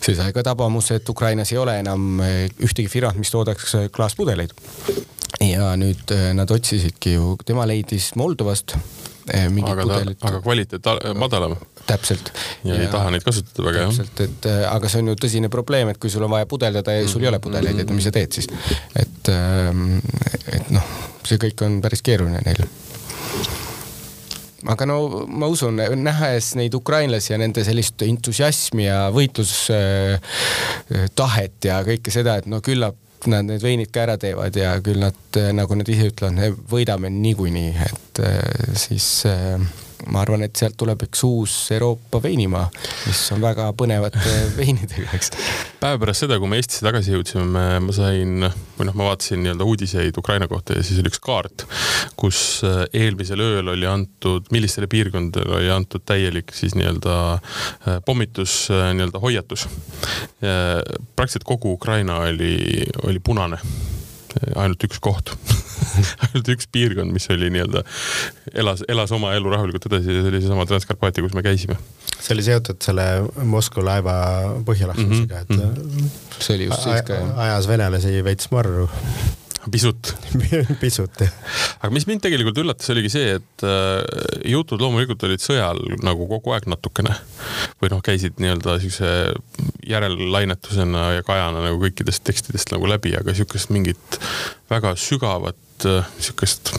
see 0.00 0.16
sai 0.18 0.32
ka 0.36 0.44
tabamuse, 0.46 1.00
et 1.00 1.08
Ukrainas 1.08 1.52
ei 1.52 1.58
ole 1.60 1.78
enam 1.82 2.22
ühtegi 2.22 2.88
firmat, 2.90 3.18
mis 3.20 3.30
toodaks 3.32 3.76
klaaspudeleid. 3.92 4.52
ja 5.40 5.70
nüüd 5.80 6.12
äh, 6.12 6.30
nad 6.36 6.50
otsisidki 6.50 7.14
ju, 7.16 7.34
tema 7.46 7.66
leidis 7.68 8.10
Moldovast 8.20 8.74
äh, 8.76 9.46
aga, 9.46 9.82
pudelit. 9.82 10.18
aga 10.24 10.40
kvaliteet 10.44 10.90
madalam. 11.16 11.56
täpselt. 11.86 12.32
ja 12.64 12.76
ei 12.80 12.90
taha 12.92 13.10
neid 13.14 13.24
kasutada 13.26 13.68
väga 13.68 13.86
jah. 13.86 13.94
täpselt, 13.94 14.20
et 14.26 14.50
äh, 14.50 14.66
aga 14.72 14.92
see 14.92 15.00
on 15.04 15.12
ju 15.12 15.16
tõsine 15.24 15.48
probleem, 15.52 15.88
et 15.92 15.98
kui 16.02 16.12
sul 16.12 16.26
on 16.26 16.34
vaja 16.34 16.46
pudeldada 16.50 16.98
ja 16.98 17.08
sul 17.08 17.24
ei 17.24 17.32
ole 17.32 17.40
pudeleid, 17.42 17.78
et 17.84 17.90
mis 17.94 18.04
sa 18.08 18.12
teed 18.14 18.40
siis. 18.40 18.50
et, 18.94 19.32
ähm, 19.32 19.98
et 20.52 20.70
noh, 20.74 20.86
see 21.24 21.40
kõik 21.40 21.58
on 21.66 21.80
päris 21.84 22.02
keeruline 22.04 22.40
neil 22.44 22.64
aga 24.68 24.86
no 24.88 25.24
ma 25.28 25.46
usun, 25.50 25.76
nähes 26.02 26.54
neid 26.58 26.74
ukrainlasi 26.76 27.32
ja 27.32 27.38
nende 27.40 27.64
sellist 27.64 28.02
entusiasmi 28.04 28.84
ja 28.86 29.10
võitlustahet 29.14 30.18
ja 31.64 31.80
kõike 31.86 32.10
seda, 32.12 32.36
et 32.40 32.46
no 32.50 32.60
küllap 32.64 32.96
nad 33.28 33.44
need 33.44 33.62
veinid 33.62 33.90
ka 33.92 34.06
ära 34.06 34.16
teevad 34.20 34.56
ja 34.56 34.72
küll 34.84 35.02
nad, 35.02 35.18
nagu 35.56 35.76
nad 35.76 35.88
ise 35.92 36.08
ütlevad, 36.12 36.58
võidame 36.70 37.10
niikuinii, 37.12 37.72
et 37.86 38.22
eh, 38.24 38.74
siis 38.80 39.08
äh, 39.28 39.60
ma 40.08 40.22
arvan, 40.24 40.44
et 40.46 40.56
sealt 40.56 40.76
tuleb 40.80 41.02
üks 41.04 41.22
uus 41.26 41.54
Euroopa 41.74 42.20
veinimaa, 42.22 42.66
mis 43.06 43.20
on 43.34 43.42
väga 43.42 43.68
põnevate 43.76 44.32
veinidega, 44.58 45.08
eks. 45.16 45.32
päev 45.80 46.00
pärast 46.02 46.24
seda, 46.24 46.38
kui 46.40 46.50
me 46.50 46.60
Eestisse 46.60 46.84
tagasi 46.86 47.14
jõudsime, 47.14 47.64
ma 47.84 47.94
sain, 47.94 48.46
või 48.78 48.88
noh, 48.88 48.96
ma 48.96 49.10
vaatasin 49.10 49.42
nii-öelda 49.44 49.68
uudiseid 49.68 50.20
Ukraina 50.20 50.48
kohta 50.50 50.78
ja 50.78 50.84
siis 50.86 51.02
oli 51.02 51.12
üks 51.12 51.22
kaart, 51.24 51.66
kus 52.20 52.40
äh, 52.66 52.82
eelmisel 53.02 53.44
ööl 53.44 53.72
oli 53.74 53.88
antud, 53.88 54.48
millistele 54.54 54.88
piirkondadele 54.90 55.58
oli 55.60 55.72
antud 55.74 56.04
täielik 56.08 56.54
siis 56.56 56.76
nii-öelda 56.78 57.16
äh, 57.36 58.00
pommitus, 58.06 58.62
äh, 58.72 58.90
nii-öelda 58.96 59.20
hoiatus. 59.20 59.68
praktiliselt 60.40 61.44
kogu 61.44 61.72
Ukraina 61.76 62.16
oli, 62.24 62.86
oli 63.04 63.20
punane 63.20 63.58
ainult 64.56 64.84
üks 64.86 65.00
koht 65.02 65.34
ainult 66.26 66.52
üks 66.54 66.68
piirkond, 66.72 67.12
mis 67.14 67.28
oli 67.32 67.50
nii-öelda, 67.54 67.84
elas, 68.62 68.84
elas 68.88 69.12
oma 69.16 69.34
elu 69.38 69.52
rahulikult 69.54 69.90
edasi 69.90 70.12
ja 70.12 70.22
see 70.22 70.32
oli 70.32 70.42
seesama 70.44 70.68
Transkarpaatia, 70.70 71.24
kus 71.26 71.36
me 71.36 71.44
käisime. 71.46 71.78
see 72.18 72.34
oli 72.36 72.46
seotud 72.46 72.80
selle 72.84 73.06
Moskva 73.48 73.86
laeva 73.92 74.16
põhjalaskmisega 74.66 75.44
mm, 75.44 75.58
-hmm. 75.58 75.74
et 75.74 75.90
mhm. 75.90 76.08
see 76.38 76.56
oli 76.58 76.70
just 76.70 76.88
siis 76.88 77.04
ka 77.06 77.20
jah. 77.20 77.36
ajas 77.48 77.70
venelasi 77.70 78.24
veits 78.24 78.50
marru 78.54 78.88
pisut 79.68 80.14
pisut, 80.82 81.20
jah. 81.20 81.32
aga 81.80 81.90
mis 81.92 82.06
mind 82.08 82.22
tegelikult 82.24 82.60
üllatas, 82.62 82.88
oligi 82.94 83.10
see, 83.12 83.34
et 83.36 83.64
äh, 83.66 84.00
jutud 84.48 84.80
loomulikult 84.80 85.26
olid 85.28 85.42
sõjal 85.44 85.80
nagu 86.06 86.28
kogu 86.30 86.54
aeg 86.56 86.68
natukene. 86.70 87.12
või 87.82 87.92
noh, 87.92 88.00
käisid 88.04 88.40
nii-öelda 88.40 88.78
siukse 88.80 89.10
järellainetusena 89.90 91.06
ja 91.18 91.26
kajana 91.26 91.64
nagu 91.66 91.80
kõikidest 91.82 92.24
tekstidest 92.24 92.72
nagu 92.74 92.88
läbi, 92.88 93.12
aga 93.18 93.34
siukest 93.36 93.72
mingit 93.74 94.20
väga 94.70 94.94
sügavat 94.98 95.88
äh, 95.88 96.10
siukest 96.22 96.74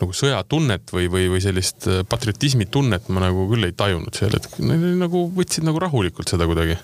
nagu 0.00 0.14
sõjatunnet 0.16 0.92
või, 0.94 1.08
või, 1.12 1.26
või 1.32 1.40
sellist 1.44 1.86
äh, 1.90 2.00
patriotismi 2.08 2.66
tunnet 2.72 3.08
ma 3.12 3.22
nagu 3.26 3.44
küll 3.50 3.66
ei 3.66 3.74
tajunud 3.76 4.16
seal, 4.16 4.32
et 4.36 4.46
nagu 4.60 5.24
võtsid 5.36 5.66
nagu 5.66 5.80
rahulikult 5.82 6.30
seda 6.30 6.46
kuidagi. 6.48 6.76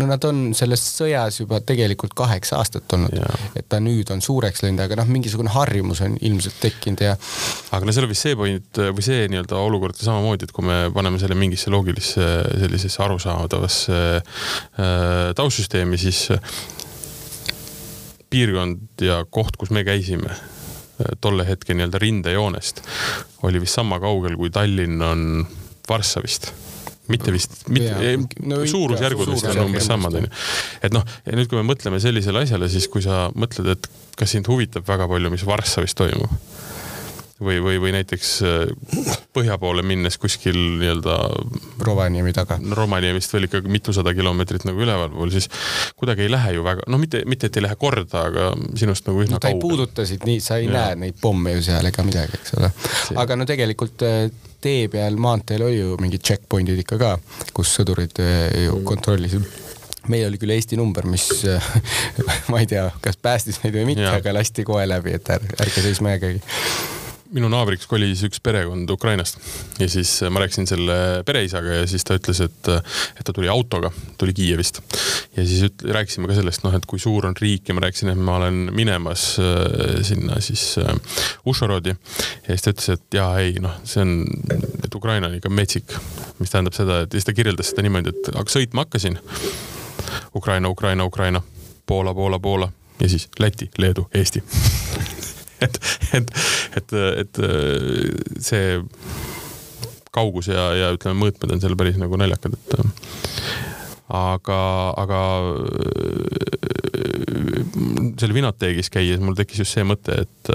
no 0.00 0.08
nad 0.10 0.24
on 0.26 0.54
selles 0.58 0.82
sõjas 0.96 1.40
juba 1.42 1.60
tegelikult 1.66 2.16
kaheksa 2.18 2.58
aastat 2.58 2.96
olnud, 2.96 3.14
et 3.58 3.68
ta 3.68 3.80
nüüd 3.82 4.10
on 4.14 4.22
suureks 4.24 4.64
läinud, 4.64 4.82
aga 4.86 4.98
noh, 5.02 5.10
mingisugune 5.12 5.52
harjumus 5.54 6.02
on 6.06 6.16
ilmselt 6.18 6.58
tekkinud 6.62 7.04
ja. 7.04 7.14
aga 7.70 7.86
no 7.86 7.94
seal 7.94 8.08
oli 8.08 8.14
vist 8.14 8.26
see 8.26 8.38
point 8.38 8.82
või 8.88 9.06
see 9.06 9.28
nii-öelda 9.30 9.60
olukord 9.60 10.00
samamoodi, 10.00 10.48
et 10.48 10.56
kui 10.56 10.66
me 10.66 10.80
paneme 10.94 11.20
selle 11.22 11.38
mingisse 11.38 11.70
loogilisse 11.74 12.26
sellisesse 12.64 13.04
arusaadavasse 13.06 14.00
äh, 14.18 15.30
taustsüsteemi, 15.38 16.00
siis 16.00 16.26
piirkond 18.30 19.04
ja 19.04 19.22
koht, 19.30 19.56
kus 19.60 19.72
me 19.74 19.84
käisime 19.86 20.36
tolle 21.22 21.46
hetke 21.46 21.76
nii-öelda 21.76 22.00
rindejoonest 22.02 22.82
oli 23.46 23.60
vist 23.62 23.78
sama 23.78 24.00
kaugel, 24.02 24.34
kui 24.38 24.50
Tallinn 24.50 25.02
on 25.02 25.46
Varssavist 25.88 26.50
mitte 27.08 27.32
vist, 27.32 27.62
mitte, 27.72 28.10
no, 28.44 28.60
suurusjärgud 28.68 29.30
vist 29.32 29.46
on 29.48 29.62
umbes 29.64 29.86
samad, 29.88 30.18
onju. 30.20 30.30
et 30.84 30.92
noh, 30.92 31.06
ja 31.24 31.38
nüüd, 31.38 31.48
kui 31.48 31.56
me 31.56 31.64
mõtleme 31.70 32.00
sellisele 32.04 32.42
asjale, 32.44 32.68
siis 32.68 32.88
kui 32.92 33.04
sa 33.04 33.28
mõtled, 33.32 33.70
et 33.72 33.88
kas 34.18 34.34
sind 34.34 34.48
huvitab 34.50 34.84
väga 34.88 35.08
palju, 35.08 35.32
mis 35.32 35.46
Varssavis 35.48 35.96
toimub 35.96 36.34
või, 37.40 37.58
või, 37.62 37.78
või 37.80 37.92
näiteks 37.94 38.30
äh, 38.42 39.12
põhja 39.34 39.58
poole 39.58 39.82
minnes 39.86 40.18
kuskil 40.18 40.56
nii-öelda. 40.80 41.16
Rovaniemi 41.86 42.32
taga. 42.36 42.58
Rovaniemist 42.76 43.32
veel 43.34 43.46
ikkagi 43.48 43.70
mitusada 43.72 44.14
kilomeetrit 44.16 44.66
nagu 44.68 44.82
ülevalpool, 44.82 45.30
siis 45.34 45.48
kuidagi 45.98 46.26
ei 46.26 46.32
lähe 46.32 46.56
ju 46.56 46.66
väga, 46.66 46.88
no 46.90 46.98
mitte, 46.98 47.22
mitte 47.30 47.50
et 47.50 47.60
ei 47.60 47.66
lähe 47.68 47.78
korda, 47.78 48.24
aga 48.30 48.50
sinust 48.78 49.06
nagu 49.08 49.22
üsna 49.22 49.38
no, 49.38 49.42
kaugel. 49.44 49.56
ei 49.56 49.62
puuduta 49.62 50.06
sind 50.08 50.26
nii, 50.28 50.42
sa 50.42 50.58
ei 50.58 50.66
ja. 50.66 50.74
näe 50.74 50.98
neid 51.06 51.22
pomme 51.22 51.54
ju 51.56 51.64
seal 51.70 51.86
ega 51.90 52.04
midagi, 52.06 52.42
eks 52.42 52.58
ole. 52.58 52.72
aga 53.22 53.38
no 53.38 53.46
tegelikult 53.48 54.06
äh, 54.08 54.20
tee 54.64 54.88
peal 54.92 55.18
maanteel 55.22 55.62
oli 55.68 55.78
ju 55.78 55.96
mingid 56.02 56.26
checkpoint'id 56.26 56.82
ikka 56.82 56.98
ka, 57.00 57.14
kus 57.54 57.78
sõdurid 57.78 58.18
äh, 58.24 58.66
ju 58.66 58.82
kontrollisid 58.88 59.46
meil 60.08 60.24
oli 60.24 60.38
küll 60.40 60.54
Eesti 60.54 60.78
number, 60.80 61.06
mis 61.06 61.28
ma 62.50 62.62
ei 62.62 62.68
tea, 62.70 62.86
kas 63.04 63.18
päästis 63.20 63.60
meid 63.62 63.76
või 63.76 63.90
mitte, 63.92 64.08
aga 64.10 64.32
lasti 64.40 64.64
kohe 64.66 64.86
läbi, 64.88 65.18
et 65.18 65.34
ärge, 65.36 65.58
ärge 65.60 65.84
seisma 65.84 66.16
jäägegi 66.16 66.40
minu 67.34 67.48
naabriks 67.52 67.86
kolis 67.88 68.22
üks 68.24 68.40
perekond 68.44 68.88
Ukrainast 68.90 69.36
ja 69.80 69.88
siis 69.90 70.14
äh, 70.22 70.30
ma 70.32 70.40
rääkisin 70.42 70.68
selle 70.68 70.96
pereisaga 71.26 71.80
ja 71.80 71.86
siis 71.90 72.04
ta 72.06 72.16
ütles, 72.16 72.40
et, 72.44 72.70
äh, 72.72 72.96
et 73.18 73.26
ta 73.26 73.34
tuli 73.36 73.50
autoga, 73.52 73.90
tuli 74.18 74.32
Kiievist. 74.36 74.80
ja 75.36 75.44
siis 75.44 75.66
üt, 75.68 75.84
rääkisime 75.84 76.30
ka 76.30 76.38
sellest, 76.38 76.64
noh, 76.64 76.74
et 76.76 76.86
kui 76.88 77.00
suur 77.02 77.28
on 77.28 77.36
riik 77.36 77.68
ja 77.68 77.76
ma 77.76 77.84
rääkisin, 77.84 78.12
et 78.14 78.22
ma 78.30 78.38
olen 78.40 78.72
minemas 78.74 79.26
äh, 79.42 80.00
sinna 80.06 80.40
siis 80.44 80.78
äh, 80.80 80.94
Ušhorodi. 81.46 81.92
ja 81.92 82.48
siis 82.48 82.64
ta 82.64 82.74
ütles, 82.74 82.90
et 82.96 83.20
jaa, 83.20 83.30
ei 83.44 83.58
noh, 83.62 83.76
see 83.88 84.04
on, 84.04 84.16
et 84.84 84.94
Ukraina 84.94 85.28
on 85.28 85.38
ikka 85.38 85.52
metsik. 85.52 85.96
mis 86.38 86.50
tähendab 86.50 86.76
seda, 86.76 87.02
et 87.04 87.12
siis 87.12 87.28
ta 87.28 87.36
kirjeldas 87.36 87.72
seda 87.72 87.84
niimoodi, 87.84 88.14
et 88.14 88.34
aga 88.34 88.48
sõitma 88.52 88.86
hakkasin. 88.86 89.18
Ukraina, 90.36 90.68
Ukraina, 90.68 91.04
Ukraina, 91.04 91.42
Poola, 91.86 92.14
Poola, 92.14 92.38
Poola 92.38 92.72
ja 93.00 93.08
siis 93.08 93.28
Läti, 93.38 93.70
Leedu, 93.78 94.08
Eesti 94.14 94.42
et, 95.66 95.80
et, 96.18 96.32
et, 96.78 96.96
et 97.24 97.40
see 98.42 98.78
kaugus 100.14 100.50
ja, 100.50 100.68
ja 100.76 100.92
ütleme, 100.94 101.18
mõõtmed 101.20 101.54
on 101.54 101.62
seal 101.62 101.76
päris 101.78 101.98
nagu 102.00 102.18
naljakad, 102.20 102.54
et 102.56 102.76
aga, 104.08 104.60
aga 104.98 105.22
seal 108.18 108.34
Vinoteegis 108.34 108.88
käies 108.92 109.20
mul 109.22 109.36
tekkis 109.38 109.64
just 109.64 109.76
see 109.76 109.84
mõte, 109.86 110.22
et, 110.24 110.52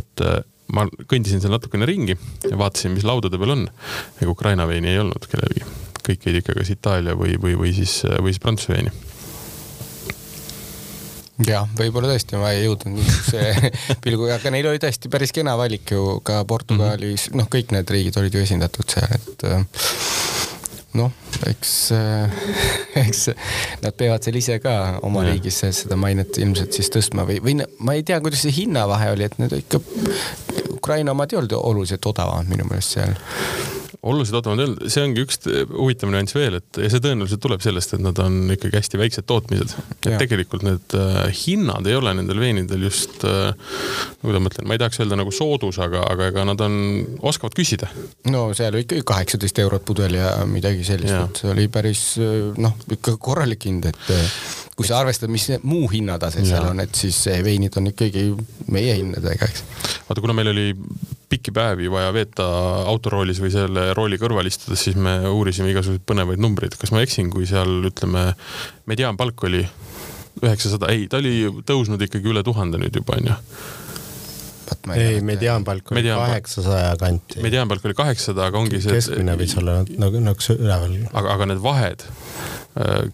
et 0.00 0.24
ma 0.72 0.86
kõndisin 0.88 1.42
seal 1.42 1.54
natukene 1.54 1.86
ringi 1.88 2.16
ja 2.48 2.58
vaatasin, 2.58 2.94
mis 2.96 3.06
laudade 3.06 3.38
peal 3.40 3.54
on. 3.54 3.64
ega 4.18 4.30
Ukraina 4.32 4.66
veini 4.68 4.92
ei 4.92 5.00
olnud 5.02 5.28
kellelgi, 5.30 5.64
kõik 6.02 6.28
jäid 6.28 6.42
ikka 6.42 6.58
kas 6.58 6.74
Itaalia 6.74 7.16
või, 7.18 7.36
või, 7.40 7.56
või 7.60 7.74
siis, 7.76 8.00
või 8.18 8.34
siis 8.34 8.42
Prantsuse 8.42 8.74
veini 8.74 9.11
jah, 11.40 11.68
võib-olla 11.78 12.12
tõesti 12.12 12.38
ma 12.40 12.52
ei 12.52 12.66
jõudnud 12.66 12.98
niisuguse 12.98 13.72
pilguga, 14.04 14.36
aga 14.38 14.52
neil 14.54 14.68
oli 14.72 14.82
tõesti 14.82 15.10
päris 15.12 15.32
kena 15.34 15.56
valik 15.58 15.94
ju 15.94 16.20
ka 16.24 16.42
Portugalis 16.48 17.28
mm 17.28 17.32
-hmm., 17.32 17.40
noh, 17.40 17.50
kõik 17.52 17.72
need 17.72 17.90
riigid 17.96 18.18
olid 18.20 18.34
ju 18.34 18.44
esindatud 18.44 18.88
seal, 18.92 19.08
et 19.16 19.46
noh, 20.98 21.12
eks, 21.48 21.72
äh, 21.96 22.30
eks 23.04 23.28
nad 23.82 23.96
peavad 23.96 24.24
seal 24.24 24.36
ise 24.36 24.58
ka 24.62 24.98
oma 25.02 25.24
ja. 25.24 25.32
riigis 25.32 25.62
seda 25.72 25.96
mainet 25.96 26.38
ilmselt 26.38 26.76
siis 26.76 26.92
tõstma 26.92 27.26
või, 27.28 27.40
või 27.44 27.56
ma 27.78 27.96
ei 27.96 28.04
tea, 28.06 28.20
kuidas 28.20 28.44
see 28.44 28.54
hinnavahe 28.62 29.12
oli, 29.16 29.24
et 29.24 29.38
need 29.40 29.56
ikka, 29.62 29.80
Ukraina 30.76 31.16
omad 31.16 31.32
ei 31.32 31.38
olnud 31.40 31.56
oluliselt 31.56 32.06
odavamad 32.06 32.50
minu 32.50 32.68
meelest 32.68 32.98
seal 32.98 33.16
oluliselt 34.02 34.40
odavamad 34.40 34.62
ei 34.62 34.66
olnud, 34.68 34.86
see 34.90 35.04
ongi 35.06 35.22
üks 35.22 35.38
huvitav 35.70 36.10
nüanss 36.10 36.34
veel, 36.34 36.56
et 36.58 36.80
ja 36.82 36.90
see 36.90 37.02
tõenäoliselt 37.04 37.42
tuleb 37.44 37.62
sellest, 37.62 37.94
et 37.94 38.02
nad 38.02 38.18
on 38.22 38.50
ikkagi 38.50 38.74
hästi 38.80 38.98
väiksed 38.98 39.26
tootmised. 39.30 39.74
et 40.02 40.16
tegelikult 40.24 40.64
need 40.66 40.96
äh, 40.98 41.28
hinnad 41.44 41.86
ei 41.86 41.94
ole 41.98 42.14
nendel 42.18 42.42
veinidel 42.42 42.88
just 42.88 43.22
äh,, 43.28 43.52
kuidas 44.24 44.42
ma 44.42 44.50
ütlen, 44.50 44.66
ma 44.66 44.74
ei 44.74 44.82
tahaks 44.82 45.02
öelda 45.04 45.20
nagu 45.20 45.34
soodus, 45.34 45.78
aga, 45.82 46.02
aga 46.10 46.32
ega 46.32 46.46
nad 46.50 46.64
on, 46.66 46.74
oskavad 47.30 47.54
küsida. 47.58 47.92
no 48.32 48.48
seal 48.58 48.80
ikkagi 48.82 49.06
kaheksateist 49.06 49.62
eurot 49.62 49.86
pudel 49.86 50.18
ja 50.18 50.34
midagi 50.50 50.82
sellist, 50.88 51.14
et 51.14 51.44
see 51.44 51.54
oli 51.54 51.68
päris 51.72 52.04
noh, 52.58 52.74
ikka 52.98 53.16
korralik 53.22 53.70
hind, 53.70 53.86
et 53.92 54.12
kui 54.76 54.88
sa 54.88 55.00
arvestad, 55.02 55.30
mis 55.32 55.50
muu 55.68 55.88
hinnatase 55.92 56.44
seal 56.48 56.70
on, 56.70 56.80
et 56.80 56.94
siis 56.96 57.18
veinid 57.44 57.76
on 57.76 57.90
ikkagi 57.90 58.28
meie 58.72 58.94
hindadega, 58.96 59.48
eks. 59.50 59.64
vaata, 60.08 60.22
kuna 60.24 60.36
meil 60.36 60.52
oli 60.52 60.70
pikki 61.32 61.52
päevi 61.56 61.90
vaja 61.92 62.12
veeta 62.12 62.46
autoroolis 62.88 63.40
või 63.40 63.52
selle 63.52 63.90
rooli 63.96 64.18
kõrval 64.20 64.48
istudes, 64.48 64.84
siis 64.86 64.96
me 64.96 65.18
uurisime 65.28 65.72
igasuguseid 65.72 66.04
põnevaid 66.08 66.40
numbreid. 66.40 66.76
kas 66.80 66.92
ma 66.92 67.04
eksin, 67.04 67.30
kui 67.32 67.46
seal 67.48 67.88
ütleme, 67.88 68.30
mediaanpalk 68.88 69.44
oli 69.48 69.62
üheksasada, 70.42 70.88
ei, 70.92 71.06
ta 71.08 71.20
oli 71.20 71.46
tõusnud 71.68 72.00
ikkagi 72.08 72.32
üle 72.32 72.44
tuhande 72.46 72.80
nüüd 72.80 72.96
juba 72.96 73.20
onju 73.20 73.38
ei, 74.94 75.20
mediaanpalk 75.20 75.92
oli 75.92 76.02
kaheksasaja 76.08 76.96
kanti. 76.96 77.42
mediaanpalk 77.44 77.84
oli 77.84 77.94
kaheksasada, 77.94 78.48
aga 78.48 78.58
ongi 78.58 78.80
see. 78.80 78.96
keskmine 78.96 79.36
võis 79.38 79.54
olla 79.60 79.82
nagu, 79.84 80.20
nagu 80.22 80.48
üleval. 80.56 80.96
aga, 81.12 81.34
aga 81.36 81.48
need 81.52 81.62
vahed 81.62 82.06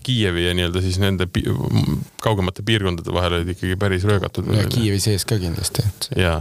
Kiievi 0.06 0.44
ja 0.44 0.52
nii-öelda 0.54 0.80
siis 0.84 1.00
nende 1.02 1.26
pi 1.26 1.42
kaugemate 2.22 2.62
piirkondade 2.66 3.11
vahel 3.14 3.40
olid 3.40 3.48
ikkagi 3.56 3.74
päris 3.80 4.04
röögatud. 4.06 4.46
ja 4.54 4.66
Kiievi 4.70 5.00
sees 5.02 5.26
ka 5.26 5.38
kindlasti. 5.40 5.82
ja, 6.14 6.36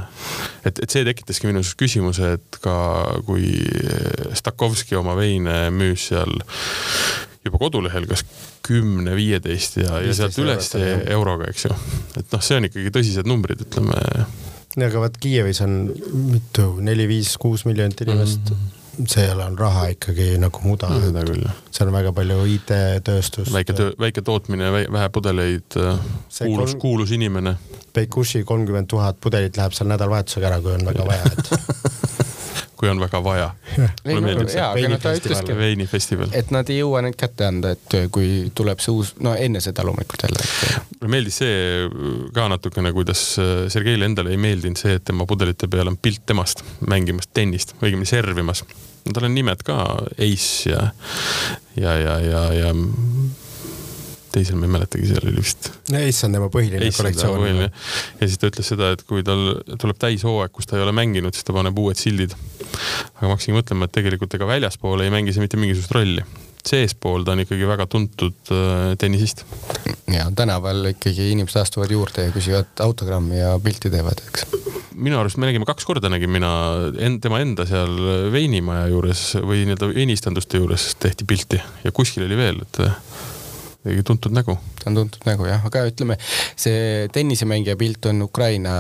et, 0.62 0.78
et 0.78 0.90
see 0.94 1.06
tekitaski 1.08 1.50
minus 1.50 1.74
küsimuse, 1.80 2.36
et 2.38 2.60
ka 2.62 2.76
kui 3.26 3.50
Stakovski 4.38 5.00
oma 5.00 5.18
veine 5.18 5.68
müüs 5.74 6.12
seal 6.12 6.38
juba 7.48 7.62
kodulehel 7.62 8.06
kas 8.10 8.22
kümne, 8.68 9.16
viieteist 9.18 9.80
ja, 9.82 9.98
ja 10.04 10.14
sealt 10.14 10.38
üles 10.44 10.70
euroga, 10.78 11.50
eks 11.50 11.66
ju. 11.66 11.78
et 12.20 12.34
noh, 12.34 12.44
see 12.44 12.62
on 12.62 12.70
ikkagi 12.70 12.94
tõsised 13.00 13.30
numbrid, 13.30 13.66
ütleme. 13.66 13.98
aga 14.78 15.06
vaat 15.08 15.18
Kiievis 15.22 15.64
on 15.66 15.80
mitu, 16.30 16.76
neli, 16.86 17.10
viis, 17.10 17.34
kuus 17.42 17.66
miljonit 17.66 18.06
inimest 18.06 18.52
mm. 18.52 18.58
-hmm 18.58 18.77
seal 19.06 19.40
on 19.40 19.58
raha 19.58 19.88
ikkagi 19.94 20.38
nagu 20.42 20.62
muda 20.66 20.90
no,. 20.90 21.02
seda 21.04 21.24
küll, 21.28 21.44
jah. 21.46 21.60
seal 21.72 21.92
on 21.92 21.98
väga 21.98 22.14
palju 22.18 22.40
IT-tööstust. 22.56 23.54
väike 23.54 23.76
töö, 23.78 23.92
väike 24.00 24.24
tootmine, 24.26 24.72
vähe 24.74 25.10
pudeleid, 25.14 25.78
äh, 25.78 26.00
kuulus 26.40 26.76
kuulus 26.82 27.14
inimene. 27.16 27.58
Peikuši 27.94 28.44
kolmkümmend 28.46 28.90
tuhat 28.90 29.22
pudelit 29.22 29.58
läheb 29.58 29.76
seal 29.78 29.90
nädalavahetusega 29.92 30.52
ära, 30.52 30.62
kui 30.62 30.74
on 30.74 30.86
väga 30.86 31.06
vaja, 31.08 31.32
et 31.34 31.96
kui 32.78 32.90
on 32.90 33.00
väga 33.02 33.22
vaja. 33.24 33.48
mulle 33.78 34.22
meeldib 34.22 34.52
see. 34.54 34.66
ütleski, 35.18 35.56
veinifestival. 35.58 36.34
et 36.38 36.52
nad 36.54 36.70
ei 36.70 36.80
jõua 36.82 37.02
neid 37.06 37.18
kätte 37.20 37.48
anda, 37.50 37.74
et 37.78 37.98
kui 38.14 38.52
tuleb 38.58 38.82
see 38.84 38.94
uus, 38.94 39.14
no 39.26 39.34
enne 39.38 39.62
seda 39.64 39.86
loomulikult 39.86 40.28
jälle 40.28 40.42
et.... 40.46 40.92
mulle 41.00 41.14
meeldis 41.18 41.40
see 41.44 41.56
ka 42.34 42.48
natukene, 42.54 42.94
kuidas 42.98 43.24
Sergeile 43.74 44.10
endale 44.10 44.34
ei 44.34 44.42
meeldinud 44.42 44.82
see, 44.82 44.98
et 44.98 45.06
tema 45.10 45.26
pudelite 45.30 45.70
peal 45.70 45.90
on 45.90 45.98
pilt 46.02 46.26
temast 46.30 46.66
mängimas 46.86 47.30
tennist, 47.34 47.74
õigemini 47.82 48.10
servimas 48.10 48.66
no 49.08 49.16
tal 49.16 49.28
on 49.30 49.36
nimed 49.36 49.64
ka 49.68 49.82
Ace 50.14 50.72
ja, 50.72 50.88
ja, 51.80 51.98
ja, 51.98 52.16
ja, 52.24 52.42
ja 52.54 52.72
teisel 54.38 54.58
ma 54.60 54.68
ei 54.68 54.74
mäletagi, 54.76 55.08
seal 55.10 55.24
oli 55.24 55.40
vist. 55.40 55.72
Ace 55.98 56.28
on 56.28 56.36
tema 56.36 56.50
põhiline 56.54 56.90
Ace 56.90 57.00
kollektsioon. 57.00 57.64
ja 57.64 57.70
siis 58.26 58.38
ta 58.42 58.52
ütles 58.52 58.70
seda, 58.74 58.92
et 58.96 59.06
kui 59.08 59.24
tal 59.26 59.62
tuleb 59.74 60.02
täishooaeg, 60.02 60.54
kus 60.54 60.70
ta 60.70 60.78
ei 60.78 60.86
ole 60.86 60.94
mänginud, 60.96 61.36
siis 61.36 61.48
ta 61.48 61.56
paneb 61.56 61.80
uued 61.82 62.00
sildid. 62.00 62.36
aga 62.36 63.24
ma 63.24 63.34
hakkasin 63.34 63.58
mõtlema, 63.58 63.88
et 63.88 63.96
tegelikult 63.98 64.36
ega 64.38 64.50
väljaspool 64.50 65.06
ei 65.06 65.14
mängi 65.14 65.34
see 65.34 65.46
mitte 65.46 65.60
mingisugust 65.60 65.96
rolli 65.96 66.26
seespool 66.68 67.26
ta 67.26 67.36
on 67.36 67.44
ikkagi 67.44 67.68
väga 67.70 67.88
tuntud 67.92 68.52
äh, 68.54 68.94
tennisist. 69.00 69.46
ja 70.14 70.30
tänaval 70.36 70.94
ikkagi 70.94 71.32
inimesed 71.34 71.62
astuvad 71.62 71.92
juurde 71.92 72.28
ja 72.28 72.36
küsivad 72.36 72.84
autogrammi 72.84 73.40
ja 73.40 73.56
pilti 73.64 73.92
teevad, 73.94 74.24
eks 74.30 74.48
minu 74.98 75.20
arust 75.20 75.38
me 75.38 75.50
nägime 75.50 75.68
kaks 75.70 75.86
korda 75.86 76.10
nägin 76.10 76.32
mina 76.34 76.52
en, 77.00 77.20
tema 77.22 77.42
enda 77.44 77.68
seal 77.70 77.94
veinimaja 78.34 78.88
juures 78.92 79.24
või 79.38 79.66
nii-öelda 79.68 79.92
veinistanduste 79.94 80.62
juures 80.62 80.90
tehti 81.02 81.28
pilti 81.30 81.62
ja 81.84 81.94
kuskil 81.94 82.26
oli 82.26 82.40
veel, 82.40 82.64
et 82.66 82.82
ikkagi 83.88 84.06
tuntud 84.08 84.36
nägu. 84.36 84.58
ta 84.84 84.90
on 84.92 85.00
tuntud 85.02 85.26
nägu 85.30 85.48
jah, 85.50 85.66
aga 85.66 85.86
ütleme, 85.90 86.20
see 86.56 87.08
tennisemängija 87.14 87.78
pilt 87.80 88.06
on 88.12 88.22
Ukraina 88.28 88.76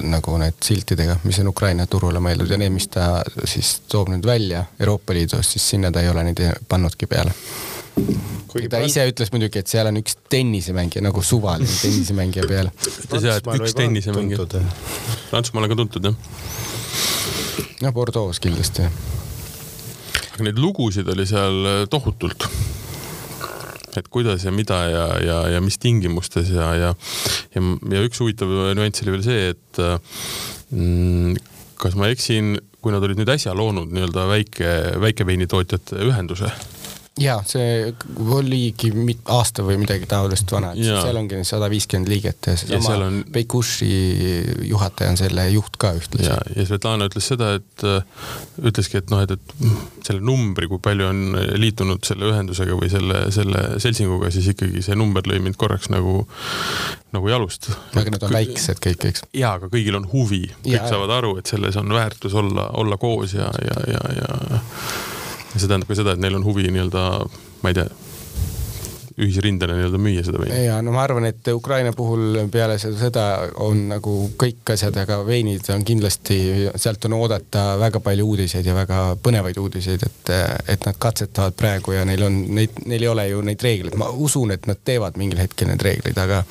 nagu 0.00 0.36
need 0.40 0.60
siltidega, 0.64 1.18
mis 1.24 1.40
on 1.42 1.50
Ukraina 1.52 1.86
turule 1.90 2.22
mõeldud 2.22 2.52
ja 2.52 2.60
need, 2.60 2.74
mis 2.76 2.88
ta 2.92 3.24
siis 3.44 3.80
toob 3.88 4.12
nüüd 4.14 4.26
välja 4.26 4.64
Euroopa 4.78 5.16
Liidust, 5.16 5.56
siis 5.56 5.68
sinna 5.74 5.92
ta 5.92 6.04
ei 6.04 6.12
ole 6.12 6.28
neid 6.30 6.44
pannudki 6.68 7.10
peale 7.10 7.34
kuigi 8.50 8.70
ta 8.70 8.80
ise 8.84 9.04
ütles 9.10 9.30
muidugi, 9.34 9.62
et 9.62 9.70
seal 9.70 9.88
on 9.90 10.00
üks 10.00 10.16
tennisemängija 10.32 11.02
nagu 11.04 11.22
suvaline 11.24 11.70
tennisemängija 11.70 12.46
peal. 12.50 12.70
ütles 13.04 13.26
jah, 13.26 13.38
et 13.40 13.50
üks 13.60 13.76
tennisemängija. 13.78 14.46
Prantsusmaal 15.30 15.66
on 15.66 15.72
ka 15.72 15.78
tuntud 15.82 16.10
jah. 16.10 16.18
no 17.84 17.92
Bordeaux 17.96 18.40
kindlasti. 18.42 18.88
aga 20.34 20.46
neid 20.46 20.60
lugusid 20.62 21.08
oli 21.14 21.26
seal 21.28 21.60
äh, 21.66 21.82
tohutult. 21.90 22.48
Et 23.98 24.08
kuidas 24.12 24.44
ja 24.46 24.52
mida 24.54 24.80
ja, 24.90 25.06
ja, 25.24 25.38
ja 25.56 25.60
mis 25.64 25.78
tingimustes 25.82 26.50
ja, 26.54 26.72
ja, 26.78 26.94
ja, 27.54 27.62
ja 27.94 28.02
üks 28.06 28.20
huvitav 28.22 28.52
nüanss 28.78 29.04
oli 29.04 29.16
veel 29.16 29.24
see, 29.26 29.54
et 29.54 29.80
mm, 30.70 31.38
kas 31.80 31.96
ma 31.98 32.10
eksin, 32.12 32.56
kui 32.80 32.94
nad 32.94 33.04
olid 33.04 33.20
nüüd 33.20 33.32
äsja 33.32 33.54
loonud 33.56 33.92
nii-öelda 33.92 34.26
väike, 34.30 34.74
väikeveinitootjate 35.02 36.04
ühenduse 36.06 36.52
ja 37.18 37.40
see 37.46 37.90
oligi 38.22 38.90
aasta 39.32 39.64
või 39.66 39.80
midagi 39.82 40.06
taolist 40.08 40.50
vana, 40.52 40.70
seal 40.78 41.18
ongi 41.18 41.40
sada 41.48 41.66
viiskümmend 41.70 42.10
liiget 42.10 42.48
ja 42.48 42.54
seesama 42.58 43.08
on... 43.08 43.18
Peikuši 43.34 43.90
juhataja 44.68 45.10
on 45.12 45.18
selle 45.18 45.46
juht 45.50 45.76
ka 45.80 45.92
ühtlasi. 45.98 46.28
ja, 46.28 46.38
ja 46.54 46.66
Svetlana 46.68 47.08
ütles 47.10 47.26
seda, 47.32 47.52
et 47.58 47.84
äh, 47.86 48.30
ütleski, 48.70 49.00
et 49.02 49.10
noh, 49.12 49.24
et, 49.26 49.34
et 49.34 50.06
selle 50.06 50.22
numbri, 50.24 50.70
kui 50.70 50.80
palju 50.82 51.10
on 51.10 51.22
liitunud 51.60 52.06
selle 52.06 52.30
ühendusega 52.30 52.78
või 52.78 52.90
selle, 52.92 53.26
selle 53.34 53.66
seltsinguga, 53.82 54.30
siis 54.34 54.52
ikkagi 54.54 54.84
see 54.86 54.98
number 54.98 55.26
lõi 55.26 55.42
mind 55.42 55.58
korraks 55.60 55.90
nagu, 55.92 56.22
nagu 57.16 57.32
jalust. 57.32 57.72
aga 57.98 58.16
nad 58.16 58.28
on 58.28 58.36
väiksed 58.38 58.82
kõik, 58.86 59.10
eks? 59.10 59.26
ja, 59.36 59.56
aga 59.58 59.68
kõigil 59.72 59.98
on 59.98 60.08
huvi, 60.14 60.46
kõik 60.62 60.78
ja, 60.78 60.86
saavad 60.88 61.18
aru, 61.18 61.36
et 61.42 61.50
selles 61.50 61.78
on 61.80 61.90
väärtus 61.94 62.38
olla, 62.38 62.70
olla 62.80 63.00
koos 63.00 63.34
ja, 63.34 63.50
ja, 63.66 63.80
ja, 63.98 64.04
ja 64.22 64.44
see 65.56 65.66
tähendab 65.66 65.90
ka 65.90 65.98
seda, 65.98 66.14
et 66.14 66.22
neil 66.22 66.38
on 66.38 66.46
huvi 66.46 66.68
nii-öelda, 66.68 67.04
ma 67.62 67.72
ei 67.72 67.78
tea, 67.80 67.88
ühisrindena 69.20 69.74
nii-öelda 69.76 69.98
müüa 70.00 70.22
seda 70.24 70.40
veini. 70.40 70.64
ja 70.64 70.78
no 70.82 70.92
ma 70.94 71.02
arvan, 71.02 71.26
et 71.28 71.48
Ukraina 71.52 71.92
puhul 71.96 72.38
peale 72.52 72.78
seda, 72.80 72.96
seda 73.00 73.24
on 73.64 73.82
nagu 73.90 74.14
kõik 74.40 74.72
asjad, 74.74 74.96
aga 75.02 75.20
veinid 75.26 75.68
on 75.74 75.84
kindlasti, 75.86 76.38
sealt 76.80 77.04
on 77.08 77.16
oodata 77.18 77.64
väga 77.80 78.00
palju 78.04 78.28
uudiseid 78.32 78.66
ja 78.66 78.76
väga 78.76 79.00
põnevaid 79.22 79.58
uudiseid, 79.60 80.06
et, 80.06 80.32
et 80.76 80.86
nad 80.86 80.98
katsetavad 80.98 81.58
praegu 81.58 81.96
ja 81.96 82.06
neil 82.08 82.24
on 82.28 82.38
neid, 82.56 82.80
neil 82.86 83.08
ei 83.08 83.12
ole 83.12 83.26
ju 83.32 83.42
neid 83.46 83.66
reegleid, 83.66 83.98
ma 84.00 84.08
usun, 84.10 84.54
et 84.56 84.70
nad 84.70 84.80
teevad 84.84 85.18
mingil 85.20 85.42
hetkel 85.42 85.72
need 85.72 85.84
reeglid, 85.84 86.22
aga, 86.22 86.44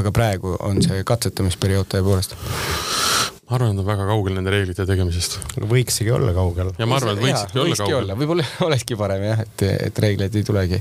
aga 0.00 0.14
praegu 0.14 0.56
on 0.60 0.82
see 0.82 1.04
katsetamisperiood 1.06 1.92
tõepoolest 1.94 2.36
ma 3.52 3.58
arvan, 3.58 3.74
et 3.74 3.82
on 3.82 3.86
väga 3.86 4.04
kaugel 4.08 4.36
nende 4.38 4.52
reeglite 4.52 4.84
tegemisest. 4.88 5.34
võiksigi 5.68 6.12
olla 6.14 6.32
kaugel. 6.36 6.70
ja 6.78 6.86
ma 6.88 6.96
arvan, 6.96 7.18
et 7.18 7.24
võikski 7.26 7.60
olla 7.60 7.76
kaugel. 7.76 8.12
võib-olla 8.22 8.46
olekski 8.68 8.96
parem 8.96 9.26
jah, 9.26 9.42
et, 9.44 9.64
et 9.88 10.02
reegleid 10.04 10.38
ei 10.40 10.46
tulegi 10.48 10.80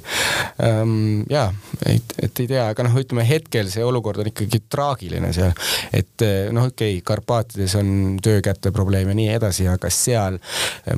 um,. 0.67 0.95
ja, 1.31 1.49
et, 1.91 2.15
et 2.23 2.43
ei 2.43 2.51
tea, 2.53 2.69
aga 2.71 2.87
noh, 2.87 2.95
ütleme 3.01 3.25
hetkel 3.27 3.71
see 3.73 3.83
olukord 3.83 4.23
on 4.23 4.31
ikkagi 4.31 4.63
traagiline 4.71 5.33
seal, 5.35 5.51
et 5.91 6.27
noh, 6.55 6.69
okei 6.71 6.95
okay,, 6.97 7.05
Karpaatides 7.11 7.75
on 7.79 8.19
töökäte 8.23 8.71
probleem 8.71 9.11
ja 9.11 9.17
nii 9.17 9.31
edasi, 9.35 9.67
aga 9.67 9.91
seal 9.91 10.39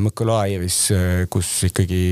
Mõkolajevis, 0.04 0.80
kus 1.34 1.56
ikkagi 1.72 2.04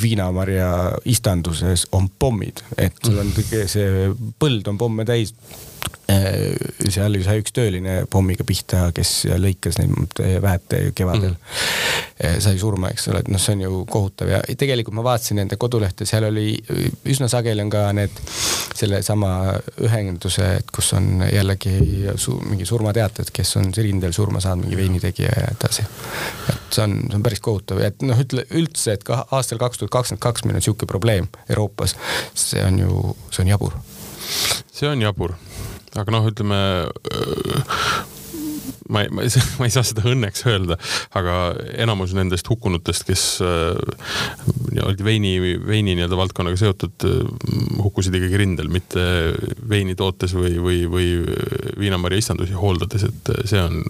viinamarja 0.00 0.68
istanduses 1.08 1.86
on 1.96 2.10
pommid, 2.18 2.60
et 2.76 2.96
sul 3.00 3.20
on 3.22 3.30
see 3.70 4.10
põld 4.40 4.68
on 4.68 4.80
pomme 4.80 5.06
täis 5.08 5.32
seal 6.94 7.16
sai 7.24 7.40
üks 7.40 7.54
tööline 7.54 7.94
pommiga 8.10 8.44
pihta, 8.46 8.88
kes 8.94 9.24
lõikas 9.40 9.78
neid 9.80 10.20
väete 10.42 10.80
kevadel 10.96 11.32
mm. 11.32 12.40
sai 12.44 12.58
surma, 12.60 12.90
eks 12.92 13.08
ole, 13.10 13.22
et 13.24 13.30
noh, 13.32 13.40
see 13.40 13.56
on 13.56 13.64
ju 13.64 13.80
kohutav 13.90 14.30
ja 14.30 14.40
tegelikult 14.44 14.96
ma 14.98 15.04
vaatasin 15.06 15.40
nende 15.40 15.58
kodulehte, 15.60 16.06
seal 16.08 16.28
oli 16.28 16.52
üsna 17.10 17.28
sageli 17.32 17.64
on 17.64 17.72
ka 17.72 17.86
need 17.96 18.20
sellesama 18.74 19.30
ühenduse, 19.86 20.48
kus 20.74 20.92
on 20.98 21.24
jällegi 21.30 21.76
su, 22.20 22.36
mingi 22.44 22.66
surmateated, 22.68 23.30
kes 23.34 23.56
on 23.60 23.72
rindel 23.76 24.14
surma 24.16 24.42
saanud, 24.44 24.66
mingi 24.66 24.80
veinitegija 24.80 25.30
ja 25.30 25.48
nii 25.48 25.58
edasi. 25.58 25.86
et 26.52 26.76
see 26.76 26.84
on, 26.84 26.98
see 27.08 27.18
on 27.18 27.24
päris 27.24 27.42
kohutav 27.44 27.80
ja 27.82 27.90
et 27.92 28.04
noh, 28.04 28.20
ütle 28.20 28.46
üldse, 28.52 28.98
et 28.98 29.06
ka 29.06 29.24
aastal 29.32 29.62
kaks 29.62 29.80
tuhat 29.80 29.94
kakskümmend 29.94 30.24
kaks 30.24 30.44
meil 30.44 30.60
on 30.60 30.66
sihuke 30.66 30.90
probleem 30.90 31.30
Euroopas, 31.48 31.96
see 32.34 32.62
on 32.64 32.78
ju, 32.82 33.16
see 33.30 33.46
on 33.46 33.54
jabur. 33.54 33.78
see 34.72 34.90
on 34.90 35.02
jabur 35.02 35.38
aga 36.00 36.14
noh, 36.14 36.26
ütleme 36.30 36.60
ma 38.88 39.02
ei, 39.02 39.08
ma 39.10 39.22
ei, 39.22 39.28
ma 39.58 39.66
ei 39.66 39.72
saa 39.72 39.84
seda 39.86 40.04
õnneks 40.08 40.44
öelda, 40.48 40.76
aga 41.16 41.36
enamus 41.80 42.14
nendest 42.16 42.48
hukkunutest, 42.50 43.06
kes 43.08 43.24
äh, 43.44 44.82
olid 44.84 45.02
veini, 45.06 45.34
veini 45.64 45.94
nii-öelda 45.96 46.18
valdkonnaga 46.18 46.58
seotud, 46.60 47.06
hukkusid 47.80 48.16
ikkagi 48.18 48.40
rindel, 48.40 48.70
mitte 48.72 49.04
veini 49.70 49.96
tootes 49.98 50.34
või, 50.36 50.56
või, 50.62 50.78
või 50.90 51.08
viinamarja 51.80 52.20
istandusi 52.20 52.56
hooldades, 52.58 53.06
et 53.08 53.32
see 53.50 53.62
on, 53.62 53.80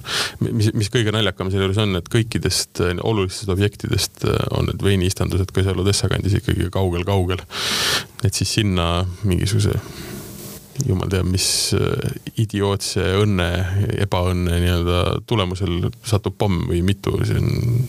mis, 0.46 0.70
mis 0.76 0.92
kõige 0.94 1.14
naljakam 1.14 1.50
sealjuures 1.52 1.82
on, 1.84 1.98
et 1.98 2.10
kõikidest 2.12 2.82
olulistest 3.02 3.52
objektidest 3.54 4.26
on 4.54 4.70
need 4.70 4.84
veiniistandused 4.84 5.54
ka 5.54 5.66
seal 5.66 5.80
Odessa 5.82 6.10
kandis 6.12 6.38
ikkagi 6.38 6.70
kaugel-kaugel. 6.74 7.42
et 8.24 8.32
siis 8.32 8.54
sinna 8.60 9.04
mingisuguse 9.26 9.74
jumal 10.82 11.10
teab, 11.12 11.28
mis 11.30 11.46
äh, 11.76 12.14
idiootse 12.42 13.04
õnne, 13.22 13.48
ebaõnne 14.04 14.60
nii-öelda 14.62 15.02
tulemusel 15.28 15.90
satub 16.06 16.36
pomm 16.40 16.66
või 16.70 16.82
mitu, 16.86 17.14
see 17.26 17.38
on. 17.40 17.84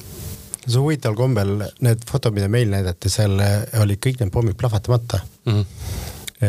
see 0.66 0.78
on 0.78 0.84
huvitaval 0.86 1.18
kombel, 1.18 1.56
need 1.86 2.06
fotod, 2.10 2.36
mida 2.38 2.50
meil 2.52 2.70
näidati, 2.72 3.12
seal 3.12 3.40
olid 3.82 4.02
kõik 4.04 4.22
need 4.22 4.34
pommid 4.34 4.58
plahvatamata 4.60 5.22
mm. 5.24 5.54
-hmm. 5.54 5.66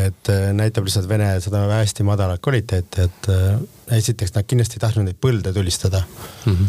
et 0.03 0.33
äh, 0.33 0.51
näitab 0.57 0.89
lihtsalt 0.89 1.09
Vene 1.09 1.33
seda 1.41 1.65
hästi 1.73 2.07
madalat 2.07 2.43
kvaliteeti, 2.45 3.09
et 3.09 3.31
äh, 3.33 3.59
esiteks 3.99 4.35
nad 4.37 4.49
kindlasti 4.49 4.81
ei 4.81 4.87
tahtnud 4.87 5.09
neid 5.09 5.21
põlde 5.21 5.53
tulistada 5.57 6.03
mm. 6.45 6.53
-hmm. 6.53 6.67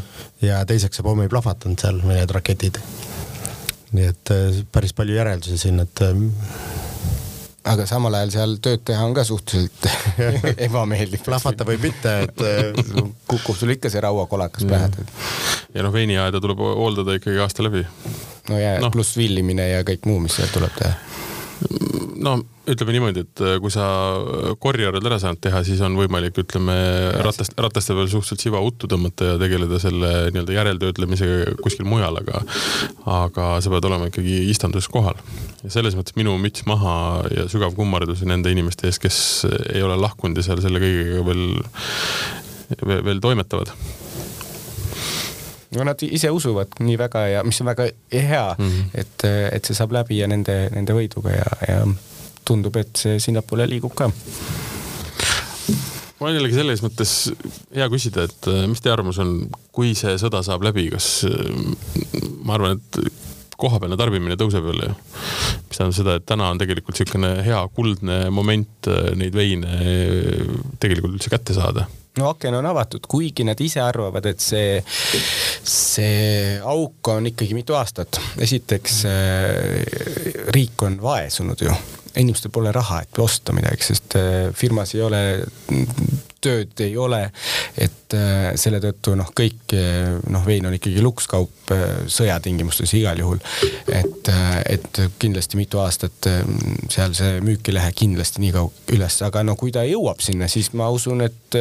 ja 0.48 0.66
teiseks 0.66 1.00
see 1.00 1.04
pomm 1.04 1.26
ei 1.26 1.34
plahvatanud 1.34 1.80
seal, 1.80 2.04
need 2.08 2.32
raketid. 2.32 2.80
nii 3.92 4.04
et 4.04 4.30
päris 4.72 4.94
palju 4.94 5.16
järeldusi 5.16 5.58
siin, 5.58 5.80
et 5.80 6.02
aga 7.68 7.86
samal 7.90 8.16
ajal 8.20 8.34
seal 8.34 8.56
tööd 8.64 8.84
teha 8.88 9.06
on 9.06 9.16
ka 9.18 9.26
suhteliselt 9.28 9.88
ebameeldiv. 10.68 11.24
plahvata 11.26 11.68
või 11.68 11.80
mitte, 11.88 12.16
et 12.28 12.44
kukub 13.28 13.58
sul 13.58 13.76
ikka 13.76 13.92
see 13.94 14.04
rauakolakas 14.04 14.68
pähe. 14.70 15.08
ja 15.76 15.86
noh, 15.86 15.94
veiniaeda 15.94 16.42
tuleb 16.44 16.64
hooldada 16.64 17.18
ikkagi 17.20 17.44
aasta 17.44 17.68
läbi. 17.68 17.86
no 18.50 18.62
ja 18.62 18.78
no. 18.84 18.92
pluss 18.94 19.18
villimine 19.20 19.70
ja 19.74 19.86
kõik 19.88 20.10
muu, 20.10 20.22
mis 20.24 20.40
seal 20.40 20.52
tuleb 20.54 20.76
teha 20.80 21.17
no 22.24 22.38
ütleme 22.68 22.94
niimoodi, 22.96 23.24
et 23.24 23.42
äh, 23.44 23.56
kui 23.64 23.72
sa 23.72 23.86
korjari 24.62 24.90
oled 24.90 25.08
ära 25.08 25.20
saanud 25.22 25.40
teha, 25.44 25.62
siis 25.68 25.82
on 25.86 25.96
võimalik, 26.00 26.36
ütleme 26.42 26.76
ratast, 27.26 27.56
rataste 27.60 27.96
peal 27.96 28.10
suhteliselt 28.12 28.44
siva 28.44 28.62
uttu 28.64 28.90
tõmmata 28.92 29.32
ja 29.32 29.38
tegeleda 29.42 29.80
selle 29.82 30.12
nii-öelda 30.34 30.58
järeltöötlemisega 30.58 31.56
kuskil 31.64 31.88
mujal, 31.88 32.20
aga, 32.22 32.42
aga 33.20 33.50
sa 33.64 33.74
pead 33.74 33.88
olema 33.90 34.10
ikkagi 34.12 34.42
istanduses 34.52 34.92
kohal. 34.92 35.20
ja 35.64 35.72
selles 35.74 35.96
mõttes 35.98 36.18
minu 36.20 36.36
müts 36.42 36.68
maha 36.70 36.98
ja 37.34 37.48
sügav 37.52 37.76
kummardus 37.78 38.26
nende 38.28 38.52
inimeste 38.54 38.90
ees, 38.90 39.00
kes 39.02 39.22
ei 39.74 39.86
ole 39.86 39.96
lahkunud 40.02 40.38
ja 40.38 40.50
seal 40.50 40.64
selle 40.64 40.84
kõigega 40.84 41.24
veel, 41.28 41.48
veel, 42.84 43.08
veel 43.12 43.24
toimetavad 43.24 43.74
no 45.76 45.84
nad 45.88 46.04
ise 46.08 46.32
usuvad 46.32 46.78
nii 46.80 46.98
väga 47.00 47.26
ja 47.34 47.44
mis 47.44 47.60
on 47.62 47.72
väga 47.72 47.90
hea 48.14 48.46
mm, 48.58 48.70
-hmm. 48.70 49.02
et, 49.02 49.28
et 49.52 49.66
see 49.66 49.76
saab 49.76 49.92
läbi 49.92 50.22
ja 50.22 50.28
nende, 50.28 50.70
nende 50.74 50.96
võiduga 50.96 51.36
ja, 51.36 51.50
ja 51.68 51.82
tundub, 52.48 52.76
et 52.80 52.96
see 52.96 53.20
sinnapoole 53.20 53.68
liigub 53.68 53.96
ka 53.96 54.10
mul 56.20 56.30
on 56.30 56.36
jällegi 56.36 56.58
selles 56.58 56.82
mõttes 56.82 57.14
hea 57.76 57.88
küsida, 57.94 58.26
et 58.26 58.50
mis 58.70 58.82
teie 58.82 58.94
arvamus 58.94 59.20
on, 59.22 59.34
kui 59.76 59.94
see 59.98 60.16
sõda 60.18 60.42
saab 60.46 60.64
läbi, 60.66 60.88
kas 60.94 61.26
ma 62.44 62.56
arvan, 62.58 62.80
et 62.80 63.02
kohapealne 63.58 63.98
tarbimine 63.98 64.38
tõuseb 64.40 64.66
jälle 64.70 64.92
ju. 64.92 64.96
mis 65.68 65.78
tähendab 65.78 65.98
seda, 65.98 66.18
et 66.18 66.26
täna 66.30 66.50
on 66.54 66.60
tegelikult 66.62 66.98
niisugune 66.98 67.32
hea 67.46 67.62
kuldne 67.76 68.18
moment 68.34 68.90
neid 69.18 69.36
veine 69.36 69.80
tegelikult 70.80 71.18
üldse 71.18 71.34
kätte 71.34 71.58
saada 71.58 71.88
no 72.18 72.32
aken 72.34 72.60
on 72.60 72.70
avatud, 72.70 73.06
kuigi 73.10 73.46
nad 73.48 73.60
ise 73.64 73.82
arvavad, 73.84 74.26
et 74.30 74.44
see, 74.44 74.82
see 75.68 76.58
auk 76.64 77.12
on 77.14 77.30
ikkagi 77.32 77.58
mitu 77.58 77.78
aastat. 77.78 78.20
esiteks 78.44 79.00
äh, 79.10 80.52
riik 80.56 80.84
on 80.88 81.00
vaesunud 81.02 81.62
ju, 81.62 81.74
inimestel 82.18 82.54
pole 82.54 82.72
raha, 82.76 83.02
et 83.06 83.22
osta 83.24 83.56
midagi, 83.56 83.92
sest 83.92 84.18
äh, 84.20 84.50
firmas 84.56 84.96
ei 84.96 85.06
ole 85.06 85.24
tööd 86.48 86.84
ei 86.86 86.96
ole. 86.98 87.28
et 87.78 88.16
äh, 88.16 88.54
selle 88.60 88.80
tõttu 88.82 89.14
noh, 89.20 89.30
kõik 89.36 89.74
noh, 90.32 90.46
vein 90.48 90.66
on 90.66 90.76
ikkagi 90.78 91.04
lukskaup 91.04 91.74
äh, 91.76 91.84
sõjatingimustes 92.12 92.94
igal 92.98 93.20
juhul. 93.20 93.42
et, 93.92 94.32
äh, 94.32 94.56
et 94.78 95.02
kindlasti 95.20 95.60
mitu 95.60 95.82
aastat 95.84 96.30
seal 96.90 97.16
see 97.18 97.42
müük 97.44 97.68
ei 97.68 97.78
lähe 97.78 97.94
kindlasti 97.96 98.42
nii 98.44 98.54
kaugele 98.56 98.98
üles, 98.98 99.20
aga 99.26 99.44
no 99.44 99.58
kui 99.60 99.74
ta 99.76 99.84
jõuab 99.88 100.22
sinna, 100.24 100.48
siis 100.52 100.72
ma 100.78 100.88
usun, 100.94 101.22
et 101.26 101.58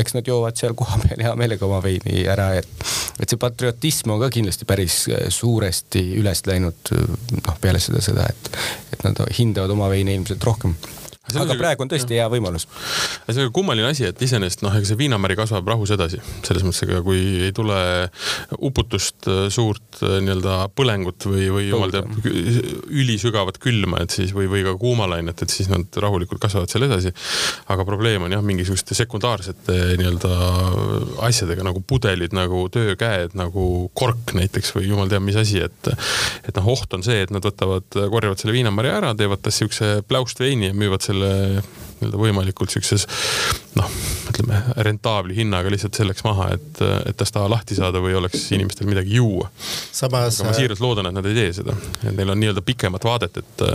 eks 0.00 0.16
nad 0.16 0.26
joovad 0.28 0.58
seal 0.58 0.74
kohapeal 0.78 1.22
hea 1.26 1.34
meelega 1.38 1.66
oma 1.66 1.80
veini 1.84 2.24
ära, 2.30 2.52
et, 2.60 2.86
et 3.20 3.30
see 3.30 3.40
patriotism 3.40 4.14
on 4.14 4.22
ka 4.22 4.30
kindlasti 4.34 4.68
päris 4.68 5.04
suuresti 5.34 6.04
üles 6.20 6.44
läinud 6.48 6.94
noh, 6.94 7.56
peale 7.62 7.82
seda 7.82 8.02
sõda, 8.04 8.28
et, 8.30 8.52
et 8.94 9.06
nad 9.06 9.24
hindavad 9.38 9.74
oma 9.74 9.90
veine 9.92 10.14
ilmselt 10.14 10.46
rohkem 10.46 10.76
aga 11.32 11.56
praegu 11.56 11.84
on 11.84 11.90
tõesti 11.90 12.18
hea 12.18 12.26
võimalus. 12.30 12.66
see 13.30 13.44
on 13.46 13.52
kummaline 13.54 13.88
asi, 13.88 14.04
et 14.10 14.22
iseenesest 14.22 14.64
noh, 14.64 14.74
ega 14.76 14.88
see 14.88 14.98
viinamäri 14.98 15.36
kasvab 15.38 15.68
rahus 15.72 15.94
edasi, 15.94 16.20
selles 16.44 16.64
mõttes, 16.66 16.82
ega 16.84 17.00
kui 17.04 17.22
ei 17.46 17.52
tule 17.56 17.78
uputust, 18.58 19.24
äh, 19.30 19.46
suurt 19.54 20.02
äh, 20.02 20.18
nii-öelda 20.24 20.58
põlengut 20.76 21.28
või, 21.30 21.46
või 21.54 21.68
jumal 21.70 21.94
teab, 21.94 22.10
ülisügavat 22.24 23.58
külma, 23.62 24.02
et 24.04 24.14
siis 24.14 24.34
või, 24.36 24.50
või 24.52 24.64
ka 24.66 24.76
kuumalainet, 24.80 25.44
et 25.44 25.54
siis 25.54 25.70
nad 25.72 26.00
rahulikult 26.04 26.42
kasvavad 26.42 26.72
seal 26.72 26.86
edasi. 26.88 27.14
aga 27.72 27.86
probleem 27.88 28.26
on 28.26 28.36
jah, 28.36 28.44
mingisuguste 28.44 28.96
sekundaarsete 28.98 29.78
nii-öelda 30.00 30.32
asjadega 31.24 31.64
nagu 31.66 31.80
pudelid, 31.80 32.36
nagu 32.36 32.66
töökäed, 32.72 33.36
nagu 33.38 33.88
kork 33.96 34.34
näiteks 34.36 34.74
või 34.76 34.90
jumal 34.90 35.08
teab 35.12 35.24
mis 35.24 35.40
asi, 35.40 35.62
et 35.64 35.92
et 36.44 36.54
noh, 36.58 36.68
oht 36.74 36.92
on 36.96 37.04
see, 37.06 37.24
et 37.24 37.32
nad 37.32 37.44
võtavad, 37.44 37.86
korjavad 38.12 38.40
selle 38.40 38.54
viinamarja 38.56 38.98
ära, 39.00 39.12
teevad 39.18 39.42
tast 39.44 39.62
siukse 39.62 39.90
pläustveini 40.08 40.70
ja 40.70 40.76
müüvad 40.76 41.04
selle 41.04 41.13
selle 41.14 41.62
nii-öelda 41.94 42.18
võimalikult 42.18 42.72
siukses 42.74 43.06
noh, 43.78 43.90
ütleme 44.30 44.60
rentaabli 44.86 45.36
hinnaga 45.38 45.70
lihtsalt 45.72 45.96
selleks 45.96 46.24
maha, 46.26 46.50
et, 46.56 46.82
et 47.08 47.16
tast 47.16 47.38
lahti 47.50 47.76
saada 47.78 48.02
või 48.02 48.16
oleks 48.18 48.44
inimestel 48.56 48.88
midagi 48.90 49.16
juua. 49.18 49.48
Samas... 49.94 50.42
ma 50.44 50.54
siiralt 50.56 50.82
loodan, 50.82 51.08
et 51.10 51.16
nad 51.16 51.26
ei 51.30 51.36
tee 51.38 51.52
seda, 51.60 51.76
et 52.02 52.14
neil 52.16 52.34
on 52.34 52.40
nii-öelda 52.42 52.64
pikemat 52.66 53.06
vaadet, 53.06 53.40
et 53.42 53.66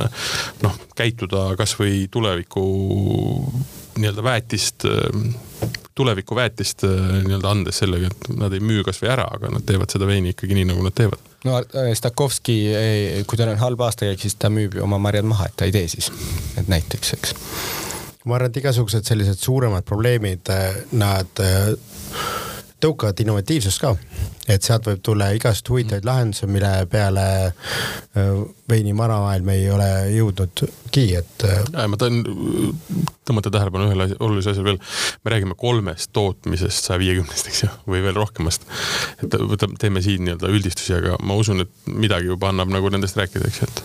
noh, 0.66 0.80
käituda 1.00 1.50
kasvõi 1.60 2.08
tuleviku 2.12 2.66
nii-öelda 4.00 4.26
väetist 4.26 4.88
tuleviku 6.00 6.36
väetist 6.38 6.86
nii-öelda 6.86 7.50
andes 7.52 7.82
sellega, 7.82 8.12
et 8.12 8.30
nad 8.40 8.54
ei 8.56 8.64
müü 8.64 8.86
kasvõi 8.88 9.12
ära, 9.12 9.28
aga 9.36 9.52
nad 9.52 9.66
teevad 9.68 9.92
seda 9.92 10.08
veini 10.08 10.32
ikkagi 10.36 10.56
nii, 10.56 10.70
nagu 10.72 10.86
nad 10.86 10.96
teevad. 10.96 11.29
No 11.48 11.60
Stakovski, 11.94 12.58
kui 13.28 13.40
tal 13.40 13.54
on 13.54 13.62
halb 13.62 13.82
aastakäik, 13.86 14.22
siis 14.24 14.36
ta 14.40 14.52
müüb 14.54 14.80
oma 14.84 15.00
marjad 15.02 15.28
maha, 15.30 15.50
et 15.50 15.56
ta 15.60 15.70
ei 15.70 15.76
tee 15.76 15.88
siis, 15.92 16.12
et 16.60 16.68
näiteks, 16.72 17.14
eks. 17.18 17.36
Ma 18.26 18.36
arvan, 18.36 18.52
et 18.52 18.60
igasugused 18.60 19.08
sellised 19.08 19.40
suuremad 19.40 19.86
probleemid, 19.88 20.52
nad 21.00 21.44
tõukavad 22.84 23.20
innovatiivsust 23.24 23.82
ka, 23.82 23.94
et 24.50 24.66
sealt 24.66 24.88
võib 24.88 25.02
tulla 25.04 25.30
igast 25.36 25.68
huvitavaid 25.70 26.06
lahendusi, 26.08 26.48
mille 26.50 26.72
peale 26.92 27.26
veini 28.70 28.94
maramaailm 28.98 29.52
ei 29.54 29.66
ole 29.72 29.90
jõudnudki, 30.14 31.06
et. 31.20 31.46
Ma 31.76 32.00
tahan 32.00 32.24
tõmmata 33.28 33.52
tähelepanu 33.54 33.90
ühele 33.90 34.10
olulisele 34.20 34.56
asjale 34.56 34.72
veel. 34.72 34.80
me 35.26 35.34
räägime 35.36 35.58
kolmest 35.60 36.14
tootmisest 36.14 36.90
saja 36.90 37.02
viiekümnest, 37.04 37.52
eks 37.52 37.64
ju, 37.66 37.72
või 37.90 38.04
veel 38.06 38.18
rohkemast. 38.18 38.66
et 39.24 39.40
võtame, 39.54 39.78
teeme 39.82 40.02
siin 40.06 40.26
nii-öelda 40.26 40.50
üldistusi, 40.54 40.96
aga 40.98 41.20
ma 41.24 41.38
usun, 41.40 41.66
et 41.66 41.94
midagi 41.94 42.32
juba 42.32 42.54
annab 42.54 42.72
nagu 42.74 42.90
nendest 42.94 43.20
rääkida, 43.20 43.52
eks 43.52 43.62
ju, 43.62 43.70
et 43.70 43.84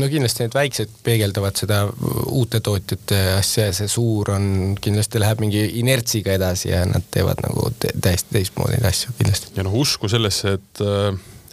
no 0.00 0.08
kindlasti 0.12 0.44
need 0.44 0.56
väiksed 0.56 0.96
peegeldavad 1.06 1.56
seda 1.58 1.82
uute 2.26 2.60
tootjate 2.64 3.20
asja 3.36 3.68
ja 3.70 3.76
see 3.76 3.88
suur 3.90 4.32
on, 4.34 4.50
kindlasti 4.82 5.22
läheb 5.22 5.40
mingi 5.44 5.62
inertsiga 5.80 6.36
edasi 6.36 6.72
ja 6.72 6.84
nad 6.88 7.06
teevad 7.12 7.40
nagu 7.46 7.70
täiesti 7.80 8.36
teistmoodi 8.36 8.76
neid 8.76 8.90
asju 8.90 9.16
kindlasti. 9.18 9.54
ja 9.56 9.66
noh, 9.66 9.80
usku 9.84 10.10
sellesse, 10.12 10.58
et 10.58 10.84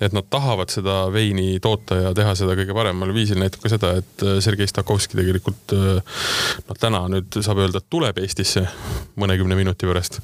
et 0.04 0.12
nad 0.12 0.26
tahavad 0.30 0.72
seda 0.74 1.06
veini 1.14 1.60
toota 1.64 1.96
ja 2.00 2.12
teha 2.18 2.34
seda 2.36 2.56
kõige 2.58 2.76
paremal 2.76 3.14
viisil, 3.16 3.38
näitab 3.40 3.62
ka 3.64 3.72
seda, 3.72 3.94
et 4.02 4.24
Sergei 4.44 4.68
Stakovski 4.68 5.16
tegelikult 5.20 5.76
noh, 5.76 6.80
täna 6.80 7.06
nüüd 7.14 7.38
saab 7.40 7.62
öelda, 7.64 7.80
et 7.80 7.90
tuleb 7.94 8.20
Eestisse 8.24 8.66
mõnekümne 9.22 9.56
minuti 9.60 9.88
pärast. 9.88 10.20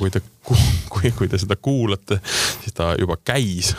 kui 0.00 0.10
te, 0.10 0.22
kui, 0.42 1.12
kui 1.18 1.28
te 1.30 1.38
seda 1.38 1.58
kuulate, 1.60 2.18
siis 2.64 2.74
ta 2.74 2.94
juba 2.98 3.18
käis 3.22 3.74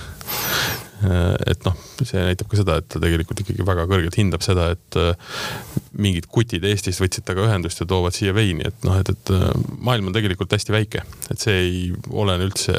et 1.04 1.66
noh, 1.68 1.76
see 2.02 2.24
näitab 2.26 2.50
ka 2.50 2.60
seda, 2.60 2.78
et 2.82 2.88
ta 2.90 3.02
tegelikult 3.02 3.44
ikkagi 3.44 3.66
väga 3.68 3.86
kõrgelt 3.90 4.18
hindab 4.18 4.46
seda, 4.46 4.72
et 4.74 4.98
äh, 4.98 5.36
mingid 5.98 6.30
kutid 6.34 6.66
Eestist 6.66 7.02
võtsid 7.04 7.28
temaga 7.28 7.52
ühendust 7.52 7.82
ja 7.82 7.88
toovad 7.90 8.16
siia 8.18 8.34
veini, 8.38 8.66
et 8.70 8.88
noh, 8.88 8.98
et, 9.02 9.12
et 9.14 9.34
äh, 9.36 9.50
maailm 9.78 10.10
on 10.10 10.18
tegelikult 10.18 10.56
hästi 10.58 10.74
väike, 10.74 11.04
et 11.30 11.44
see 11.44 11.58
ei 11.62 11.82
olene 12.10 12.50
üldse 12.50 12.78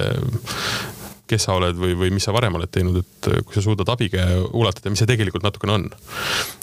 kes 1.29 1.45
sa 1.47 1.55
oled 1.59 1.77
või, 1.79 1.95
või 1.99 2.11
mis 2.15 2.25
sa 2.25 2.33
varem 2.35 2.57
oled 2.59 2.71
teinud, 2.73 2.99
et 3.03 3.29
kui 3.45 3.57
sa 3.57 3.63
suudad 3.65 3.89
abikäe 3.93 4.39
ulatada, 4.57 4.91
mis 4.93 5.03
see 5.03 5.09
tegelikult 5.11 5.45
natukene 5.45 5.75
on. 5.75 5.87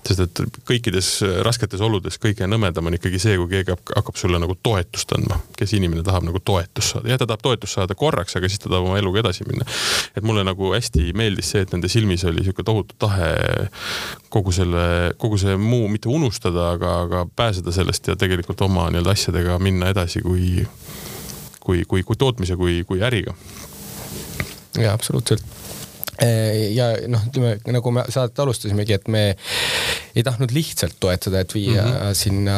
sest 0.05 0.21
et 0.21 0.41
kõikides 0.69 1.09
rasketes 1.45 1.81
oludes 1.81 2.17
kõige 2.21 2.47
nõmedam 2.49 2.89
on 2.89 2.97
ikkagi 2.97 3.19
see, 3.21 3.37
kui 3.41 3.49
keegi 3.51 3.73
hakkab 3.73 4.17
sulle 4.19 4.39
nagu 4.41 4.57
toetust 4.63 5.13
andma, 5.17 5.39
kes 5.57 5.73
inimene 5.77 6.03
tahab 6.05 6.27
nagu 6.27 6.41
toetust 6.45 6.95
saada, 6.95 7.09
jah, 7.11 7.21
ta 7.21 7.29
tahab 7.29 7.45
toetust 7.45 7.77
saada 7.79 7.97
korraks, 7.97 8.37
aga 8.37 8.49
siis 8.49 8.61
ta 8.61 8.69
tahab 8.69 8.89
oma 8.89 8.99
eluga 9.01 9.21
edasi 9.23 9.47
minna. 9.47 9.65
et 10.15 10.23
mulle 10.23 10.45
nagu 10.47 10.73
hästi 10.73 11.11
meeldis 11.17 11.53
see, 11.53 11.65
et 11.65 11.73
nende 11.75 11.89
silmis 11.91 12.25
oli 12.25 12.45
sihuke 12.45 12.65
tohutu 12.65 12.97
tahe 12.99 13.31
kogu 14.33 14.53
selle, 14.55 15.13
kogu 15.21 15.39
see 15.41 15.55
muu 15.57 15.87
mitte 15.91 16.09
unustada, 16.11 16.71
aga, 16.75 16.99
aga 17.05 17.25
pääseda 17.35 17.73
sellest 17.75 18.11
ja 18.11 18.17
tegelikult 18.19 18.61
oma 18.65 18.89
nii-öelda 18.89 19.13
asjadega 19.15 19.59
minna 19.63 19.93
edasi 19.93 20.21
kui, 20.25 20.65
kui, 21.59 21.85
kui, 21.87 22.03
kui 22.03 22.19
tootmise, 22.19 22.57
kui, 22.59 22.83
kui 22.87 23.01
äriga 23.05 23.35
jaa, 24.81 24.93
absoluutselt 24.93 25.43
ja 26.71 26.85
noh, 27.11 27.23
ütleme 27.27 27.73
nagu 27.75 27.91
me 27.91 28.05
saadet 28.07 28.39
alustasimegi, 28.39 28.95
et 28.95 29.09
me 29.11 29.23
ei 30.15 30.23
tahtnud 30.23 30.53
lihtsalt 30.55 30.95
toetada, 30.99 31.41
et 31.43 31.53
viia 31.53 31.83
mm 31.83 31.91
-hmm. 31.91 32.13
sinna 32.13 32.57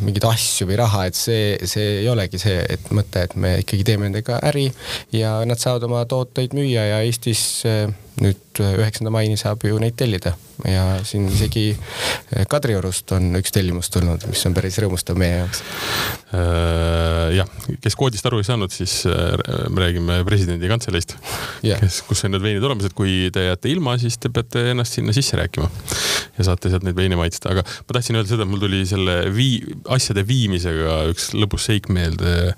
mingeid 0.00 0.26
asju 0.26 0.66
või 0.66 0.78
raha, 0.80 1.04
et 1.06 1.14
see, 1.14 1.58
see 1.64 2.00
ei 2.00 2.08
olegi 2.10 2.38
see, 2.38 2.64
et 2.68 2.90
mõte, 2.90 3.22
et 3.22 3.36
me 3.36 3.58
ikkagi 3.62 3.84
teeme 3.84 4.08
nendega 4.08 4.40
äri 4.42 4.72
ja 5.12 5.44
nad 5.46 5.58
saavad 5.58 5.86
oma 5.86 6.04
tooteid 6.04 6.54
müüa 6.54 6.88
ja 6.90 6.98
Eestis 7.06 7.62
nüüd 8.20 8.60
üheksanda 8.60 9.12
maini 9.12 9.36
saab 9.36 9.64
ju 9.68 9.78
neid 9.78 9.96
tellida 9.96 10.32
ja 10.64 10.84
siin 11.04 11.26
isegi 11.28 11.66
eh, 11.74 12.46
Kadriorust 12.48 13.12
on 13.12 13.36
üks 13.36 13.52
tellimus 13.52 13.90
tulnud, 13.92 14.24
mis 14.30 14.44
on 14.48 14.56
päris 14.56 14.78
rõõmustav 14.80 15.18
meie 15.20 15.42
jaoks. 15.42 15.60
Äh, 16.32 17.36
jah, 17.36 17.50
kes 17.84 17.98
koodist 17.98 18.26
aru 18.26 18.40
ei 18.40 18.48
saanud, 18.48 18.72
siis 18.72 19.02
äh, 19.10 19.36
me 19.68 19.84
räägime 19.84 20.22
presidendi 20.28 20.70
kantseleist 20.72 21.16
yeah., 21.64 21.80
kes, 21.80 22.02
kus 22.08 22.24
on 22.26 22.34
need 22.34 22.44
veinid 22.44 22.64
olemas, 22.66 22.88
et 22.88 22.96
kui 22.96 23.30
te 23.34 23.46
jääte 23.48 23.70
ilma, 23.72 23.96
siis 24.00 24.18
te 24.20 24.30
peate 24.32 24.70
ennast 24.72 24.98
sinna 24.98 25.14
sisse 25.16 25.38
rääkima 25.38 25.68
ja 26.36 26.46
saate 26.50 26.70
sealt 26.72 26.84
neid 26.86 26.96
veine 26.98 27.18
maitsta, 27.18 27.52
aga 27.54 27.64
ma 27.64 27.96
tahtsin 27.96 28.18
öelda 28.18 28.32
seda, 28.32 28.46
et 28.46 28.50
mul 28.50 28.62
tuli 28.62 28.82
selle 28.88 29.16
vii-, 29.34 29.76
asjade 29.96 30.24
viimisega 30.28 30.98
üks 31.12 31.30
lõbus 31.36 31.68
seik 31.70 31.88
meelde. 31.92 32.52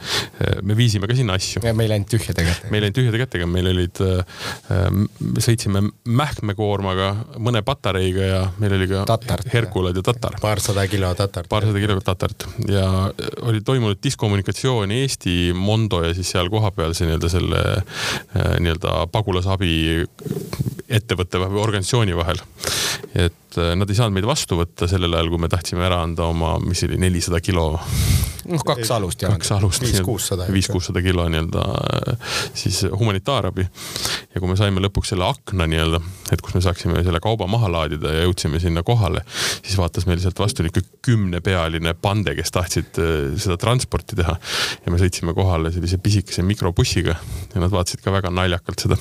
me 0.66 0.76
viisime 0.78 1.08
ka 1.10 1.16
sinna 1.18 1.36
asju. 1.38 1.62
ja 1.64 1.74
meil 1.76 1.88
ei 1.88 1.96
läinud 1.96 2.10
tühjade 2.10 2.44
kätega. 2.44 2.70
meil 2.72 2.82
ei 2.82 2.86
läinud 2.88 2.98
tühjade 2.98 3.22
kätega, 3.22 3.48
meil 3.50 3.70
olid 3.72 4.02
äh,, 4.04 4.98
sõitsime 5.44 5.84
mähkmekoormaga 6.04 7.10
mõne 7.42 7.62
patareiga 7.66 8.28
ja 8.28 8.40
meil 8.58 8.76
oli 8.78 8.88
ka 8.90 9.04
tatart, 9.08 9.48
Herkulad 9.52 9.96
ja 9.98 10.04
tatar. 10.06 10.38
paarsada 10.42 10.86
kilo 10.90 11.12
tatart. 11.18 11.48
paarsada 11.50 11.82
kilo 11.82 12.00
tatart 12.04 12.46
ja 12.68 12.86
oli 13.48 13.62
toimunud 13.64 14.00
diskommunikatsioon 14.02 14.92
Eesti, 14.98 15.52
Mondo 15.54 16.02
ja 16.04 16.14
siis 16.16 16.30
seal 16.34 16.50
kohapeal 16.52 16.94
see 16.96 17.08
nii-öelda 17.08 17.32
selle 17.32 17.62
äh, 17.78 18.54
nii-öelda 18.58 18.87
pagulasabi 19.12 20.04
ettevõtte 20.88 21.40
või 21.42 21.62
organisatsiooni 21.62 22.16
vahel. 22.16 22.40
et 23.14 23.47
äh, 23.56 23.72
nad 23.78 23.88
ei 23.90 23.96
saanud 23.96 24.16
meid 24.16 24.26
vastu 24.28 24.58
võtta 24.58 24.88
sellel 24.90 25.14
ajal, 25.16 25.30
kui 25.32 25.40
me 25.42 25.48
tahtsime 25.50 25.84
ära 25.86 26.02
anda 26.04 26.26
oma, 26.28 26.56
mis 26.62 26.82
oli 26.86 26.98
nelisada 27.00 27.40
kilo. 27.44 27.70
noh, 28.48 28.64
kaks 28.66 28.90
alust. 28.94 29.24
kaks 29.24 29.52
alust. 29.56 29.84
viis-kuussada. 29.86 30.48
viis-kuussada 30.52 31.02
kilo 31.04 31.24
nii-öelda 31.32 31.64
äh, 31.64 32.34
siis 32.58 32.82
humanitaarabi. 32.90 33.66
ja 34.34 34.42
kui 34.42 34.50
me 34.50 34.56
saime 34.60 34.82
lõpuks 34.84 35.14
selle 35.14 35.28
akna 35.28 35.68
nii-öelda, 35.70 36.00
et 36.32 36.42
kus 36.44 36.58
me 36.58 36.64
saaksime 36.64 37.04
selle 37.06 37.22
kauba 37.24 37.48
maha 37.50 37.70
laadida 37.72 38.12
ja 38.16 38.26
jõudsime 38.26 38.60
sinna 38.62 38.84
kohale, 38.86 39.24
siis 39.62 39.78
vaatas 39.80 40.08
meil 40.10 40.20
sealt 40.24 40.38
vastu 40.42 40.66
niisugune 40.66 41.00
kümnepealine 41.08 41.94
pande, 42.02 42.34
kes 42.38 42.52
tahtsid 42.54 43.00
äh, 43.00 43.14
seda 43.40 43.56
transporti 43.60 44.18
teha. 44.18 44.36
ja 44.84 44.92
me 44.92 45.00
sõitsime 45.00 45.36
kohale 45.38 45.72
sellise 45.72 46.02
pisikese 46.02 46.44
mikrobussiga 46.44 47.16
ja 47.54 47.64
nad 47.64 47.72
vaatasid 47.72 48.04
ka 48.04 48.12
väga 48.12 48.34
naljakalt 48.34 48.86
seda 48.86 49.00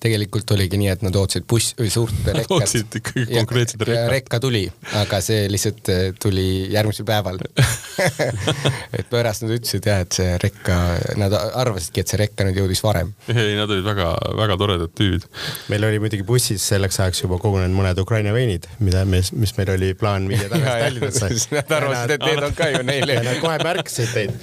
tegelikult 0.00 0.50
oligi 0.54 0.78
nii, 0.80 0.90
et 0.94 1.02
nad 1.04 1.16
ootasid 1.20 1.46
buss 1.48 1.74
või 1.78 1.90
suurt 1.92 2.26
rekkat. 2.26 2.54
ootasid 2.56 2.98
ikkagi 3.00 3.26
konkreetset 3.34 3.82
rekka. 3.88 4.06
rekka 4.14 4.40
tuli, 4.42 4.62
aga 5.00 5.20
see 5.24 5.44
lihtsalt 5.52 5.90
eh, 5.92 6.02
tuli 6.20 6.46
järgmisel 6.72 7.06
päeval 7.08 7.40
et 8.98 9.10
pärast 9.10 9.44
nad 9.44 9.54
ütlesid 9.56 9.88
jah, 9.90 10.02
et 10.04 10.16
see 10.16 10.36
rekka, 10.40 10.78
nad 11.20 11.34
arvasidki, 11.36 12.04
et 12.04 12.12
see 12.12 12.20
rekka 12.20 12.46
nüüd 12.48 12.62
jõudis 12.62 12.82
varem. 12.84 13.12
ei, 13.34 13.54
nad 13.58 13.70
olid 13.70 13.84
väga-väga 13.86 14.58
toredad 14.60 14.94
tüübid. 14.96 15.26
meil 15.72 15.88
oli 15.90 16.00
muidugi 16.02 16.26
bussis 16.26 16.64
selleks 16.72 17.00
ajaks 17.02 17.24
juba 17.24 17.40
kogunenud 17.42 17.76
mõned 17.76 18.00
Ukraina 18.02 18.32
veinid, 18.36 18.68
mida 18.80 19.04
me, 19.08 19.22
mis 19.32 19.54
meil 19.58 19.74
oli 19.76 19.92
plaan 19.98 20.28
viia 20.30 20.48
tagasi 20.48 20.80
Tallinnasse. 20.86 21.30
Nad 21.60 21.76
arvasid, 21.76 22.16
et 22.16 22.26
need 22.30 22.48
on 22.48 22.56
ka 22.56 22.70
ju 22.72 22.82
neile. 22.86 23.18
ja 23.20 23.26
nad 23.26 23.38
kohe 23.42 23.60
märkasid 23.64 24.16
teid. 24.16 24.34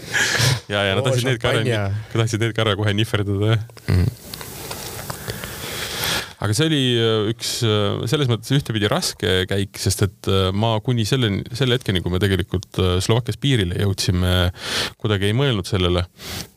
ja, 0.70 0.86
ja 0.90 0.96
nad 0.98 1.06
tahtsid 1.08 1.32
need 1.32 1.42
ka 1.42 1.56
ära, 1.56 1.84
tahtsid 2.14 2.46
need 2.46 2.56
ka 2.58 2.66
ära 2.68 2.78
kohe 2.80 2.94
nihverdada 2.98 3.54
jah 3.56 3.68
mm 3.88 4.02
-hmm 4.04 4.28
aga 6.44 6.54
see 6.54 6.68
oli 6.70 6.82
äh, 7.02 7.30
üks 7.32 7.52
äh, 7.66 8.04
selles 8.10 8.30
mõttes 8.30 8.54
ühtepidi 8.54 8.90
raske 8.92 9.46
käik, 9.50 9.78
sest 9.82 10.04
et 10.06 10.30
äh, 10.30 10.50
ma 10.54 10.76
kuni 10.86 11.06
selleni, 11.08 11.42
selle 11.58 11.78
hetkeni, 11.78 12.04
kui 12.06 12.14
me 12.14 12.22
tegelikult 12.22 12.80
Slovakkias 13.04 13.40
piirile 13.42 13.80
jõudsime, 13.82 14.34
kuidagi 15.02 15.30
ei 15.30 15.38
mõelnud 15.38 15.68
sellele. 15.70 16.04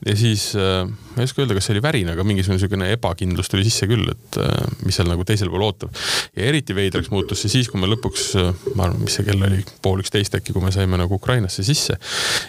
ja 0.07 0.17
siis 0.19 0.51
ma 0.57 1.23
ei 1.23 1.29
oska 1.29 1.43
öelda, 1.43 1.57
kas 1.57 1.69
see 1.69 1.77
oli 1.77 1.85
värin, 1.85 2.11
aga 2.13 2.25
mingisugune 2.27 2.59
niisugune 2.59 2.91
ebakindlus 2.97 3.49
tuli 3.53 3.65
sisse 3.67 3.89
küll, 3.91 4.11
et 4.13 4.39
mis 4.85 4.99
seal 4.99 5.09
nagu 5.09 5.25
teisel 5.29 5.53
pool 5.53 5.65
ootab. 5.69 5.95
ja 6.37 6.51
eriti 6.51 6.77
veidraks 6.77 7.11
muutus 7.15 7.45
see 7.45 7.55
siis, 7.57 7.71
kui 7.73 7.81
me 7.81 7.89
lõpuks, 7.91 8.27
ma 8.75 8.89
arvan, 8.89 9.01
mis 9.05 9.17
see 9.17 9.27
kell 9.29 9.49
oli, 9.49 9.63
pool 9.85 10.05
üksteist 10.05 10.37
äkki, 10.37 10.55
kui 10.57 10.65
me 10.65 10.75
saime 10.75 11.01
nagu 11.01 11.17
Ukrainasse 11.17 11.65
sisse. 11.67 11.97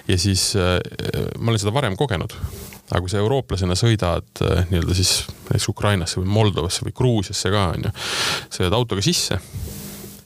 ja 0.07 0.19
siis 0.19 0.51
ma 0.57 1.47
olen 1.47 1.63
seda 1.63 1.75
varem 1.75 1.97
kogenud 1.99 2.36
aga 2.92 3.02
kui 3.02 3.12
sa 3.12 3.22
eurooplasena 3.24 3.78
sõidad 3.80 4.44
äh, 4.44 4.66
nii-öelda 4.72 4.96
siis 4.98 5.26
näiteks 5.48 5.70
Ukrainasse 5.72 6.20
või 6.22 6.32
Moldovasse 6.38 6.86
või 6.88 6.96
Gruusiasse 6.98 7.52
ka 7.54 7.68
onju, 7.76 7.94
sõidad 8.52 8.76
autoga 8.78 9.04
sisse 9.06 9.39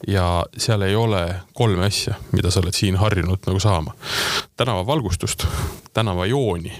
ja 0.07 0.45
seal 0.57 0.81
ei 0.81 0.95
ole 0.95 1.35
kolme 1.53 1.85
asja, 1.85 2.15
mida 2.31 2.51
sa 2.51 2.61
oled 2.61 2.75
siin 2.75 2.97
harjunud 2.99 3.47
nagu 3.47 3.59
saama. 3.59 3.93
tänavavalgustust, 4.57 5.45
tänavajooni 5.93 6.73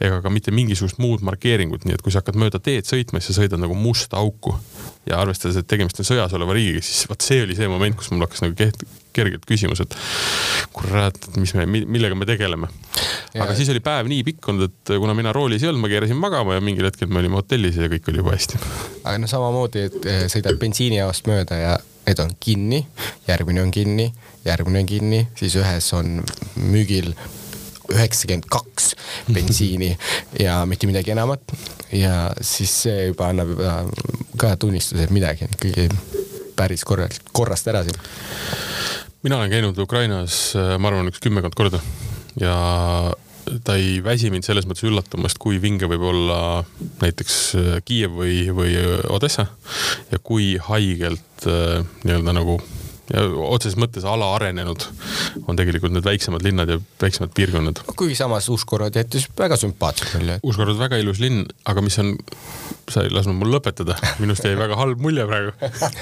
ega 0.00 0.20
ka 0.22 0.30
mitte 0.30 0.50
mingisugust 0.50 0.98
muud 0.98 1.24
markeeringut, 1.26 1.84
nii 1.84 1.94
et 1.94 2.02
kui 2.02 2.12
sa 2.12 2.20
hakkad 2.20 2.38
mööda 2.40 2.60
teed 2.62 2.88
sõitma, 2.88 3.20
siis 3.20 3.36
sa 3.36 3.42
sõidad 3.42 3.62
nagu 3.62 3.74
musta 3.74 4.20
auku. 4.20 4.54
ja 5.06 5.20
arvestades, 5.20 5.56
et 5.56 5.66
tegemist 5.66 5.98
on 6.00 6.06
sõjas 6.06 6.34
oleva 6.36 6.54
riigiga, 6.54 6.82
siis 6.84 7.08
vot 7.08 7.20
see 7.24 7.42
oli 7.42 7.56
see 7.56 7.68
moment, 7.68 7.96
kus 7.96 8.10
mul 8.10 8.26
hakkas 8.26 8.44
nagu 8.44 8.54
keht-, 8.54 8.84
kergelt 9.16 9.46
küsimus, 9.48 9.82
et 9.84 9.96
kurat, 10.76 11.18
mis 11.36 11.54
me, 11.58 11.66
millega 11.66 12.18
me 12.18 12.28
tegeleme. 12.28 12.70
aga 13.38 13.54
siis 13.58 13.70
oli 13.72 13.82
päev 13.84 14.10
nii 14.10 14.24
pikk 14.26 14.50
olnud, 14.52 14.70
et 14.70 14.94
kuna 15.02 15.14
mina 15.18 15.32
roolis 15.36 15.64
ei 15.64 15.70
olnud, 15.70 15.84
ma 15.84 15.92
keerasin 15.92 16.18
magama 16.20 16.56
ja 16.56 16.64
mingil 16.64 16.88
hetkel 16.88 17.10
me 17.10 17.22
olime 17.22 17.40
hotellis 17.40 17.78
ja 17.80 17.90
kõik 17.90 18.10
oli 18.12 18.22
juba 18.22 18.36
hästi. 18.36 18.60
aga 19.04 19.18
no 19.18 19.30
samamoodi, 19.30 19.86
et 19.90 20.06
eh, 20.06 20.24
sõidad 20.32 20.58
bensiinijaost 20.60 21.30
mööda 21.30 21.60
ja 21.60 21.74
need 22.06 22.22
on 22.22 22.32
kinni, 22.40 22.80
järgmine 23.28 23.62
on 23.62 23.70
kinni, 23.74 24.08
järgmine 24.44 24.82
on 24.82 24.88
kinni, 24.88 25.20
siis 25.38 25.54
ühes 25.60 25.92
on 25.96 26.18
müügil 26.56 27.12
üheksakümmend 27.90 28.46
kaks 28.50 28.94
bensiini 29.32 29.92
ja 30.44 30.62
mitte 30.66 30.86
midagi 30.90 31.14
enamat. 31.14 31.54
ja 31.92 32.30
siis 32.40 32.74
see 32.84 33.06
juba 33.10 33.30
annab 33.32 33.54
juba 33.54 33.76
ka 34.38 34.56
tunnistuse, 34.56 35.04
et 35.04 35.14
midagi 35.14 35.46
on 35.46 35.56
ikkagi 35.58 35.88
päris 36.60 36.84
korralikult 36.88 37.32
korrast 37.36 37.72
ära 37.72 37.82
siin? 37.86 37.96
Mina 39.24 39.40
olen 39.40 39.52
käinud 39.52 39.80
Ukrainas, 39.82 40.54
äh, 40.56 40.76
ma 40.80 40.92
arvan, 40.92 41.10
üks 41.10 41.20
kümmekond 41.24 41.56
korda. 41.56 41.80
Ja 42.40 42.54
ta 43.64 43.74
ei 43.76 43.98
väsi 44.04 44.30
mind 44.32 44.46
selles 44.46 44.68
mõttes 44.68 44.86
üllatamast, 44.86 45.40
kui 45.42 45.58
vinge 45.60 45.88
võib 45.90 46.04
olla 46.12 46.40
näiteks 47.00 47.38
Kiiev 47.88 48.14
või, 48.20 48.44
või 48.54 48.76
Odessa. 49.10 49.48
Ja 50.12 50.20
kui 50.22 50.54
haigelt 50.70 51.48
nii-öelda 51.48 52.36
nagu 52.36 52.60
otseses 53.10 53.76
mõttes 53.80 54.04
alaarenenud 54.06 54.84
on 55.48 55.58
tegelikult 55.58 55.94
need 55.94 56.06
väiksemad 56.06 56.44
linnad 56.46 56.70
ja 56.70 56.78
väiksemad 57.02 57.32
piirkonnad. 57.34 57.82
kuigi 57.96 58.14
samas 58.18 58.48
Uus-Gorod 58.52 58.96
jättis 58.96 59.26
väga 59.38 59.58
sümpaatselt 59.60 60.14
mulje. 60.18 60.38
Uus-Gorod 60.46 60.78
väga 60.78 61.00
ilus 61.02 61.20
linn, 61.22 61.42
aga 61.70 61.82
mis 61.82 61.98
on, 62.02 62.12
sa 62.90 63.04
ei 63.06 63.12
lasknud 63.14 63.38
mul 63.40 63.50
lõpetada, 63.56 63.96
minust 64.22 64.46
jäi 64.46 64.54
väga 64.58 64.78
halb 64.78 65.02
mulje 65.02 65.26
praegu 65.26 65.54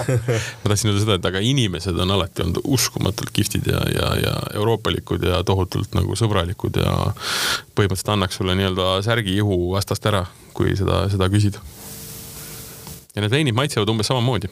ma 0.60 0.72
tahtsin 0.72 0.92
öelda 0.92 1.04
seda, 1.04 1.18
et 1.18 1.30
aga 1.32 1.42
inimesed 1.44 2.02
on 2.04 2.14
alati 2.18 2.44
olnud 2.44 2.60
uskumatult 2.64 3.32
kihvtid 3.36 3.70
ja, 3.72 3.80
ja, 3.94 4.12
ja 4.24 4.36
euroopalikud 4.58 5.24
ja 5.30 5.40
tohutult 5.48 5.96
nagu 5.96 6.18
sõbralikud 6.18 6.80
ja 6.82 6.92
põhimõtteliselt 7.78 8.14
annaks 8.16 8.40
sulle 8.40 8.58
nii-öelda 8.58 8.98
särgi 9.06 9.38
ihu 9.40 9.62
vastast 9.72 10.06
ära, 10.10 10.26
kui 10.56 10.76
seda, 10.76 11.06
seda 11.12 11.32
küsid 11.32 11.56
ja 13.14 13.24
need 13.24 13.32
veinid 13.32 13.56
maitsevad 13.56 13.88
umbes 13.88 14.10
samamoodi. 14.10 14.50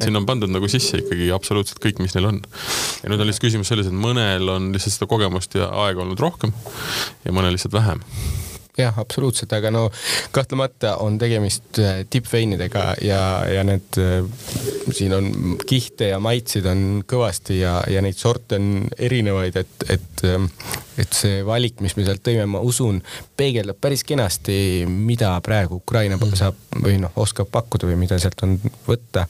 sinna 0.00 0.20
on 0.20 0.26
pandud 0.26 0.50
nagu 0.52 0.68
sisse 0.68 1.00
ikkagi 1.02 1.30
absoluutselt 1.34 1.82
kõik, 1.82 2.02
mis 2.02 2.14
neil 2.16 2.30
on. 2.32 2.42
ja 3.02 3.10
nüüd 3.12 3.20
on 3.20 3.30
lihtsalt 3.30 3.46
küsimus 3.48 3.72
selles, 3.72 3.90
et 3.90 3.96
mõnel 4.06 4.48
on 4.56 4.70
lihtsalt 4.74 4.98
seda 4.98 5.10
kogemust 5.10 5.54
ja 5.58 5.70
aega 5.86 6.04
olnud 6.04 6.20
rohkem 6.20 6.54
ja 7.24 7.34
mõnel 7.36 7.56
lihtsalt 7.56 7.76
vähem 7.76 8.04
jah, 8.80 8.98
absoluutselt, 9.00 9.52
aga 9.56 9.70
no 9.74 9.86
kahtlemata 10.34 10.96
on 11.04 11.18
tegemist 11.20 11.78
äh, 11.82 12.02
tippveinidega 12.10 12.84
ja, 13.04 13.20
ja 13.48 13.64
need 13.66 13.98
äh, 14.00 14.24
siin 14.92 15.14
on 15.14 15.30
kihte 15.66 16.10
ja 16.12 16.20
maitseid 16.22 16.66
on 16.70 16.84
kõvasti 17.08 17.60
ja, 17.60 17.78
ja 17.90 18.02
neid 18.04 18.18
sorte 18.18 18.58
on 18.60 18.88
erinevaid, 18.98 19.56
et, 19.60 19.86
et, 19.88 20.24
ähm, 20.28 20.48
et 21.00 21.12
see 21.16 21.44
valik, 21.46 21.80
mis 21.84 21.96
me 21.96 22.06
sealt 22.06 22.24
tõime, 22.26 22.46
ma 22.50 22.62
usun, 22.64 23.00
peegeldab 23.36 23.80
päris 23.80 24.04
kenasti, 24.06 24.86
mida 24.88 25.32
praegu 25.44 25.80
Ukraina 25.80 26.18
mm. 26.18 26.36
saab 26.38 26.80
või 26.80 26.98
noh, 27.02 27.14
oskab 27.20 27.50
pakkuda 27.52 27.88
või 27.90 28.00
mida 28.04 28.18
sealt 28.20 28.44
on 28.46 28.58
võtta. 28.86 29.26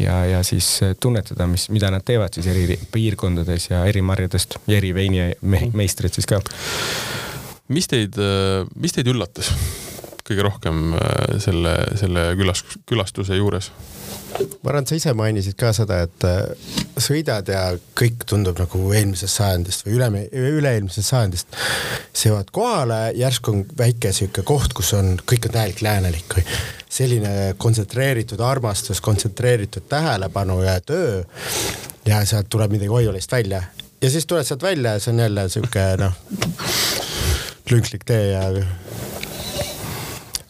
ja, 0.00 0.22
ja 0.26 0.42
siis 0.46 0.78
tunnetada, 1.00 1.46
mis, 1.50 1.68
mida 1.74 1.90
nad 1.94 2.04
teevad 2.06 2.34
siis 2.34 2.46
eri 2.50 2.78
piirkondades 2.92 3.70
ja 3.70 3.84
eri 3.86 4.02
marjadest 4.02 4.58
ja 4.66 4.78
eri 4.78 4.94
veinimeistrid 4.94 6.14
siis 6.14 6.28
ka 6.28 6.42
mis 7.68 7.88
teid, 7.90 8.16
mis 8.76 8.96
teid 8.96 9.10
üllatas 9.12 9.52
kõige 10.28 10.44
rohkem 10.44 10.92
äh, 10.96 11.38
selle, 11.42 11.74
selle 11.98 12.32
külas, 12.38 12.64
külastuse 12.88 13.38
juures? 13.38 13.70
ma 14.38 14.70
arvan, 14.70 14.84
et 14.84 14.90
sa 14.90 14.96
ise 14.98 15.12
mainisid 15.16 15.56
ka 15.58 15.70
seda, 15.76 16.02
et 16.04 16.26
äh, 16.28 16.74
sõidad 17.00 17.48
ja 17.48 17.62
kõik 17.98 18.26
tundub 18.28 18.60
nagu 18.60 18.82
eelmisest 18.92 19.40
sajandist 19.40 19.86
või 19.86 19.96
üle, 19.96 20.08
üle-eelmisest 20.60 21.14
sajandist. 21.14 21.56
sa 22.12 22.28
jõuad 22.28 22.52
kohale, 22.54 23.00
järsku 23.16 23.54
on 23.54 23.64
väike 23.78 24.12
sihuke 24.12 24.44
koht, 24.46 24.76
kus 24.76 24.92
on, 24.98 25.14
kõik 25.24 25.48
on 25.48 25.56
täielik 25.56 25.82
läänelik 25.84 26.38
või 26.38 26.44
selline 26.98 27.32
kontsentreeritud 27.60 28.40
armastus, 28.44 29.00
kontsentreeritud 29.04 29.88
tähelepanu 29.88 30.60
ja 30.66 30.78
töö. 30.80 31.22
ja 32.06 32.24
sealt 32.26 32.48
tuleb 32.52 32.72
midagi 32.76 32.92
Oiolist 33.00 33.32
välja 33.32 33.62
ja 34.02 34.10
siis 34.10 34.26
tuled 34.26 34.44
sealt 34.44 34.62
välja 34.62 34.96
ja 34.96 35.00
see 35.02 35.16
on 35.16 35.24
jälle 35.24 35.48
sihuke 35.48 35.92
noh 36.00 37.07
lünklik 37.72 38.04
tee 38.08 38.32
ja 38.32 38.42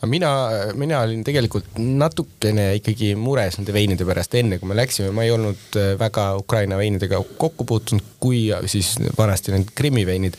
mina, 0.06 0.30
mina 0.78 1.00
olin 1.02 1.24
tegelikult 1.26 1.78
natukene 1.78 2.70
ikkagi 2.78 3.14
mures 3.18 3.58
nende 3.58 3.74
veinide 3.74 4.06
pärast, 4.08 4.36
enne 4.38 4.60
kui 4.60 4.70
me 4.70 4.76
läksime, 4.78 5.10
ma 5.14 5.26
ei 5.26 5.32
olnud 5.34 5.78
äh, 5.78 5.94
väga 6.00 6.30
Ukraina 6.38 6.78
veinidega 6.78 7.20
kokku 7.40 7.66
puutunud, 7.68 8.14
kui 8.22 8.46
siis 8.70 8.94
vanasti 9.18 9.54
need 9.54 9.74
Krimmi 9.74 10.06
veinid 10.06 10.38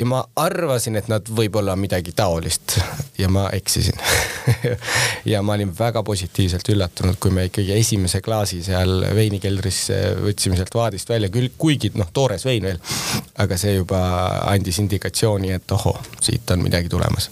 ja 0.00 0.06
ma 0.06 0.22
arvasin, 0.36 0.96
et 0.96 1.08
nad 1.12 1.26
võib-olla 1.28 1.74
midagi 1.76 2.14
taolist 2.16 2.78
ja 3.22 3.28
ma 3.32 3.48
eksisin. 3.52 3.98
Ja 5.24 5.38
ma 5.46 5.54
olin 5.54 5.70
väga 5.78 6.02
positiivselt 6.02 6.66
üllatunud, 6.72 7.14
kui 7.22 7.30
me 7.30 7.44
ikkagi 7.46 7.76
esimese 7.76 8.18
klaasi 8.24 8.58
seal 8.66 9.04
veinikeldris 9.14 9.78
võtsime 10.24 10.58
sealt 10.58 10.74
vaadist 10.74 11.12
välja, 11.12 11.30
küll 11.30 11.52
kuigi 11.58 11.92
noh, 11.94 12.10
toores 12.12 12.42
vein 12.48 12.66
veel, 12.66 12.80
aga 13.44 13.58
see 13.60 13.76
juba 13.76 14.00
andis 14.50 14.82
indikatsiooni, 14.82 15.54
et 15.54 15.76
ohoh, 15.78 16.02
siit 16.18 16.50
on 16.50 16.66
midagi 16.66 16.90
tulemas 16.90 17.30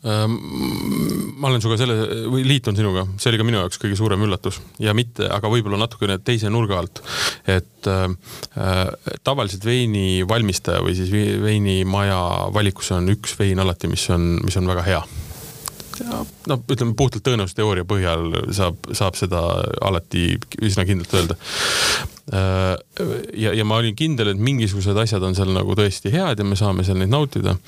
ma 0.00 1.48
olen 1.48 1.60
sinuga 1.60 1.76
selle 1.76 1.94
või 2.32 2.44
liitun 2.48 2.76
sinuga, 2.76 3.04
see 3.20 3.28
oli 3.28 3.40
ka 3.40 3.44
minu 3.44 3.58
jaoks 3.60 3.80
kõige 3.82 3.98
suurem 4.00 4.22
üllatus 4.24 4.56
ja 4.80 4.94
mitte, 4.96 5.26
aga 5.28 5.50
võib-olla 5.52 5.76
natukene 5.82 6.16
teise 6.24 6.48
nurga 6.48 6.78
alt. 6.80 7.02
et 7.44 7.88
äh, 7.90 9.16
tavaliselt 9.24 9.64
veini 9.68 10.22
valmistaja 10.28 10.80
või 10.84 10.96
siis 10.96 11.12
veinimaja 11.12 12.20
valikus 12.54 12.92
on 12.96 13.12
üks 13.12 13.36
vein 13.38 13.60
alati, 13.60 13.92
mis 13.92 14.06
on, 14.14 14.38
mis 14.44 14.56
on 14.56 14.70
väga 14.72 14.86
hea 14.88 15.02
no 16.48 16.56
ütleme 16.64 16.94
puhtalt 16.96 17.24
tõenäosusteooria 17.26 17.84
põhjal 17.88 18.30
saab, 18.56 18.88
saab 18.96 19.18
seda 19.20 19.42
alati 19.84 20.38
üsna 20.64 20.86
kindlalt 20.88 21.12
öelda. 21.18 21.36
ja, 23.36 23.52
ja 23.52 23.66
ma 23.68 23.80
olin 23.82 23.96
kindel, 23.98 24.32
et 24.32 24.40
mingisugused 24.40 24.96
asjad 25.02 25.28
on 25.28 25.36
seal 25.36 25.52
nagu 25.52 25.76
tõesti 25.76 26.12
head 26.14 26.40
ja 26.40 26.46
me 26.46 26.56
saame 26.56 26.86
seal 26.88 27.00
neid 27.02 27.12
nautida 27.12 27.58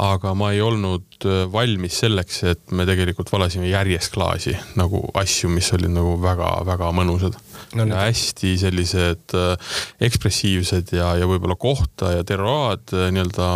aga 0.00 0.32
ma 0.36 0.52
ei 0.54 0.60
olnud 0.64 1.26
äh, 1.28 1.42
valmis 1.52 1.98
selleks, 2.00 2.42
et 2.48 2.72
me 2.72 2.86
tegelikult 2.88 3.32
valasime 3.32 3.68
järjest 3.68 4.14
klaasi 4.14 4.54
nagu 4.78 5.02
asju, 5.18 5.50
mis 5.52 5.68
olid 5.76 5.92
nagu 5.92 6.14
väga-väga 6.22 6.88
mõnusad 6.96 7.36
no,. 7.76 7.86
hästi 7.90 8.54
sellised 8.62 9.36
äh, 9.36 9.74
ekspressiivsed 10.08 10.94
ja, 10.96 11.12
ja 11.20 11.28
võib-olla 11.28 11.58
kohta 11.60 12.14
ja 12.16 12.24
terroaad 12.24 12.94
äh, 12.96 13.10
nii-öelda 13.12 13.50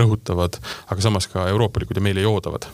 rõhutavad, 0.00 0.58
aga 0.90 1.06
samas 1.06 1.30
ka 1.30 1.46
euroopalikud 1.52 2.00
ja 2.00 2.04
meile 2.08 2.26
joodavad. 2.26 2.66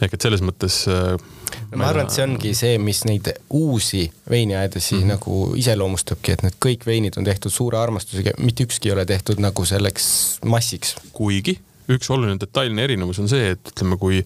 ehk 0.00 0.16
et 0.16 0.24
selles 0.24 0.40
mõttes 0.42 0.86
no, 0.88 1.76
ma 1.76 1.90
arvan, 1.90 2.08
et 2.08 2.16
see 2.16 2.24
ongi 2.24 2.54
see, 2.56 2.80
mis 2.80 3.04
neid 3.04 3.28
uusi 3.52 4.06
veiniaedasi 4.30 4.96
mm 4.96 5.02
-hmm. 5.02 5.12
nagu 5.12 5.52
iseloomustabki, 5.60 6.32
et 6.32 6.42
need 6.42 6.56
kõik 6.56 6.88
veinid 6.88 7.20
on 7.20 7.28
tehtud 7.28 7.52
suure 7.52 7.78
armastusega, 7.78 8.38
mitte 8.38 8.64
ükski 8.64 8.88
ei 8.88 8.96
ole 8.96 9.04
tehtud 9.06 9.44
nagu 9.44 9.64
selleks 9.64 10.40
massiks. 10.44 10.96
kuigi 11.12 11.60
üks 11.92 12.10
oluline 12.14 12.38
detailne 12.40 12.86
erinevus 12.86 13.20
on 13.22 13.28
see, 13.30 13.54
et 13.54 13.74
ütleme, 13.74 13.98
kui 14.00 14.22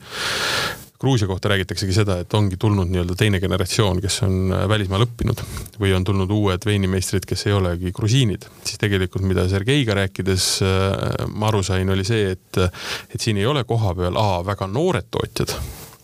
Gruusia 0.98 1.28
kohta 1.30 1.48
räägitaksegi 1.52 1.94
seda, 1.94 2.16
et 2.24 2.34
ongi 2.34 2.56
tulnud 2.59 2.90
nii-öelda 2.90 3.14
teine 3.18 3.38
generatsioon, 3.38 4.00
kes 4.02 4.16
on 4.26 4.54
äh, 4.54 4.64
välismaal 4.70 5.04
õppinud 5.06 5.42
või 5.78 5.92
on 5.94 6.06
tulnud 6.06 6.32
uued 6.34 6.66
veinimeistrid, 6.66 7.26
kes 7.28 7.46
ei 7.46 7.54
olegi 7.54 7.92
grusiinid, 7.94 8.48
siis 8.66 8.82
tegelikult, 8.82 9.26
mida 9.26 9.46
Sergeiga 9.50 9.94
rääkides 10.00 10.48
äh, 10.66 11.28
ma 11.34 11.52
aru 11.52 11.62
sain, 11.66 11.90
oli 11.94 12.06
see, 12.06 12.32
et, 12.34 12.62
et 13.14 13.20
siin 13.22 13.38
ei 13.38 13.46
ole 13.46 13.62
kohapeal 13.68 14.18
A 14.18 14.42
väga 14.46 14.66
noored 14.66 15.06
tootjad 15.14 15.54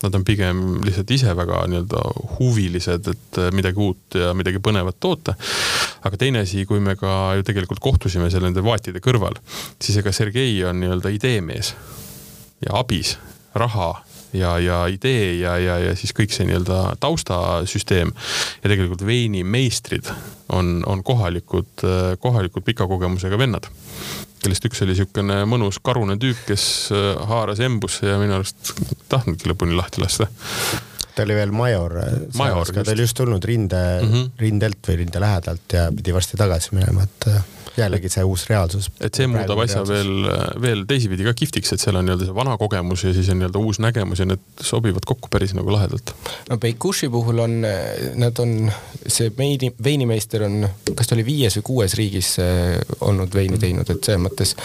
nad 0.05 0.15
on 0.15 0.25
pigem 0.27 0.63
lihtsalt 0.85 1.11
ise 1.15 1.35
väga 1.37 1.65
nii-öelda 1.71 2.01
huvilised, 2.37 3.11
et 3.11 3.41
midagi 3.55 3.81
uut 3.81 4.17
ja 4.19 4.33
midagi 4.37 4.61
põnevat 4.63 4.99
toota. 5.01 5.35
aga 6.05 6.17
teine 6.21 6.45
asi, 6.45 6.65
kui 6.69 6.79
me 6.79 6.95
ka 6.99 7.35
ju 7.39 7.45
tegelikult 7.45 7.81
kohtusime 7.83 8.29
seal 8.31 8.45
nende 8.45 8.63
vaatide 8.65 9.01
kõrval, 9.03 9.37
siis 9.81 9.99
ega 10.01 10.13
Sergei 10.15 10.57
on 10.65 10.79
nii-öelda 10.81 11.13
ideemees 11.15 11.73
ja 12.65 12.77
abis, 12.79 13.17
raha 13.55 13.93
ja, 14.35 14.59
ja 14.59 14.85
idee 14.91 15.39
ja, 15.39 15.57
ja, 15.57 15.77
ja 15.79 15.95
siis 15.97 16.13
kõik 16.15 16.33
see 16.35 16.47
nii-öelda 16.49 16.97
taustasüsteem. 16.99 18.13
ja 18.63 18.69
tegelikult 18.69 19.05
veinimeistrid 19.07 20.11
on, 20.53 20.83
on 20.85 21.03
kohalikud, 21.03 21.85
kohalikud 22.19 22.65
pika 22.65 22.87
kogemusega 22.87 23.39
vennad 23.39 23.69
kellest 24.45 24.69
üks 24.69 24.83
oli 24.85 24.93
niisugune 24.93 25.41
mõnus 25.49 25.81
karune 25.83 26.17
tüüp, 26.21 26.45
kes 26.47 26.65
äh, 26.93 27.13
haaras 27.31 27.61
embusse 27.65 28.07
ja 28.07 28.19
minu 28.21 28.39
arust 28.39 28.75
tahtnudki 29.11 29.51
lõpuni 29.51 29.77
lahti 29.77 30.03
lasta 30.03 30.29
ta 31.15 31.23
oli 31.23 31.35
veel 31.37 31.51
major, 31.55 31.93
major, 32.35 32.71
ta 32.75 32.91
oli 32.91 33.05
just 33.05 33.15
tulnud 33.17 33.43
rinde 33.47 33.81
mm, 34.01 34.09
-hmm. 34.11 34.31
rindelt 34.39 34.89
või 34.89 34.97
rinde 35.03 35.21
lähedalt 35.23 35.75
ja 35.77 35.87
pidi 35.95 36.13
varsti 36.13 36.37
tagasi 36.39 36.75
minema, 36.75 37.05
et 37.07 37.27
äh, 37.31 37.43
jällegi 37.77 38.09
see 38.11 38.23
uus 38.23 38.45
reaalsus. 38.49 38.89
et 38.99 39.17
see 39.17 39.27
muudab 39.27 39.59
asja 39.63 39.81
reaalsus. 39.81 39.93
veel, 39.93 40.61
veel 40.61 40.83
teisipidi 40.89 41.27
ka 41.27 41.33
kihvtiks, 41.37 41.73
et 41.75 41.83
seal 41.83 41.99
on 41.99 42.07
nii-öelda 42.07 42.29
see 42.29 42.37
vana 42.37 42.55
kogemus 42.61 43.05
ja 43.07 43.13
siis 43.15 43.29
on 43.33 43.41
nii-öelda 43.41 43.61
uus 43.61 43.81
nägemus 43.83 44.21
ja 44.23 44.29
need 44.29 44.43
sobivad 44.61 45.05
kokku 45.05 45.31
päris 45.31 45.55
nagu 45.57 45.73
lahedalt. 45.73 46.15
no 46.49 46.57
Beikushi 46.61 47.09
puhul 47.09 47.43
on, 47.45 47.59
nad 48.21 48.39
on, 48.43 48.55
see 49.07 49.31
veini, 49.37 49.73
veinimeister 49.83 50.47
on, 50.47 50.63
kas 50.95 51.09
ta 51.09 51.17
oli 51.17 51.25
viies 51.27 51.59
või 51.59 51.67
kuues 51.71 51.97
riigis 51.99 52.35
äh, 52.43 52.79
olnud 53.01 53.33
veini 53.35 53.59
teinud, 53.61 53.89
et 53.89 54.03
selles 54.03 54.21
mõttes 54.23 54.55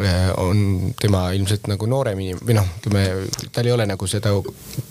äh, 0.00 0.28
on 0.36 0.92
tema 1.00 1.28
ilmselt 1.36 1.70
nagu 1.70 1.88
noorem 1.90 2.20
inimene 2.24 2.46
või 2.48 2.58
noh, 2.58 2.74
ütleme, 2.80 3.06
tal 3.52 3.68
ei 3.68 3.76
ole 3.76 3.88
nagu 3.88 4.10
seda 4.10 4.34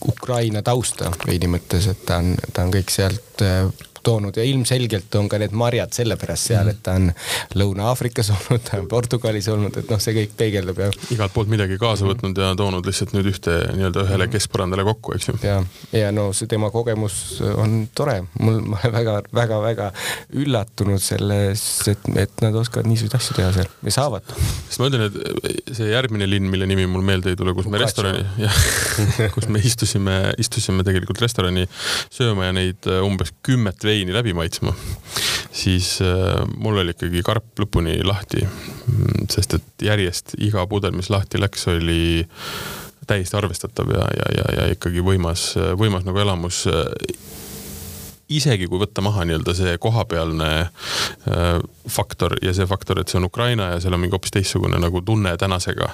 Ukraina 0.07 0.63
tausta 0.65 1.11
veidi 1.25 1.49
mõttes, 1.51 1.89
et 1.91 2.05
ta 2.07 2.21
on, 2.23 2.33
ta 2.53 2.65
on 2.65 2.73
kõik 2.73 2.93
sealt 2.93 3.45
äh, 3.45 3.67
toonud 4.07 4.37
ja 4.39 4.45
ilmselgelt 4.47 5.15
on 5.19 5.27
ka 5.31 5.39
need 5.41 5.55
marjad 5.57 5.93
sellepärast 5.95 6.51
seal, 6.51 6.71
et 6.71 6.79
ta 6.83 6.95
on 6.99 7.09
Lõuna-Aafrikas 7.57 8.31
olnud, 8.35 8.63
ta 8.67 8.79
on 8.79 8.87
Portugalis 8.91 9.49
olnud, 9.51 9.75
et 9.79 9.91
noh, 9.91 10.01
see 10.01 10.15
kõik 10.15 10.35
peegeldub 10.39 10.79
ja. 10.81 10.89
igalt 11.15 11.35
poolt 11.35 11.51
midagi 11.51 11.79
kaasa 11.81 12.07
võtnud 12.07 12.37
ja 12.39 12.53
toonud 12.57 12.87
lihtsalt 12.87 13.13
nüüd 13.15 13.29
ühte 13.31 13.57
nii-öelda 13.75 14.05
ühele 14.07 14.29
keskpõrandale 14.31 14.85
kokku, 14.87 15.15
eks 15.17 15.31
ju. 15.31 15.37
ja, 15.43 15.59
ja 15.95 16.11
no 16.15 16.29
see 16.37 16.49
tema 16.51 16.71
kogemus 16.73 17.39
on 17.55 17.79
tore, 17.97 18.19
mul, 18.39 18.61
ma 18.63 18.79
olen 18.81 18.95
väga-väga-väga 18.97 19.89
üllatunud 20.43 21.03
selles, 21.03 21.63
et, 21.91 22.07
et 22.19 22.45
nad 22.45 22.55
oskavad 22.57 22.89
niisuguseid 22.89 23.19
asju 23.19 23.37
teha 23.39 23.51
seal 23.55 23.71
ja 23.87 23.95
saavad. 23.97 24.35
sest 24.67 24.81
ma 24.81 24.89
ütlen, 24.91 25.07
et 25.09 25.75
see 25.77 25.91
järgmine 25.91 26.29
linn, 26.29 26.49
mille 26.51 26.67
nimi 26.69 26.87
mul 26.89 27.05
meelde 27.07 27.33
ei 27.33 27.39
tule, 27.39 27.55
kus 27.57 27.69
me 27.71 27.81
restorani, 27.81 28.23
kus 29.35 29.49
me 29.51 29.61
istusime, 29.63 30.17
istusime 30.41 30.85
tegelikult 30.87 31.21
restorani 31.23 31.67
sööma 32.13 32.49
ja 32.49 32.55
neid 32.55 32.87
umbes 33.03 33.33
kümmet 33.45 33.83
veini 33.97 34.13
läbi 34.13 34.33
maitsma, 34.37 34.73
siis 35.51 35.97
äh, 36.05 36.43
mul 36.57 36.77
oli 36.83 36.93
ikkagi 36.93 37.23
karp 37.25 37.63
lõpuni 37.63 37.99
lahti. 38.05 38.45
sest 39.31 39.57
et 39.57 39.83
järjest 39.83 40.37
iga 40.39 40.63
pudel, 40.69 40.93
mis 40.95 41.09
lahti 41.09 41.41
läks, 41.41 41.67
oli 41.67 42.27
täiesti 43.07 43.37
arvestatav 43.39 43.89
ja, 43.91 44.05
ja, 44.19 44.27
ja, 44.37 44.45
ja 44.57 44.67
ikkagi 44.71 45.03
võimas, 45.03 45.53
võimas 45.79 46.05
nagu 46.07 46.19
elamus 46.19 46.65
isegi 48.29 48.67
kui 48.67 48.79
võtta 48.81 49.01
maha 49.03 49.23
nii-öelda 49.25 49.55
see 49.55 49.77
kohapealne 49.81 50.49
äh, 50.61 51.59
faktor 51.89 52.35
ja 52.43 52.53
see 52.53 52.67
faktor, 52.67 52.99
et 52.99 53.11
see 53.11 53.21
on 53.21 53.29
Ukraina 53.29 53.71
ja 53.73 53.81
seal 53.83 53.95
on 53.95 54.03
mingi 54.03 54.15
hoopis 54.15 54.35
teistsugune 54.35 54.79
nagu 54.83 55.01
tunne 55.01 55.35
tänasega 55.39 55.89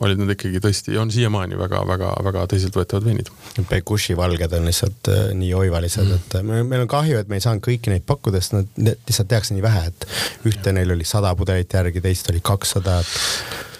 olid 0.00 0.20
nad 0.20 0.32
ikkagi 0.34 0.60
tõesti, 0.62 0.96
on 1.00 1.12
siiamaani 1.12 1.58
väga-väga-väga 1.58 2.44
tõsiseltvõetavad 2.52 3.06
veinid. 3.08 3.30
Bekushi 3.70 4.16
valged 4.18 4.54
on 4.58 4.68
lihtsalt 4.68 5.10
äh, 5.12 5.22
nii 5.38 5.52
oivalised 5.58 6.04
mm., 6.04 6.18
et 6.18 6.48
meil, 6.48 6.66
meil 6.68 6.84
on 6.84 6.90
kahju, 6.90 7.20
et 7.20 7.30
me 7.30 7.40
ei 7.40 7.44
saanud 7.44 7.64
kõiki 7.64 7.92
neid 7.92 8.06
pakkuda, 8.08 8.42
sest 8.42 8.56
nad 8.58 8.82
lihtsalt 8.82 9.30
tehakse 9.32 9.56
nii 9.56 9.64
vähe, 9.64 9.88
et 9.92 10.08
ühte 10.48 10.74
neil 10.76 10.94
oli 10.96 11.08
sada 11.08 11.34
pudelit 11.38 11.72
järgi, 11.74 12.04
teist 12.04 12.30
oli 12.32 12.44
kakssada 12.44 13.00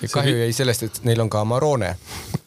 ja 0.02 0.08
kahju 0.12 0.36
jäi 0.42 0.52
sellest, 0.52 0.84
et 0.86 1.00
neil 1.08 1.20
on 1.22 1.30
ka 1.30 1.40
Amarone, 1.44 1.94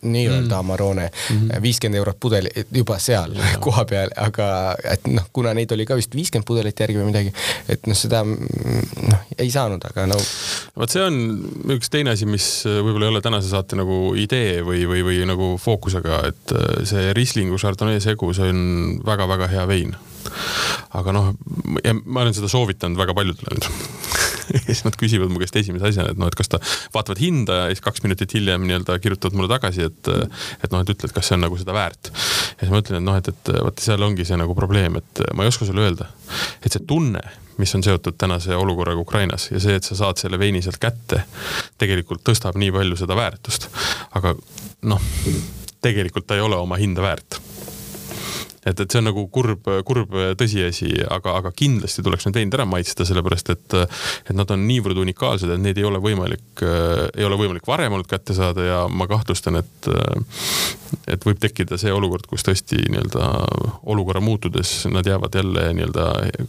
nii-öelda 0.01 0.55
mm. 0.55 0.59
Amarone, 0.59 1.07
mm-hmm. 1.11 1.61
viiskümmend 1.63 1.99
eurot 2.01 2.19
pudel 2.19 2.49
juba 2.71 2.97
seal 3.01 3.35
ja. 3.37 3.53
koha 3.65 3.85
peal, 3.89 4.13
aga 4.21 4.49
et 4.93 5.07
noh, 5.11 5.27
kuna 5.33 5.53
neid 5.57 5.71
oli 5.75 5.85
ka 5.89 5.97
vist 5.99 6.15
viiskümmend 6.15 6.47
pudelit 6.47 6.79
järgi 6.79 6.99
või 6.99 7.09
midagi, 7.11 7.33
et 7.71 7.89
noh, 7.89 7.97
seda 7.97 8.23
noh, 8.25 9.25
ei 9.37 9.51
saanud, 9.53 9.83
aga 9.91 10.07
no. 10.11 10.19
vot 10.79 10.93
see 10.93 11.03
on 11.05 11.19
üks 11.77 11.91
teine 11.93 12.15
asi, 12.15 12.29
mis 12.29 12.49
võib-olla 12.67 13.09
ei 13.09 13.15
ole 13.15 13.23
tänase 13.25 13.51
saate 13.51 13.79
nagu 13.79 14.13
idee 14.19 14.61
või, 14.65 14.85
või, 14.89 15.05
või 15.07 15.21
nagu 15.29 15.53
fookusega, 15.61 16.23
et 16.31 16.55
see 16.87 17.11
Rieslingu 17.17 17.59
Chardonnay 17.61 18.01
segu, 18.03 18.31
see 18.37 18.53
on 18.53 18.63
väga-väga 19.05 19.51
hea 19.51 19.67
vein 19.69 19.95
aga 20.97 21.13
noh, 21.15 21.31
ma 22.05 22.23
olen 22.23 22.35
seda 22.35 22.49
soovitanud 22.51 22.99
väga 22.99 23.15
paljudele 23.17 23.55
nüüd 23.55 23.69
ja 24.55 24.61
siis 24.65 24.83
nad 24.85 24.97
küsivad 24.99 25.31
mu 25.31 25.41
käest 25.41 25.57
esimese 25.61 25.91
asjana, 25.91 26.13
et 26.13 26.21
noh, 26.21 26.29
et 26.31 26.37
kas 26.37 26.51
ta 26.51 26.59
vaatavad 26.95 27.21
hinda 27.21 27.59
ja 27.59 27.67
siis 27.71 27.83
kaks 27.85 28.03
minutit 28.05 28.33
hiljem 28.37 28.65
nii-öelda 28.67 28.97
kirjutavad 29.03 29.37
mulle 29.37 29.51
tagasi, 29.51 29.87
et, 29.89 30.11
et 30.63 30.73
noh, 30.73 30.81
et 30.81 30.93
ütle, 30.95 31.09
et 31.09 31.15
kas 31.15 31.29
see 31.29 31.37
on 31.37 31.45
nagu 31.45 31.59
seda 31.59 31.75
väärt. 31.75 32.11
ja 32.11 32.63
siis 32.63 32.73
ma 32.73 32.81
ütlen, 32.83 33.01
et 33.01 33.07
noh, 33.07 33.19
et, 33.21 33.31
et 33.31 33.53
vaata, 33.57 33.85
seal 33.85 34.07
ongi 34.07 34.27
see 34.27 34.39
nagu 34.39 34.57
probleem, 34.57 34.99
et 35.01 35.23
ma 35.37 35.45
ei 35.45 35.53
oska 35.53 35.67
sulle 35.69 35.85
öelda, 35.85 36.09
et 36.61 36.71
see 36.71 36.83
tunne, 36.87 37.23
mis 37.61 37.75
on 37.77 37.83
seotud 37.85 38.17
tänase 38.17 38.55
olukorraga 38.57 39.01
Ukrainas 39.01 39.49
ja 39.51 39.61
see, 39.61 39.77
et 39.77 39.85
sa 39.87 39.97
saad 39.97 40.21
selle 40.21 40.39
veini 40.41 40.63
sealt 40.65 40.81
kätte, 40.81 41.23
tegelikult 41.81 42.23
tõstab 42.25 42.57
nii 42.57 42.73
palju 42.73 42.97
seda 43.03 43.17
väärtust. 43.17 43.69
aga 44.17 44.33
noh, 44.89 45.09
tegelikult 45.81 46.27
ta 46.29 46.37
ei 46.37 46.45
ole 46.45 46.57
oma 46.57 46.79
hinda 46.81 47.03
väärt 47.05 47.41
et, 48.65 48.79
et 48.79 48.85
see 48.85 49.01
on 49.01 49.07
nagu 49.09 49.23
kurb, 49.33 49.67
kurb 49.87 50.13
tõsiasi, 50.39 50.91
aga, 51.09 51.35
aga 51.41 51.51
kindlasti 51.57 52.03
tuleks 52.05 52.27
need 52.27 52.39
veinid 52.39 52.57
ära 52.57 52.67
maitsta, 52.69 53.07
sellepärast 53.07 53.53
et, 53.55 53.77
et 54.29 54.33
nad 54.37 54.53
on 54.53 54.65
niivõrd 54.67 55.01
unikaalsed, 55.01 55.49
et 55.49 55.63
neid 55.63 55.81
ei 55.81 55.87
ole 55.87 56.01
võimalik, 56.03 56.63
ei 56.63 57.27
ole 57.27 57.39
võimalik 57.39 57.67
varem 57.67 57.97
olnud 57.97 58.09
kätte 58.09 58.35
saada 58.37 58.67
ja 58.67 58.79
ma 58.91 59.09
kahtlustan, 59.09 59.61
et, 59.61 59.91
et 61.09 61.27
võib 61.27 61.41
tekkida 61.41 61.79
see 61.81 61.93
olukord, 61.93 62.29
kus 62.29 62.45
tõesti 62.47 62.83
nii-öelda 62.85 63.31
olukorra 63.91 64.21
muutudes 64.23 64.85
nad 64.91 65.07
jäävad 65.07 65.41
jälle 65.41 65.67
nii-öelda 65.77 66.07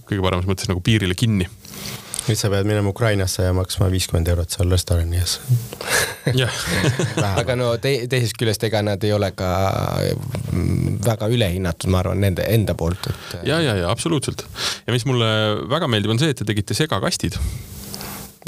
kõige 0.08 0.22
paremas 0.24 0.48
mõttes 0.50 0.70
nagu 0.70 0.84
piirile 0.84 1.16
kinni 1.18 1.48
nüüd 2.28 2.38
sa 2.38 2.50
pead 2.52 2.68
minema 2.68 2.92
Ukrainasse 2.92 3.46
ja 3.48 3.54
maksma 3.56 3.88
viiskümmend 3.92 4.30
eurot 4.32 4.54
seal 4.54 4.70
restorani 4.72 5.18
ees. 5.20 5.38
jah 6.38 6.60
aga 7.32 7.56
no 7.58 7.72
te 7.82 7.94
teisest 8.10 8.38
küljest, 8.40 8.64
ega 8.68 8.82
nad 8.86 9.02
ei 9.04 9.12
ole 9.16 9.32
ka 9.36 9.50
väga 11.02 11.28
ülehinnatud, 11.32 11.90
ma 11.92 12.02
arvan, 12.02 12.22
nende 12.22 12.46
enda 12.46 12.76
poolt, 12.78 13.10
et. 13.10 13.36
ja, 13.48 13.60
ja, 13.64 13.76
ja 13.82 13.90
absoluutselt. 13.90 14.46
ja 14.86 14.94
mis 14.94 15.06
mulle 15.08 15.28
väga 15.70 15.90
meeldib, 15.90 16.14
on 16.14 16.22
see, 16.22 16.32
et 16.34 16.38
te 16.38 16.48
tegite 16.48 16.76
segakastid 16.78 17.38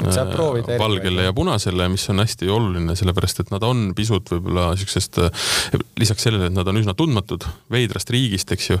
äh, 0.03 0.79
valgele 0.79 1.23
ja 1.23 1.33
punasele, 1.33 1.87
mis 1.89 2.05
on 2.11 2.19
hästi 2.19 2.49
oluline, 2.51 2.95
sellepärast 2.97 3.41
et 3.43 3.51
nad 3.53 3.63
on 3.63 3.87
pisut 3.95 4.29
võib-olla 4.33 4.69
siuksest, 4.79 5.19
äh, 5.23 5.83
lisaks 5.99 6.27
sellele, 6.27 6.49
et 6.49 6.55
nad 6.57 6.67
on 6.67 6.79
üsna 6.81 6.95
tundmatud, 6.97 7.47
veidrast 7.71 8.11
riigist, 8.13 8.51
eks 8.51 8.69
ju. 8.73 8.79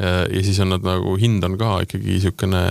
Äh, 0.00 0.22
ja 0.32 0.44
siis 0.46 0.60
on 0.64 0.72
nad 0.74 0.86
nagu, 0.86 1.16
hind 1.20 1.44
on 1.46 1.58
ka 1.60 1.78
ikkagi 1.86 2.20
siukene 2.26 2.62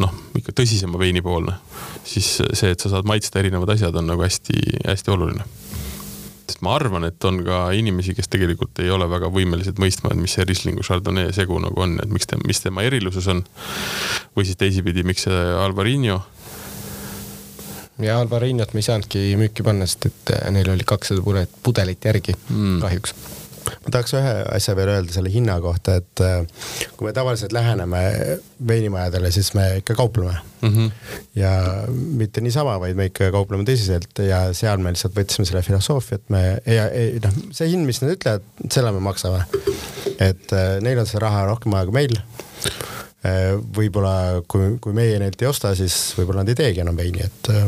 noh, 0.00 0.14
ikka 0.38 0.56
tõsisema 0.62 1.00
veinipoolne. 1.00 1.58
siis 2.04 2.36
see, 2.52 2.70
et 2.70 2.80
sa 2.80 2.90
saad 2.92 3.06
maitsta 3.08 3.40
erinevad 3.40 3.70
asjad, 3.76 3.94
on 3.96 4.10
nagu 4.10 4.24
hästi-hästi 4.26 5.14
oluline 5.14 5.46
sest 6.44 6.60
ma 6.60 6.74
arvan, 6.76 7.06
et 7.08 7.24
on 7.24 7.38
ka 7.46 7.70
inimesi, 7.72 8.12
kes 8.16 8.28
tegelikult 8.28 8.78
ei 8.84 8.90
ole 8.92 9.06
väga 9.08 9.30
võimelised 9.32 9.80
mõistma, 9.80 10.12
et 10.12 10.20
mis 10.20 10.34
see 10.36 10.44
Rieslingu 10.44 10.84
Chardonnay 10.84 11.32
segu 11.32 11.56
nagu 11.62 11.80
on, 11.80 11.96
et 12.02 12.10
miks 12.12 12.28
ta, 12.28 12.36
mis 12.44 12.60
tema 12.60 12.84
erilisus 12.84 13.30
on. 13.32 13.40
või 14.36 14.44
siis 14.44 14.60
teisipidi, 14.60 15.06
miks 15.06 15.24
see 15.24 15.40
Alvarinho 15.64 16.20
ja 18.02 18.18
Alvarinot 18.20 18.74
me 18.74 18.82
ei 18.82 18.88
saanudki 18.88 19.24
müüki 19.40 19.66
panna, 19.66 19.86
sest 19.86 20.10
et 20.10 20.34
äh, 20.36 20.50
neil 20.54 20.70
oli 20.72 20.86
kakssada 20.86 21.22
pudelit, 21.24 21.56
pudelit 21.62 22.10
järgi 22.10 22.34
mm. 22.34 22.78
kahjuks 22.82 23.14
ma 23.84 23.92
tahaks 23.92 24.14
ühe 24.18 24.32
asja 24.54 24.74
veel 24.76 24.90
öelda 24.94 25.14
selle 25.14 25.30
hinna 25.32 25.56
kohta, 25.62 25.98
et 26.00 26.22
äh, 26.24 26.66
kui 26.96 27.08
me 27.08 27.14
tavaliselt 27.16 27.54
läheneme 27.56 28.00
veinimajadele, 28.68 29.30
siis 29.34 29.52
me 29.56 29.66
ikka 29.80 29.96
kaupleme 29.98 30.34
mm. 30.60 30.70
-hmm. 30.70 30.90
ja 31.40 31.52
mitte 32.22 32.40
niisama, 32.44 32.78
vaid 32.80 32.96
me 32.96 33.08
ikka 33.10 33.30
kaupleme 33.34 33.66
tõsiselt 33.68 34.24
ja 34.28 34.46
seal 34.56 34.82
me 34.82 34.92
lihtsalt 34.94 35.16
võtsime 35.16 35.48
selle 35.48 35.62
filosoofia, 35.62 36.20
et 36.20 36.34
me 36.34 36.42
ja, 36.66 36.88
noh, 37.26 37.38
see 37.52 37.70
hind, 37.72 37.86
mis 37.86 38.02
nad 38.02 38.16
ütlevad, 38.16 38.44
selle 38.70 38.92
me 38.92 39.00
maksame. 39.04 39.44
et 40.18 40.52
äh, 40.52 40.76
neil 40.84 40.98
on 40.98 41.06
seda 41.06 41.26
raha 41.28 41.46
rohkem 41.52 41.72
vaja 41.72 41.88
kui 41.88 42.00
meil 42.02 42.20
võib-olla 43.24 44.42
kui, 44.48 44.74
kui 44.82 44.96
meie 44.96 45.18
neilt 45.22 45.40
ei 45.42 45.48
osta, 45.48 45.74
siis 45.78 46.12
võib-olla 46.18 46.42
nad 46.42 46.52
ei 46.52 46.58
teegi 46.58 46.82
enam 46.84 46.96
veini, 46.98 47.24
et 47.24 47.52
äh, 47.54 47.62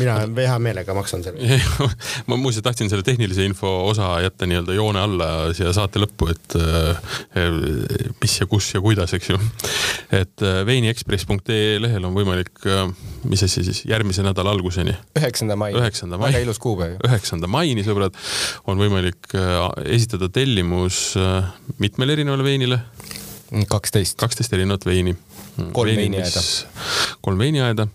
mina 0.00 0.14
hea 0.24 0.54
meelega 0.62 0.94
maksan 0.96 1.20
selle 1.24 1.58
ma 2.28 2.38
muuseas 2.40 2.64
tahtsin 2.64 2.88
selle 2.88 3.04
tehnilise 3.04 3.44
info 3.44 3.68
osa 3.90 4.14
jätta 4.24 4.48
nii-öelda 4.48 4.76
joone 4.76 5.02
alla 5.02 5.28
siia 5.56 5.74
saate 5.76 6.00
lõppu, 6.00 6.30
et 6.32 6.56
äh, 6.56 7.12
mis 8.22 8.38
ja 8.40 8.48
kus 8.48 8.70
ja 8.72 8.80
kuidas, 8.84 9.12
eks 9.18 9.32
ju. 9.34 9.40
et 10.22 10.44
veiniexpress.ee 10.66 11.76
lehel 11.82 12.08
on 12.08 12.16
võimalik, 12.16 12.64
mis 13.28 13.44
asi 13.44 13.66
siis, 13.66 13.84
järgmise 13.88 14.24
nädala 14.24 14.54
alguseni. 14.56 14.96
üheksanda 15.20 15.58
mai. 15.60 15.74
üheksanda 15.76 16.20
mai. 16.20 16.32
väga 16.32 16.46
ilus 16.46 16.62
kuupäev. 16.62 16.96
üheksanda 17.08 17.50
maini, 17.50 17.84
sõbrad, 17.84 18.16
on 18.64 18.80
võimalik 18.80 19.36
esitada 19.84 20.32
tellimus 20.32 21.10
mitmele 21.82 22.16
erinevale 22.16 22.48
veinile 22.48 22.80
kaksteist. 23.68 24.16
kaksteist 24.16 24.52
erinevat 24.52 24.84
veini. 24.84 25.16
Kolm 25.72 25.96
veiniaeda. 25.96 26.42
kolm 27.20 27.38
veiniaeda, 27.38 27.86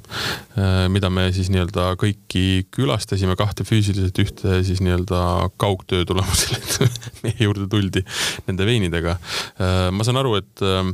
äh, 0.57 0.75
mida 0.93 1.09
me 1.13 1.27
siis 1.35 1.49
nii-öelda 1.53 1.89
kõiki 1.99 2.67
külastasime, 2.73 3.35
kahte 3.39 3.65
füüsiliselt, 3.67 4.21
ühte 4.23 4.61
siis 4.67 4.81
nii-öelda 4.85 5.49
kaugtöö 5.61 6.05
tulemusel, 6.07 6.57
et 6.59 7.01
meie 7.25 7.39
juurde 7.39 7.67
tuldi 7.71 8.05
nende 8.47 8.67
veinidega. 8.69 9.17
Äh, 9.57 9.89
ma 9.91 10.07
saan 10.07 10.21
aru, 10.21 10.37
et 10.39 10.65
äh, 10.65 10.93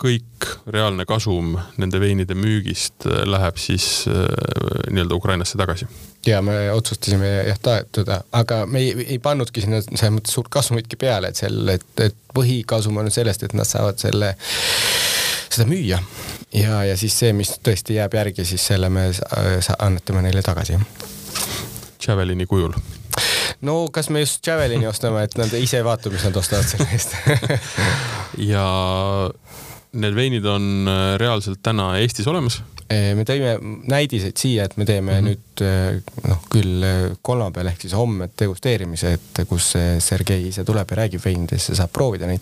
kõik 0.00 0.50
reaalne 0.70 1.06
kasum 1.08 1.56
nende 1.80 2.00
veinide 2.02 2.36
müügist 2.36 3.06
läheb 3.06 3.56
siis 3.60 4.04
nii-öelda 4.06 5.16
Ukrainasse 5.16 5.56
tagasi 5.58 5.88
ja 6.26 6.42
me 6.42 6.72
otsustasime 6.72 7.28
jah 7.48 7.58
toetada, 7.62 8.20
aga 8.32 8.66
me 8.66 8.82
ei, 8.82 9.06
ei 9.14 9.18
pannudki 9.22 9.62
sinna 9.62 9.80
selles 9.84 10.12
mõttes 10.14 10.34
suurt 10.36 10.50
kasumitki 10.52 10.98
peale, 11.00 11.30
et 11.30 11.38
seal, 11.38 11.60
et, 11.70 11.86
et 12.02 12.16
põhikasum 12.34 12.98
on 13.00 13.10
sellest, 13.12 13.46
et 13.46 13.54
nad 13.56 13.68
saavad 13.68 14.00
selle, 14.02 14.32
seda 15.56 15.68
müüa. 15.70 16.00
ja, 16.54 16.82
ja 16.84 16.96
siis 16.96 17.16
see, 17.18 17.32
mis 17.36 17.56
tõesti 17.64 17.98
jääb 17.98 18.14
järgi, 18.14 18.44
siis 18.44 18.66
selle 18.72 18.90
me 18.92 19.08
annetame 19.78 20.22
neile 20.26 20.44
tagasi. 20.46 20.78
Javelini 22.06 22.46
kujul 22.46 22.76
no 23.66 23.86
kas 23.92 24.10
me 24.10 24.20
just 24.20 24.46
Javelini 24.46 24.86
ostame, 24.86 25.24
et 25.24 25.36
nad 25.38 25.52
ise 25.58 25.82
vaatame, 25.84 26.16
mis 26.16 26.26
nad 26.28 26.36
ostavad 26.36 26.68
selle 26.68 26.88
eest 26.92 27.16
ja 28.52 28.66
Need 29.92 30.16
veinid 30.16 30.44
on 30.50 30.88
äh, 30.88 31.12
reaalselt 31.20 31.62
täna 31.62 31.94
Eestis 32.00 32.26
olemas 32.26 32.62
me 32.86 33.24
tõime 33.26 33.56
näidiseid 33.90 34.38
siia, 34.38 34.68
et 34.68 34.76
me 34.78 34.84
teeme 34.86 35.16
mm 35.16 35.26
-hmm. 35.26 35.32
nüüd 35.32 36.28
noh, 36.28 36.44
küll 36.46 36.84
kolmapäeval 37.18 37.72
ehk 37.72 37.80
siis 37.82 37.96
homme 37.98 38.28
degusteerimise, 38.38 39.12
et 39.16 39.40
kus 39.50 39.72
Sergei 39.98 40.46
ise 40.52 40.62
tuleb 40.64 40.94
ja 40.94 41.00
räägib 41.00 41.24
veinidest 41.24 41.72
ja 41.72 41.80
saab 41.80 41.90
proovida 41.90 42.30
neid. 42.30 42.40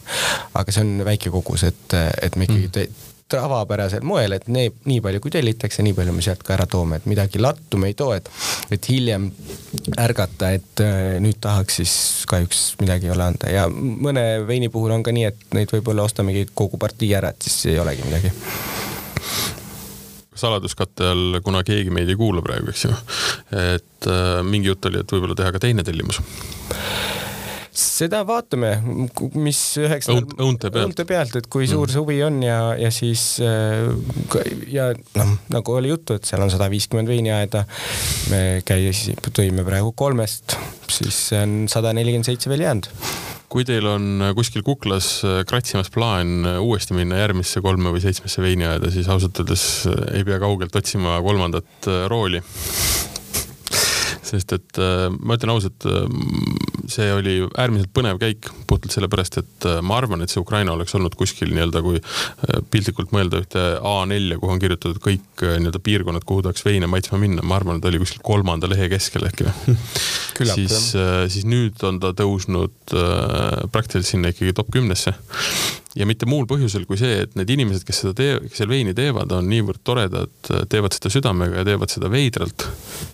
aga 0.53 0.73
see 0.73 0.85
on 0.85 1.05
väike 1.05 1.33
kogus, 1.33 1.65
et, 1.65 1.97
et 2.23 2.37
me 2.37 2.45
ikkagi 2.45 2.69
mm 2.69 2.83
-hmm 2.85 3.14
tavapärasel 3.35 4.05
moel, 4.07 4.37
et 4.37 4.47
nii, 4.53 4.71
nii 4.89 5.01
palju 5.05 5.23
kui 5.25 5.33
tellitakse, 5.35 5.83
nii 5.85 5.95
palju 5.97 6.15
me 6.15 6.25
sealt 6.25 6.45
ka 6.47 6.55
ära 6.57 6.67
toome, 6.71 7.01
et 7.01 7.09
midagi 7.11 7.43
lattu 7.43 7.81
me 7.81 7.91
ei 7.91 7.97
too, 7.99 8.15
et, 8.17 8.31
et 8.75 8.89
hiljem 8.91 9.29
ärgata, 10.01 10.53
et 10.57 10.85
äh, 10.85 11.17
nüüd 11.25 11.41
tahaks 11.45 11.81
siis 11.83 11.97
kahjuks 12.31 12.65
midagi 12.83 13.11
ei 13.11 13.15
ole 13.15 13.29
anda. 13.33 13.51
Ja 13.51 13.67
mõne 13.71 14.25
veini 14.49 14.71
puhul 14.73 14.95
on 14.95 15.05
ka 15.07 15.15
nii, 15.15 15.27
et 15.33 15.57
neid 15.57 15.75
võib-olla 15.75 16.07
ostamegi 16.07 16.47
kogu 16.55 16.81
partii 16.81 17.13
ära, 17.19 17.35
et 17.35 17.49
siis 17.49 17.75
ei 17.75 17.81
olegi 17.83 18.07
midagi. 18.07 18.33
Saladuskatte 20.35 21.07
all, 21.07 21.41
kuna 21.47 21.63
keegi 21.67 21.93
meid 21.95 22.11
ei 22.11 22.19
kuula 22.19 22.43
praegu, 22.43 22.73
eks 22.73 22.89
ju. 22.89 22.95
et 23.75 24.11
äh, 24.11 24.41
mingi 24.47 24.71
jutt 24.73 24.91
oli, 24.91 25.03
et 25.03 25.17
võib-olla 25.17 25.39
teha 25.39 25.55
ka 25.55 25.63
teine 25.67 25.87
tellimus 25.87 26.23
seda 27.75 28.23
vaatame, 28.27 28.71
mis 29.35 29.61
üheksa 29.83 30.15
Õunt, 30.15 30.35
õunte 30.39 30.71
pealt, 30.71 30.89
õunte 30.89 31.07
pealt, 31.09 31.37
et 31.41 31.49
kui 31.51 31.69
suur 31.71 31.87
mm. 31.89 31.93
see 31.93 32.03
huvi 32.03 32.19
on 32.27 32.41
ja, 32.45 32.59
ja 32.79 32.91
siis 32.95 33.25
äh, 33.45 33.91
ja 34.71 34.91
noh, 35.19 35.37
nagu 35.55 35.77
oli 35.79 35.93
juttu, 35.93 36.19
et 36.19 36.29
seal 36.29 36.45
on 36.45 36.53
sada 36.55 36.71
viiskümmend 36.73 37.11
veiniaeda. 37.11 37.65
me 38.31 38.43
käisime, 38.67 39.33
tõime 39.35 39.67
praegu 39.67 39.93
kolmest, 39.97 40.59
siis 40.89 41.27
on 41.41 41.65
sada 41.73 41.95
nelikümmend 41.97 42.31
seitse 42.31 42.53
veel 42.53 42.69
jäänud 42.69 42.91
kui 43.55 43.63
teil 43.63 43.87
on 43.87 44.33
kuskil 44.35 44.65
kuklas 44.67 45.09
äh, 45.23 45.43
kratsimas 45.47 45.91
plaan 45.95 46.43
äh, 46.43 46.59
uuesti 46.59 46.97
minna 46.97 47.21
järgmisse 47.21 47.63
kolme 47.63 47.93
või 47.95 48.03
seitsmesse 48.03 48.43
veiniaeda, 48.43 48.91
siis 48.91 49.07
ausalt 49.13 49.39
öeldes 49.39 49.67
äh, 49.87 50.01
ei 50.19 50.27
pea 50.27 50.41
kaugelt 50.43 50.75
otsima 50.75 51.21
kolmandat 51.23 51.91
rooli 52.11 52.43
sest 54.35 54.55
et 54.57 54.81
äh, 54.83 55.07
ma 55.15 55.37
ütlen 55.39 55.53
ausalt, 55.55 55.87
äh, 55.89 56.07
see 56.91 57.07
oli 57.15 57.37
äärmiselt 57.61 57.93
põnev 57.97 58.19
käik 58.23 58.51
puhtalt 58.69 58.95
sellepärast, 58.95 59.39
et 59.43 59.69
äh, 59.71 59.81
ma 59.85 59.99
arvan, 60.01 60.25
et 60.25 60.33
see 60.33 60.43
Ukraina 60.43 60.75
oleks 60.75 60.95
olnud 60.99 61.17
kuskil 61.19 61.53
nii-öelda, 61.55 61.83
kui 61.85 62.03
piltlikult 62.73 63.15
mõelda 63.15 63.43
ühte 63.45 63.65
A4-e, 63.81 64.39
kuhu 64.43 64.57
on 64.57 64.63
kirjutatud 64.63 65.01
kõik 65.05 65.45
nii-öelda 65.45 65.83
piirkonnad, 65.85 66.27
kuhu 66.29 66.45
tahaks 66.47 66.67
veine 66.67 66.91
maitsma 66.91 67.21
minna, 67.23 67.45
ma 67.47 67.59
arvan, 67.61 67.81
et 67.81 67.89
oli 67.91 68.03
kuskil 68.03 68.25
kolmanda 68.27 68.71
lehe 68.71 68.91
keskel 68.93 69.29
äkki 69.31 69.49
või. 69.49 69.79
siis, 70.57 70.91
siis 71.31 71.47
nüüd 71.49 71.81
on 71.87 72.01
ta 72.03 72.13
tõusnud 72.17 72.95
praktiliselt 73.73 74.11
sinna 74.11 74.35
ikkagi 74.35 74.57
top 74.57 74.73
kümnesse 74.75 75.15
ja 75.95 76.07
mitte 76.09 76.27
muul 76.27 76.47
põhjusel 76.51 76.87
kui 76.89 76.99
see, 76.99 77.23
et 77.25 77.37
need 77.39 77.51
inimesed, 77.55 77.85
kes 77.87 78.03
seda 78.03 78.15
tee-, 78.19 78.39
kes 78.49 78.61
seal 78.61 78.71
veini 78.71 78.95
teevad, 78.97 79.31
on 79.37 79.47
niivõrd 79.51 79.83
toredad, 79.87 80.33
teevad 80.71 80.97
seda 80.97 81.13
südamega 81.13 81.61
ja 81.61 81.67
teevad 81.69 81.93
seda 81.93 82.11
veidralt 82.11 82.67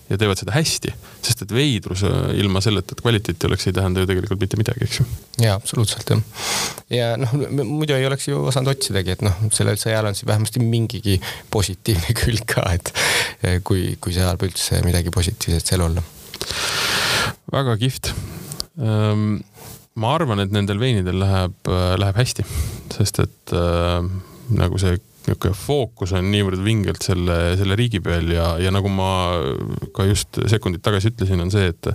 ja 0.08 0.18
teevad 0.20 0.40
seda 0.40 0.54
hästi. 0.56 0.94
sest 1.20 1.44
et 1.44 1.52
veidrus 1.52 2.02
ilma 2.40 2.62
selleta, 2.64 2.96
et 2.96 3.02
kvaliteeti 3.04 3.46
oleks, 3.46 3.66
ei 3.68 3.76
tähenda 3.76 4.02
ju 4.02 4.08
tegelikult 4.08 4.40
mitte 4.40 4.60
midagi, 4.60 4.86
eks 4.88 5.00
ju. 5.02 5.06
jaa, 5.44 5.58
absoluutselt 5.60 6.14
jah. 6.14 6.24
ja 6.96 7.12
noh, 7.20 7.36
muidu 7.60 7.96
ei 7.98 8.08
oleks 8.08 8.30
ju 8.30 8.40
osanud 8.50 8.72
otsidagi, 8.72 9.16
et 9.18 9.26
noh, 9.26 9.36
sellel 9.54 9.78
sõjal 9.80 10.08
on 10.08 10.16
siis 10.16 10.28
vähemasti 10.30 10.64
mingigi 10.64 11.20
positiivne 11.52 12.16
külg 12.22 12.48
ka, 12.48 12.64
et 12.72 12.94
kui, 13.66 13.94
kui 14.00 14.16
see 14.16 14.24
saab 14.24 14.42
üldse 14.48 14.80
midagi 14.86 15.12
positiivset 15.14 15.74
seal 15.74 15.84
olla. 15.84 16.04
väga 17.52 17.76
kihvt 17.76 18.14
um, 18.80 19.40
ma 19.98 20.14
arvan, 20.14 20.42
et 20.42 20.52
nendel 20.54 20.80
veinidel 20.80 21.18
läheb, 21.20 21.56
äh, 21.68 21.94
läheb 22.00 22.18
hästi, 22.20 22.46
sest 22.94 23.22
et 23.24 23.54
äh, 23.56 24.02
nagu 24.54 24.80
see 24.80 24.98
niisugune 25.20 25.54
fookus 25.54 26.14
on 26.16 26.30
niivõrd 26.32 26.62
vingelt 26.64 27.04
selle, 27.04 27.54
selle 27.60 27.76
riigi 27.78 28.00
peal 28.02 28.30
ja, 28.32 28.54
ja 28.58 28.72
nagu 28.72 28.88
ma 28.88 29.38
ka 29.94 30.06
just 30.08 30.40
sekundid 30.50 30.82
tagasi 30.82 31.12
ütlesin, 31.12 31.42
on 31.44 31.52
see, 31.52 31.70
et, 31.70 31.90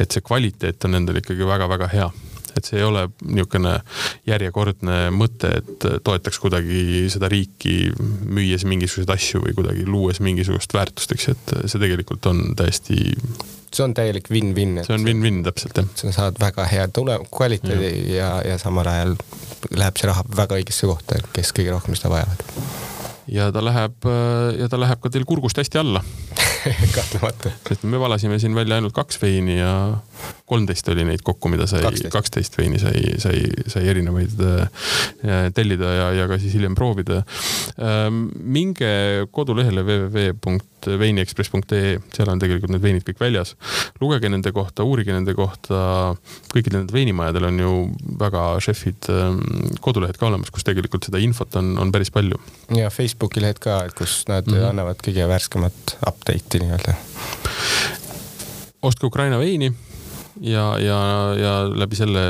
et 0.00 0.10
see 0.10 0.24
kvaliteet 0.24 0.84
on 0.84 0.96
nendel 0.96 1.20
ikkagi 1.22 1.46
väga-väga 1.48 1.90
hea. 1.92 2.08
Et 2.54 2.66
see 2.66 2.78
ei 2.78 2.86
ole 2.86 3.08
niisugune 3.26 3.72
järjekordne 4.30 4.98
mõte, 5.14 5.50
et 5.58 5.86
toetaks 6.06 6.38
kuidagi 6.38 7.08
seda 7.10 7.30
riiki, 7.30 7.90
müües 7.98 8.66
mingisuguseid 8.68 9.10
asju 9.10 9.42
või 9.46 9.56
kuidagi 9.56 9.86
luues 9.88 10.20
mingisugust 10.22 10.74
väärtust, 10.74 11.14
eks 11.16 11.32
et 11.34 11.54
see 11.64 11.82
tegelikult 11.82 12.30
on 12.30 12.52
täiesti 12.58 13.16
see 13.74 13.84
on 13.84 13.94
täielik 13.96 14.30
win-win. 14.30 14.78
see 14.86 14.94
on 14.96 15.06
win-win 15.06 15.42
täpselt 15.46 15.78
jah. 15.80 15.90
sa 15.98 16.12
saad 16.14 16.40
väga 16.40 16.66
hea 16.70 16.86
tule-, 16.94 17.20
kvaliteedi 17.34 17.90
ja, 18.14 18.16
ja, 18.16 18.30
ja 18.52 18.58
samal 18.62 18.88
ajal 18.90 19.16
läheb 19.74 20.00
see 20.00 20.10
raha 20.10 20.24
väga 20.36 20.60
õigesse 20.60 20.90
kohta, 20.90 21.20
kes 21.34 21.54
kõige 21.56 21.74
rohkem 21.74 21.98
seda 21.98 22.12
vajavad. 22.14 22.44
ja 23.34 23.50
ta 23.54 23.64
läheb 23.64 24.10
ja 24.60 24.70
ta 24.70 24.80
läheb 24.80 25.02
ka 25.02 25.12
teil 25.12 25.26
kurgust 25.28 25.58
hästi 25.60 25.80
alla 25.82 26.04
kahtlemata. 26.96 27.52
sest 27.68 27.84
me 27.88 28.00
valasime 28.00 28.38
siin 28.42 28.54
välja 28.56 28.78
ainult 28.80 28.96
kaks 28.96 29.20
veini 29.22 29.58
ja 29.58 29.74
kolmteist 30.46 30.88
oli 30.92 31.04
neid 31.08 31.22
kokku, 31.24 31.48
mida 31.48 31.64
sai, 31.68 31.80
kaksteist 32.12 32.58
veini 32.58 32.78
sai, 32.80 33.14
sai, 33.20 33.38
sai 33.70 33.88
erinevaid 33.88 34.40
äh, 34.44 34.68
tellida 35.56 35.92
ja, 35.94 36.12
ja 36.20 36.26
ka 36.28 36.38
siis 36.40 36.54
hiljem 36.58 36.74
proovida 36.76 37.22
ähm,. 37.80 38.28
minge 38.44 39.24
kodulehele 39.32 39.82
www.veiniexpress.ee, 39.86 41.98
seal 42.12 42.28
on 42.28 42.38
tegelikult 42.42 42.72
need 42.74 42.84
veinid 42.84 43.04
kõik 43.08 43.20
väljas. 43.22 43.54
lugege 44.02 44.28
nende 44.28 44.52
kohta, 44.52 44.84
uurige 44.84 45.12
nende 45.16 45.34
kohta. 45.36 45.76
kõikidel 46.52 46.78
nendel 46.82 46.96
veinimajadel 46.98 47.44
on 47.48 47.56
ju 47.64 47.72
väga 48.20 48.42
šefid 48.68 49.00
ähm, 49.14 49.40
kodulehed 49.84 50.16
ka 50.20 50.28
olemas, 50.28 50.50
kus 50.52 50.64
tegelikult 50.68 51.04
seda 51.08 51.18
infot 51.24 51.56
on, 51.60 51.66
on 51.80 51.88
päris 51.94 52.12
palju. 52.12 52.36
ja 52.76 52.88
Facebooki 52.92 53.40
lehed 53.40 53.58
ka, 53.64 53.72
et 53.88 53.94
kus 53.96 54.12
nad 54.28 54.44
mm 54.44 54.54
-hmm. 54.54 54.68
annavad 54.74 54.98
kõige 55.00 55.24
värskemat 55.28 55.96
update'i 56.04 56.60
nii-öelda 56.60 56.92
ostke 58.84 59.06
Ukraina 59.06 59.38
veini 59.40 59.72
ja, 60.40 60.64
ja, 60.78 60.98
ja 61.38 61.52
läbi 61.68 61.98
selle 61.98 62.22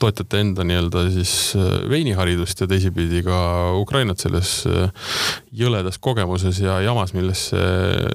toetate 0.00 0.40
enda 0.40 0.64
nii-öelda 0.66 1.04
siis 1.12 1.32
äh, 1.58 1.68
veiniharidust 1.90 2.64
ja 2.64 2.68
teisipidi 2.70 3.22
ka 3.26 3.36
Ukrainat 3.80 4.22
selles 4.22 4.54
äh, 4.70 5.12
jõledas 5.52 6.00
kogemuses 6.02 6.62
ja 6.62 6.80
jamas, 6.84 7.14
millesse 7.16 7.60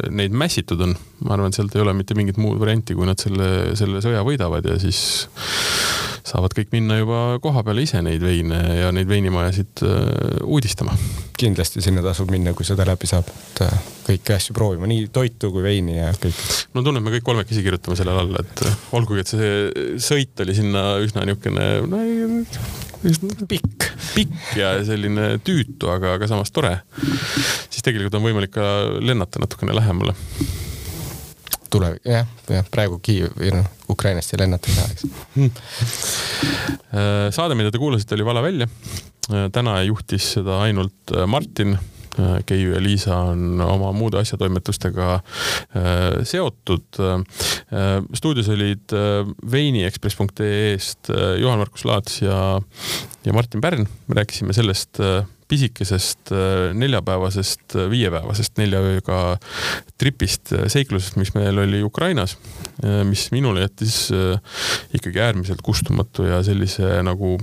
neid 0.10 0.36
mässitud 0.36 0.82
on. 0.88 0.98
ma 1.24 1.36
arvan, 1.36 1.52
et 1.52 1.58
sealt 1.60 1.76
ei 1.76 1.84
ole 1.84 1.94
mitte 1.98 2.18
mingit 2.18 2.38
muud 2.42 2.60
varianti, 2.62 2.96
kui 2.98 3.08
nad 3.10 3.20
selle, 3.22 3.76
selle 3.80 4.02
sõja 4.06 4.24
võidavad 4.26 4.66
ja 4.70 4.78
siis 4.82 5.02
saavad 6.28 6.54
kõik 6.56 6.74
minna 6.76 6.98
juba 7.00 7.22
koha 7.44 7.64
peale 7.66 7.84
ise 7.86 8.02
neid 8.04 8.24
veine 8.24 8.60
ja 8.82 8.92
neid 8.96 9.08
veinimajasid 9.10 9.84
äh, 9.86 10.44
uudistama. 10.46 10.96
kindlasti 11.38 11.84
sinna 11.86 12.02
tasub 12.02 12.32
minna, 12.34 12.50
kui 12.58 12.66
sõda 12.66 12.86
läbi 12.88 13.08
saab, 13.10 13.28
et 13.30 13.62
äh, 13.68 13.74
kõiki 14.08 14.34
asju 14.34 14.56
proovima, 14.58 14.90
nii 14.90 15.08
toitu 15.14 15.52
kui 15.54 15.64
veini 15.64 16.00
ja 16.00 16.12
kõik. 16.18 16.40
no 16.74 16.84
tunnen, 16.86 17.04
me 17.06 17.14
kõik 17.14 17.28
kolmekesi 17.28 17.64
kirjutame 17.66 17.98
sellele 18.00 18.26
alla, 18.26 18.44
et 18.44 18.66
äh, 18.66 18.80
olgugi, 18.98 19.24
et 19.24 19.34
see 19.34 19.98
sõit 20.04 20.46
oli 20.46 20.58
sinna 20.58 20.88
üsna 21.04 21.26
niisugune 21.28 21.68
no, 21.88 22.02
pikk, 23.48 23.92
pikk 24.16 24.56
ja 24.60 24.76
selline 24.88 25.36
tüütu, 25.46 25.92
aga, 25.94 26.18
aga 26.18 26.30
samas 26.30 26.52
tore, 26.52 26.80
siis 27.70 27.86
tegelikult 27.86 28.18
on 28.20 28.26
võimalik 28.26 28.56
ka 28.58 28.72
lennata 29.00 29.44
natukene 29.44 29.78
lähemale 29.78 30.18
tulevik, 31.74 32.04
jah, 32.08 32.28
jah, 32.52 32.66
praegu 32.72 33.00
Kiiev 33.04 33.36
või 33.38 33.52
noh, 33.56 33.68
Ukrainast 33.92 34.34
ei 34.34 34.42
lennata 34.44 34.72
ei 34.72 34.78
saa, 34.78 34.88
eks 34.94 35.04
hmm.. 35.36 35.52
saade, 37.36 37.58
mida 37.60 37.72
te 37.74 37.82
kuulasite, 37.82 38.16
oli 38.18 38.28
Vala 38.28 38.44
välja. 38.46 38.68
Äh, 39.28 39.48
täna 39.52 39.80
juhtis 39.88 40.34
seda 40.38 40.62
ainult 40.66 41.16
äh, 41.16 41.28
Martin. 41.28 41.78
Keiu 42.50 42.72
ja 42.74 42.80
Liisa 42.82 43.14
on 43.30 43.60
oma 43.62 43.92
muude 43.94 44.18
asjatoimetustega 44.18 45.20
seotud. 46.26 46.98
stuudios 48.18 48.50
olid 48.50 48.96
veiniekspress.ee-st 49.54 51.12
Juhan-Markus 51.44 51.86
Laats 51.86 52.18
ja, 52.24 52.40
ja 53.22 53.36
Martin 53.38 53.62
Pärn. 53.62 53.86
me 54.08 54.18
rääkisime 54.18 54.58
sellest 54.58 54.98
pisikesest 55.48 56.32
äh, 56.32 56.74
neljapäevasest, 56.76 57.76
äh, 57.76 57.88
viiepäevasest 57.92 58.60
nelja 58.60 58.82
ööga 58.84 59.22
tripist, 60.00 60.52
äh, 60.56 60.68
seiklusest, 60.72 61.18
mis 61.20 61.34
meil 61.38 61.58
oli 61.64 61.82
Ukrainas, 61.86 62.38
mis 63.08 63.30
minule 63.34 63.64
jättis 63.64 64.12
ikkagi 64.94 65.22
äärmiselt 65.24 65.64
kustumatu 65.66 66.28
ja 66.28 66.44
sellise 66.46 67.00
nagu 67.06 67.38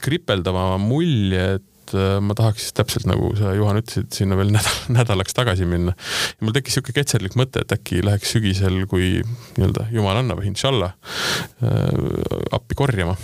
kripeldava 0.00 0.76
mulje, 0.78 1.56
et 1.58 1.94
ma 2.22 2.36
tahaks 2.38 2.68
täpselt 2.76 3.08
nagu 3.10 3.32
sa, 3.34 3.50
Juhan, 3.56 3.80
ütlesid, 3.80 4.12
sinna 4.14 4.38
veel 4.38 4.52
nädal, 4.54 4.76
nädalaks 5.00 5.34
tagasi 5.34 5.66
minna. 5.66 5.96
ja 5.96 6.46
mul 6.46 6.54
tekkis 6.54 6.78
sihuke 6.78 6.94
ketserlik 6.94 7.34
mõte, 7.40 7.64
et 7.64 7.74
äkki 7.74 7.98
läheks 8.06 8.36
sügisel, 8.36 8.84
kui 8.90 9.24
nii-öelda 9.56 9.88
jumal 9.90 10.20
annab, 10.22 10.44
inshallah, 10.46 10.94
appi 12.54 12.78
korjama. 12.78 13.18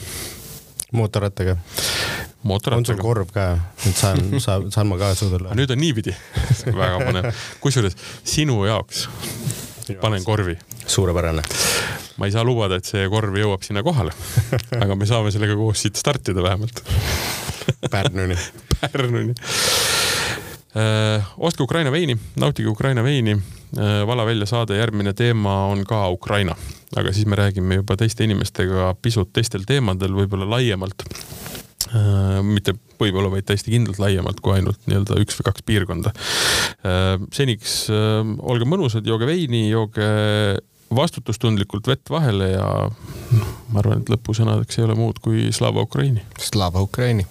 Mootorrattaga? 0.97 1.57
on 2.47 2.85
sul 2.87 3.01
korv 3.01 3.31
ka, 3.35 3.47
et 3.89 3.97
saan, 3.97 4.21
saan, 4.45 4.71
saan 4.71 4.87
ma 4.87 4.99
ka 5.01 5.15
suudada? 5.19 5.55
nüüd 5.59 5.73
on 5.75 5.81
niipidi 5.83 6.15
väga 6.83 7.01
põnev. 7.03 7.31
kusjuures 7.63 7.97
sinu 8.25 8.65
jaoks 8.69 9.09
panen 10.01 10.25
korvi. 10.25 10.57
suurepärane. 10.87 11.43
ma 12.17 12.27
ei 12.27 12.35
saa 12.35 12.45
lubada, 12.47 12.79
et 12.79 12.89
see 12.89 13.09
korv 13.13 13.35
jõuab 13.37 13.67
sinna 13.67 13.83
kohale 13.87 14.15
aga 14.83 14.95
me 14.95 15.09
saame 15.09 15.35
sellega 15.35 15.59
koos 15.59 15.87
siit 15.87 15.99
startida 15.99 16.43
vähemalt 16.43 16.85
Pärnuni. 17.91 18.37
Pärnuni. 18.81 19.35
Ostke 21.37 21.63
Ukraina 21.65 21.93
veini, 21.93 22.19
nautige 22.37 22.69
Ukraina 22.69 23.05
veini. 23.05 23.37
vala 24.07 24.25
välja 24.27 24.47
saade, 24.47 24.77
järgmine 24.79 25.13
teema 25.13 25.67
on 25.67 25.83
ka 25.85 26.09
Ukraina, 26.09 26.55
aga 26.97 27.13
siis 27.13 27.27
me 27.27 27.37
räägime 27.37 27.75
juba 27.81 27.97
teiste 27.97 28.25
inimestega 28.25 28.95
pisut 29.03 29.33
teistel 29.33 29.67
teemadel, 29.67 30.15
võib-olla 30.15 30.47
laiemalt 30.51 31.03
mitte 32.43 32.75
võib-olla, 33.01 33.31
vaid 33.31 33.47
täiesti 33.47 33.75
kindlalt 33.75 33.99
laiemalt 34.03 34.41
kui 34.43 34.57
ainult 34.57 34.81
nii-öelda 34.87 35.19
üks 35.23 35.39
või 35.39 35.49
kaks 35.51 35.67
piirkonda. 35.67 36.13
seniks 37.33 37.77
olge 37.91 38.69
mõnusad, 38.69 39.07
jooge 39.07 39.29
veini, 39.29 39.69
jooge 39.71 40.09
vastutustundlikult 40.97 41.87
vett 41.91 42.11
vahele 42.11 42.53
ja 42.53 42.67
noh, 42.87 43.55
ma 43.73 43.83
arvan, 43.83 44.03
et 44.03 44.13
lõpusõnadeks 44.15 44.79
ei 44.79 44.87
ole 44.87 44.99
muud 44.99 45.19
kui 45.23 45.51
Slava 45.53 45.83
Ukraini. 45.87 46.23
Slava 46.39 46.83
Ukraini 46.87 47.27